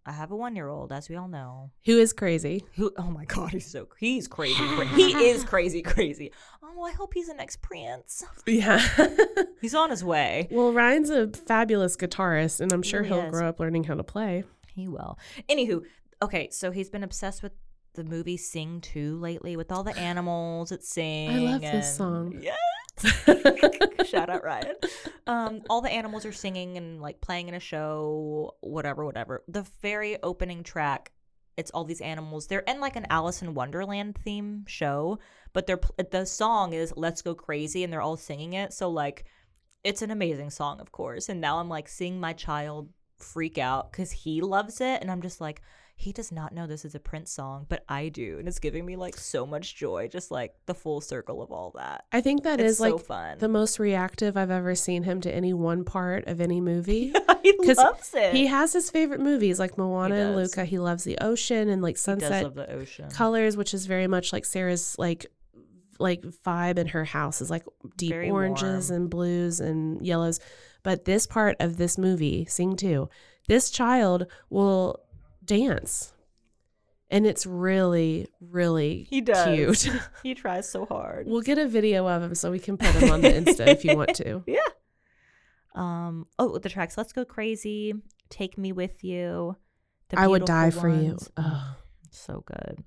I 0.05 0.11
have 0.13 0.31
a 0.31 0.35
one-year-old, 0.35 0.91
as 0.91 1.07
we 1.09 1.15
all 1.15 1.27
know. 1.27 1.71
Who 1.85 1.99
is 1.99 2.13
crazy? 2.13 2.65
Who? 2.75 2.91
Oh 2.97 3.11
my 3.11 3.25
God, 3.25 3.51
he's 3.51 3.69
so 3.69 3.87
he's 3.99 4.27
crazy. 4.27 4.55
cra- 4.55 4.85
he 4.95 5.11
is 5.29 5.43
crazy, 5.43 5.81
crazy. 5.81 6.31
Oh, 6.63 6.83
I 6.83 6.91
hope 6.91 7.13
he's 7.13 7.27
the 7.27 7.33
next 7.33 7.61
Prince. 7.61 8.23
Yeah. 8.47 8.79
He's 9.61 9.75
on 9.75 9.89
his 9.89 10.03
way. 10.05 10.47
well, 10.51 10.71
Ryan's 10.71 11.09
a 11.09 11.27
fabulous 11.27 11.97
guitarist, 11.97 12.61
and 12.61 12.71
I'm 12.71 12.81
sure 12.81 13.03
he'll 13.03 13.25
is. 13.25 13.31
grow 13.31 13.49
up 13.49 13.59
learning 13.59 13.83
how 13.83 13.95
to 13.95 14.03
play. 14.03 14.45
He 14.73 14.87
will. 14.87 15.17
Anywho, 15.49 15.83
okay, 16.21 16.47
so 16.51 16.71
he's 16.71 16.89
been 16.89 17.03
obsessed 17.03 17.43
with 17.43 17.51
the 17.95 18.05
movie 18.05 18.37
Sing 18.37 18.79
2 18.79 19.17
lately 19.19 19.57
with 19.57 19.69
all 19.71 19.83
the 19.83 19.97
animals 19.97 20.69
that 20.69 20.85
sing. 20.85 21.29
I 21.29 21.37
love 21.51 21.61
this 21.61 21.97
song. 21.97 22.39
Yes. 22.41 22.55
Shout 24.05 24.29
out 24.29 24.43
Ryan. 24.43 24.75
Um, 25.27 25.61
all 25.69 25.81
the 25.81 25.91
animals 25.91 26.25
are 26.25 26.31
singing 26.31 26.77
and 26.77 27.01
like 27.01 27.21
playing 27.21 27.47
in 27.47 27.53
a 27.53 27.59
show, 27.59 28.55
whatever, 28.61 29.05
whatever. 29.05 29.43
The 29.47 29.65
very 29.81 30.21
opening 30.21 30.63
track 30.63 31.11
it's 31.59 31.71
all 31.71 31.83
these 31.83 31.99
animals. 31.99 32.47
They're 32.47 32.59
in 32.59 32.79
like 32.79 32.95
an 32.95 33.05
Alice 33.09 33.41
in 33.41 33.53
Wonderland 33.53 34.17
theme 34.23 34.63
show, 34.65 35.19
but 35.51 35.67
they're 35.67 35.81
the 36.09 36.25
song 36.25 36.71
is 36.71 36.93
"Let's 36.95 37.21
Go 37.21 37.35
Crazy" 37.35 37.83
and 37.83 37.91
they're 37.91 38.01
all 38.01 38.15
singing 38.15 38.53
it. 38.53 38.71
So 38.71 38.89
like, 38.89 39.25
it's 39.83 40.01
an 40.01 40.09
amazing 40.09 40.51
song, 40.51 40.79
of 40.79 40.93
course. 40.93 41.27
And 41.27 41.41
now 41.41 41.59
I'm 41.59 41.67
like 41.67 41.89
seeing 41.89 42.17
my 42.17 42.31
child 42.31 42.89
freak 43.17 43.57
out 43.57 43.91
because 43.91 44.11
he 44.11 44.39
loves 44.39 44.79
it, 44.79 45.01
and 45.01 45.11
I'm 45.11 45.21
just 45.21 45.41
like, 45.41 45.61
he 46.01 46.13
does 46.13 46.31
not 46.31 46.53
know 46.53 46.65
this 46.65 46.85
is 46.85 46.95
a 46.95 46.99
Prince 46.99 47.29
song, 47.29 47.65
but 47.67 47.83
I 47.89 48.07
do, 48.07 48.37
and 48.39 48.47
it's 48.47 48.59
giving 48.59 48.85
me 48.85 48.95
like 48.95 49.17
so 49.17 49.45
much 49.45 49.75
joy, 49.75 50.07
just 50.07 50.31
like 50.31 50.55
the 50.65 50.73
full 50.73 51.01
circle 51.01 51.41
of 51.41 51.51
all 51.51 51.71
that. 51.75 52.05
I 52.13 52.21
think 52.21 52.43
that 52.43 52.61
It's 52.61 52.71
is 52.71 52.77
so 52.77 52.95
like 52.95 53.05
fun. 53.05 53.37
the 53.39 53.49
most 53.49 53.79
reactive 53.79 54.37
I've 54.37 54.49
ever 54.49 54.75
seen 54.75 55.03
him 55.03 55.19
to 55.21 55.35
any 55.35 55.51
one 55.53 55.83
part 55.83 56.25
of 56.27 56.39
any 56.39 56.61
movie. 56.71 57.13
he 57.43 57.73
loves 57.73 58.13
it. 58.13 58.33
He 58.33 58.47
has 58.47 58.71
his 58.71 58.89
favorite 58.89 59.19
movies 59.19 59.59
like 59.59 59.77
Moana 59.77 60.15
and. 60.15 60.35
Luca. 60.37 60.63
He 60.63 60.79
loves 60.79 61.03
the 61.03 61.17
ocean 61.19 61.67
and 61.67 61.81
like 61.81 61.97
sunset 61.97 62.55
the 62.55 62.71
ocean. 62.71 63.09
colors, 63.11 63.57
which 63.57 63.73
is 63.73 63.85
very 63.85 64.07
much 64.07 64.31
like 64.31 64.45
Sarah's 64.45 64.97
like 64.97 65.25
like 65.99 66.21
vibe 66.21 66.77
in 66.77 66.87
her 66.87 67.03
house 67.03 67.41
is 67.41 67.49
like 67.49 67.65
deep 67.97 68.11
Very 68.11 68.29
oranges 68.31 68.89
warm. 68.89 69.01
and 69.01 69.09
blues 69.09 69.59
and 69.59 70.01
yellows. 70.01 70.39
But 70.81 71.03
this 71.03 71.27
part 71.27 71.57
of 71.59 71.75
this 71.75 71.97
movie, 71.97 72.45
Sing 72.45 72.77
2, 72.77 73.09
this 73.49 73.69
child 73.69 74.27
will 74.49 75.01
dance. 75.49 76.13
And 77.11 77.25
it's 77.25 77.45
really, 77.47 78.27
really 78.39 79.07
He 79.09 79.19
does. 79.19 79.83
cute. 79.83 79.91
he 80.23 80.35
tries 80.35 80.69
so 80.69 80.85
hard. 80.85 81.25
we'll 81.27 81.41
get 81.41 81.57
a 81.57 81.67
video 81.67 82.07
of 82.07 82.21
him 82.21 82.35
so 82.35 82.51
we 82.51 82.59
can 82.59 82.77
put 82.77 82.89
him 82.89 83.09
on 83.11 83.21
the 83.21 83.29
Insta 83.29 83.65
if 83.67 83.83
you 83.83 83.97
want 83.97 84.15
to. 84.17 84.43
Yeah. 84.47 84.59
Um. 85.75 86.27
Oh, 86.37 86.57
the 86.57 86.69
tracks. 86.69 86.97
Let's 86.97 87.13
go 87.13 87.23
crazy. 87.25 87.93
Take 88.29 88.57
me 88.57 88.71
with 88.71 89.03
you. 89.03 89.55
The 90.09 90.19
I 90.19 90.27
would 90.27 90.45
die 90.45 90.71
for 90.71 90.89
you. 90.89 91.09
Ones. 91.09 91.31
Ugh. 91.37 91.75
So 92.11 92.43
good. 92.45 92.83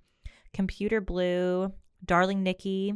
Computer 0.52 1.00
blue. 1.00 1.72
Darling 2.04 2.42
Nikki. 2.42 2.94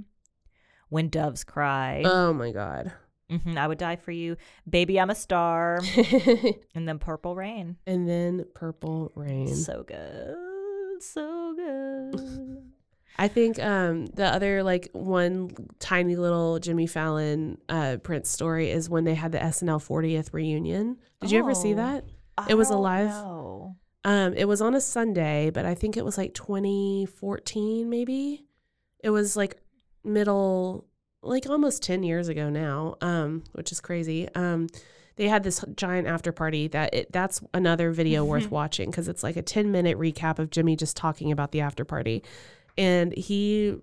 When 0.88 1.08
doves 1.08 1.44
cry. 1.44 2.02
Oh 2.04 2.32
my 2.32 2.50
god. 2.52 2.92
Mhm, 3.30 3.56
I 3.56 3.66
would 3.66 3.78
die 3.78 3.96
for 3.96 4.12
you. 4.12 4.36
Baby, 4.68 5.00
I'm 5.00 5.10
a 5.10 5.14
star. 5.14 5.80
and 6.74 6.86
then 6.88 6.98
purple 6.98 7.34
rain. 7.34 7.76
and 7.86 8.08
then 8.08 8.44
Purple 8.54 9.10
Rain. 9.16 9.54
So 9.54 9.82
good. 9.82 11.02
So 11.02 11.54
good. 11.56 12.62
I 13.18 13.28
think 13.28 13.58
um, 13.58 14.06
the 14.06 14.26
other 14.26 14.62
like 14.62 14.90
one 14.92 15.50
tiny 15.78 16.16
little 16.16 16.58
Jimmy 16.58 16.86
Fallon 16.86 17.56
uh, 17.68 17.96
Prince 18.02 18.28
story 18.28 18.70
is 18.70 18.90
when 18.90 19.04
they 19.04 19.14
had 19.14 19.32
the 19.32 19.38
SNL 19.38 19.80
40th 19.84 20.32
reunion. 20.34 20.98
Did 21.20 21.30
you 21.30 21.38
ever 21.38 21.54
see 21.54 21.72
Oh. 21.72 21.76
that? 21.76 22.04
I 22.38 22.46
It 22.50 22.54
was 22.58 22.68
alive? 22.70 23.08
know. 23.08 23.76
Um, 24.04 24.34
it 24.34 24.44
was 24.46 24.60
on 24.60 24.74
a 24.74 24.80
Sunday, 24.80 25.50
but 25.50 25.64
I 25.66 25.74
think 25.74 25.96
it 25.96 26.04
was 26.04 26.16
like 26.18 26.34
2014, 26.34 27.88
maybe. 27.88 28.44
It 29.02 29.10
was 29.10 29.36
like 29.36 29.56
middle, 30.04 30.86
like 31.26 31.48
almost 31.48 31.82
10 31.82 32.02
years 32.02 32.28
ago 32.28 32.48
now, 32.48 32.96
um, 33.00 33.44
which 33.52 33.72
is 33.72 33.80
crazy. 33.80 34.28
Um, 34.34 34.68
they 35.16 35.28
had 35.28 35.42
this 35.42 35.64
giant 35.74 36.06
after 36.06 36.30
party 36.30 36.68
that 36.68 36.94
it, 36.94 37.12
that's 37.12 37.40
another 37.54 37.90
video 37.90 38.24
worth 38.24 38.50
watching 38.50 38.90
because 38.90 39.08
it's 39.08 39.22
like 39.22 39.36
a 39.36 39.42
10 39.42 39.72
minute 39.72 39.98
recap 39.98 40.38
of 40.38 40.50
Jimmy 40.50 40.76
just 40.76 40.96
talking 40.96 41.32
about 41.32 41.52
the 41.52 41.62
after 41.62 41.84
party. 41.84 42.22
And 42.76 43.16
he 43.16 43.76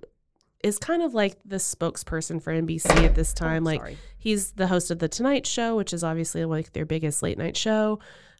is 0.64 0.78
kind 0.78 1.02
of 1.02 1.14
like 1.14 1.38
the 1.44 1.58
spokesperson 1.58 2.42
for 2.42 2.54
NBC 2.54 2.90
at 3.04 3.16
this 3.16 3.34
time. 3.34 3.64
Oh, 3.64 3.72
like. 3.72 3.98
He's 4.18 4.52
the 4.52 4.68
host 4.68 4.90
of 4.90 5.00
The 5.00 5.10
Tonight 5.10 5.46
Show, 5.46 5.76
which 5.76 5.92
is 5.92 6.02
obviously 6.02 6.46
like 6.46 6.72
their 6.72 6.86
biggest 6.86 7.22
late 7.22 7.38
night 7.38 7.58
show. 7.58 8.00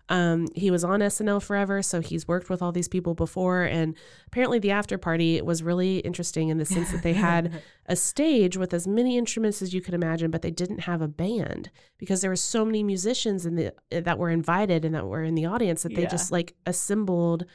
Um, 0.10 0.48
he 0.54 0.70
was 0.70 0.84
on 0.84 1.00
SNL 1.00 1.42
forever, 1.42 1.82
so 1.82 2.02
he's 2.02 2.28
worked 2.28 2.50
with 2.50 2.62
all 2.62 2.74
these 2.74 2.90
people 2.90 3.14
before. 3.14 3.64
And 3.64 3.96
apparently, 4.28 4.60
the 4.60 4.72
after 4.72 4.98
party 4.98 5.42
was 5.42 5.64
really 5.64 6.00
interesting 6.00 6.50
in 6.50 6.58
the 6.58 6.66
sense 6.66 6.92
that 6.92 7.04
they 7.04 7.14
had 7.14 7.62
a 7.86 7.96
stage 7.96 8.58
with 8.58 8.74
as 8.74 8.86
many 8.86 9.18
instruments 9.18 9.62
as 9.62 9.74
you 9.74 9.80
could 9.82 9.94
imagine, 9.94 10.30
but 10.30 10.42
they 10.42 10.52
didn't 10.52 10.80
have 10.82 11.02
a 11.02 11.08
band 11.08 11.70
because 11.98 12.20
there 12.22 12.30
were 12.30 12.36
so 12.36 12.66
many 12.66 12.84
musicians 12.84 13.46
in 13.46 13.56
the 13.56 13.74
that 13.92 14.20
were 14.20 14.30
invited 14.30 14.84
and 14.84 14.94
that 14.94 15.08
were 15.08 15.24
in 15.24 15.36
the 15.36 15.46
audience 15.46 15.84
that 15.84 15.96
they 15.96 16.02
Yeah. 16.04 16.10
just 16.10 16.32
like 16.32 16.54
assembled. 16.66 17.46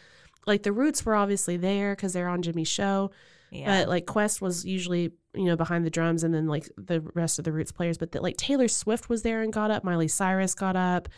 Like 0.46 0.62
the 0.62 0.72
Roots 0.72 1.04
were 1.04 1.14
obviously 1.14 1.58
there 1.58 1.94
because 1.94 2.14
they're 2.14 2.28
on 2.28 2.40
Jimmy's 2.40 2.68
show, 2.68 3.10
Yeah. 3.50 3.66
but 3.82 3.88
like 3.90 4.06
Quest 4.06 4.40
was 4.40 4.64
usually 4.64 5.12
you 5.34 5.44
know 5.44 5.56
behind 5.56 5.84
the 5.84 5.90
drums 5.90 6.24
and 6.24 6.32
then 6.34 6.46
like 6.46 6.66
the 6.78 7.02
rest 7.14 7.38
of 7.38 7.44
the 7.44 7.52
Roots 7.52 7.72
players. 7.72 7.98
But 7.98 8.12
the, 8.12 8.22
like 8.22 8.38
Taylor 8.38 8.68
Swift 8.68 9.10
was 9.10 9.22
there 9.22 9.42
and 9.42 9.52
got 9.52 9.70
up. 9.70 9.84
Miley 9.84 10.08
Cyrus 10.08 10.54
got 10.54 10.76
up. 10.76 11.08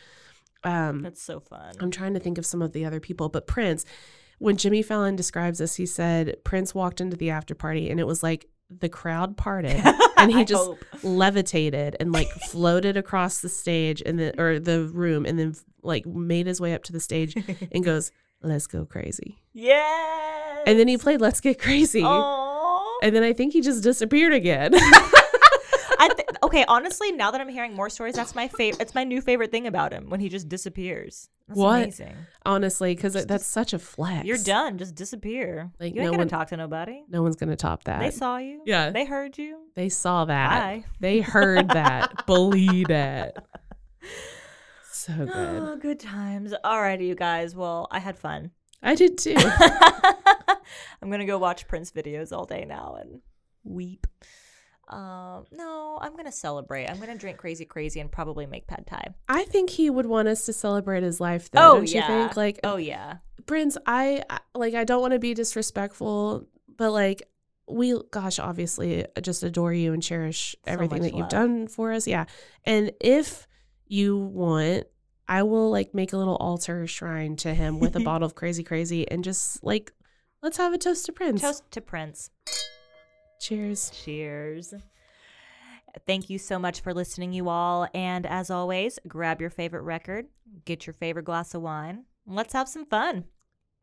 Um, 0.64 1.02
That's 1.02 1.22
so 1.22 1.40
fun. 1.40 1.74
I'm 1.80 1.90
trying 1.90 2.14
to 2.14 2.20
think 2.20 2.38
of 2.38 2.46
some 2.46 2.62
of 2.62 2.72
the 2.72 2.84
other 2.84 3.00
people, 3.00 3.28
but 3.28 3.46
Prince. 3.46 3.84
When 4.38 4.56
Jimmy 4.56 4.80
Fallon 4.82 5.16
describes 5.16 5.58
this, 5.58 5.74
he 5.76 5.84
said 5.84 6.36
Prince 6.44 6.74
walked 6.74 7.00
into 7.02 7.14
the 7.16 7.28
after 7.28 7.54
party 7.54 7.90
and 7.90 8.00
it 8.00 8.06
was 8.06 8.22
like 8.22 8.46
the 8.70 8.88
crowd 8.88 9.36
parted 9.36 9.78
and 10.16 10.32
he 10.32 10.44
just 10.46 10.64
hope. 10.64 10.78
levitated 11.02 11.96
and 12.00 12.10
like 12.12 12.28
floated 12.48 12.96
across 12.96 13.40
the 13.40 13.50
stage 13.50 14.02
and 14.04 14.18
then 14.18 14.32
or 14.38 14.58
the 14.58 14.84
room 14.94 15.26
and 15.26 15.38
then 15.38 15.54
like 15.82 16.06
made 16.06 16.46
his 16.46 16.58
way 16.58 16.72
up 16.72 16.84
to 16.84 16.92
the 16.92 17.00
stage 17.00 17.34
and 17.72 17.84
goes, 17.84 18.12
"Let's 18.42 18.66
go 18.66 18.86
crazy." 18.86 19.42
Yeah. 19.52 20.62
And 20.66 20.78
then 20.78 20.88
he 20.88 20.96
played 20.96 21.20
"Let's 21.20 21.40
Get 21.40 21.58
Crazy." 21.58 22.00
Aww. 22.02 22.86
And 23.02 23.14
then 23.14 23.22
I 23.22 23.32
think 23.34 23.52
he 23.52 23.60
just 23.60 23.82
disappeared 23.82 24.32
again. 24.32 24.72
Okay, 26.42 26.64
honestly, 26.68 27.12
now 27.12 27.30
that 27.30 27.40
I'm 27.40 27.48
hearing 27.48 27.74
more 27.74 27.90
stories, 27.90 28.14
that's 28.14 28.34
my 28.34 28.48
favorite. 28.48 28.80
It's 28.80 28.94
my 28.94 29.04
new 29.04 29.20
favorite 29.20 29.50
thing 29.50 29.66
about 29.66 29.92
him 29.92 30.08
when 30.08 30.20
he 30.20 30.28
just 30.28 30.48
disappears. 30.48 31.28
That's 31.48 31.58
What? 31.58 31.82
amazing. 31.82 32.16
Honestly, 32.46 32.94
because 32.94 33.12
that's 33.26 33.44
such 33.46 33.72
a 33.72 33.78
flex. 33.78 34.24
You're 34.26 34.38
done. 34.38 34.78
Just 34.78 34.94
disappear. 34.94 35.70
Like, 35.80 35.94
you 35.94 36.00
ain't 36.00 36.06
no 36.06 36.12
gonna 36.12 36.20
one- 36.22 36.28
talk 36.28 36.48
to 36.48 36.56
nobody. 36.56 37.02
No 37.08 37.22
one's 37.22 37.36
gonna 37.36 37.56
top 37.56 37.84
that. 37.84 38.00
They 38.00 38.10
saw 38.10 38.38
you. 38.38 38.62
Yeah. 38.64 38.90
They 38.90 39.04
heard 39.04 39.36
you. 39.36 39.58
They 39.74 39.88
saw 39.88 40.24
that. 40.26 40.60
Bye. 40.60 40.84
They 41.00 41.20
heard 41.20 41.68
that. 41.70 42.24
Believe 42.26 42.90
it. 42.90 43.36
So 44.92 45.14
good. 45.14 45.28
Oh, 45.62 45.76
good 45.80 45.98
times. 45.98 46.52
Alrighty, 46.62 47.06
you 47.06 47.14
guys. 47.14 47.56
Well, 47.56 47.88
I 47.90 47.98
had 48.00 48.18
fun. 48.18 48.50
I 48.82 48.94
did 48.94 49.16
too. 49.16 49.34
I'm 49.38 51.10
gonna 51.10 51.24
go 51.24 51.38
watch 51.38 51.66
Prince 51.68 51.90
videos 51.90 52.32
all 52.36 52.44
day 52.44 52.64
now 52.66 52.98
and 53.00 53.20
weep. 53.64 54.06
Um, 54.90 55.46
no, 55.52 55.98
I'm 56.02 56.16
gonna 56.16 56.32
celebrate. 56.32 56.86
I'm 56.86 56.98
gonna 56.98 57.16
drink 57.16 57.38
crazy, 57.38 57.64
crazy, 57.64 58.00
and 58.00 58.10
probably 58.10 58.44
make 58.46 58.66
pad 58.66 58.86
thai. 58.86 59.06
I 59.28 59.44
think 59.44 59.70
he 59.70 59.88
would 59.88 60.06
want 60.06 60.26
us 60.28 60.46
to 60.46 60.52
celebrate 60.52 61.04
his 61.04 61.20
life, 61.20 61.50
though. 61.50 61.72
Oh, 61.72 61.74
don't 61.76 61.88
you 61.88 62.00
yeah. 62.00 62.06
think? 62.06 62.36
Like, 62.36 62.60
Oh 62.64 62.76
yeah. 62.76 63.18
Prince, 63.46 63.78
I 63.86 64.24
like. 64.54 64.74
I 64.74 64.84
don't 64.84 65.00
want 65.00 65.12
to 65.12 65.18
be 65.20 65.32
disrespectful, 65.32 66.46
but 66.76 66.90
like, 66.90 67.22
we, 67.68 67.98
gosh, 68.10 68.38
obviously, 68.38 69.06
just 69.22 69.44
adore 69.44 69.72
you 69.72 69.92
and 69.92 70.02
cherish 70.02 70.56
everything 70.66 71.02
much 71.02 71.12
that 71.12 71.16
you've 71.16 71.28
done 71.28 71.68
for 71.68 71.92
us. 71.92 72.06
Yeah, 72.06 72.24
and 72.64 72.92
if 73.00 73.46
you 73.86 74.16
want, 74.18 74.86
I 75.28 75.44
will 75.44 75.70
like 75.70 75.94
make 75.94 76.12
a 76.12 76.16
little 76.16 76.36
altar 76.36 76.86
shrine 76.88 77.36
to 77.36 77.54
him 77.54 77.78
with 77.78 77.94
a 77.94 78.00
bottle 78.04 78.26
of 78.26 78.34
crazy, 78.34 78.64
crazy, 78.64 79.08
and 79.08 79.22
just 79.22 79.62
like, 79.62 79.92
let's 80.42 80.56
have 80.56 80.72
a 80.72 80.78
toast 80.78 81.06
to 81.06 81.12
Prince. 81.12 81.42
Toast 81.42 81.70
to 81.70 81.80
Prince. 81.80 82.30
Cheers. 83.40 83.90
Cheers. 83.90 84.74
Thank 86.06 86.30
you 86.30 86.38
so 86.38 86.58
much 86.58 86.80
for 86.80 86.94
listening, 86.94 87.32
you 87.32 87.48
all. 87.48 87.88
And 87.94 88.26
as 88.26 88.50
always, 88.50 88.98
grab 89.08 89.40
your 89.40 89.50
favorite 89.50 89.82
record, 89.82 90.26
get 90.64 90.86
your 90.86 90.94
favorite 90.94 91.24
glass 91.24 91.54
of 91.54 91.62
wine, 91.62 92.04
and 92.26 92.36
let's 92.36 92.52
have 92.52 92.68
some 92.68 92.86
fun. 92.86 93.24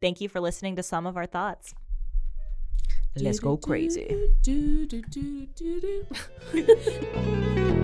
Thank 0.01 0.21
you 0.21 0.29
for 0.29 0.39
listening 0.39 0.75
to 0.77 0.83
some 0.83 1.05
of 1.05 1.17
our 1.17 1.25
thoughts. 1.25 1.73
Let's 3.19 3.39
go 3.39 3.57
crazy. 3.57 4.15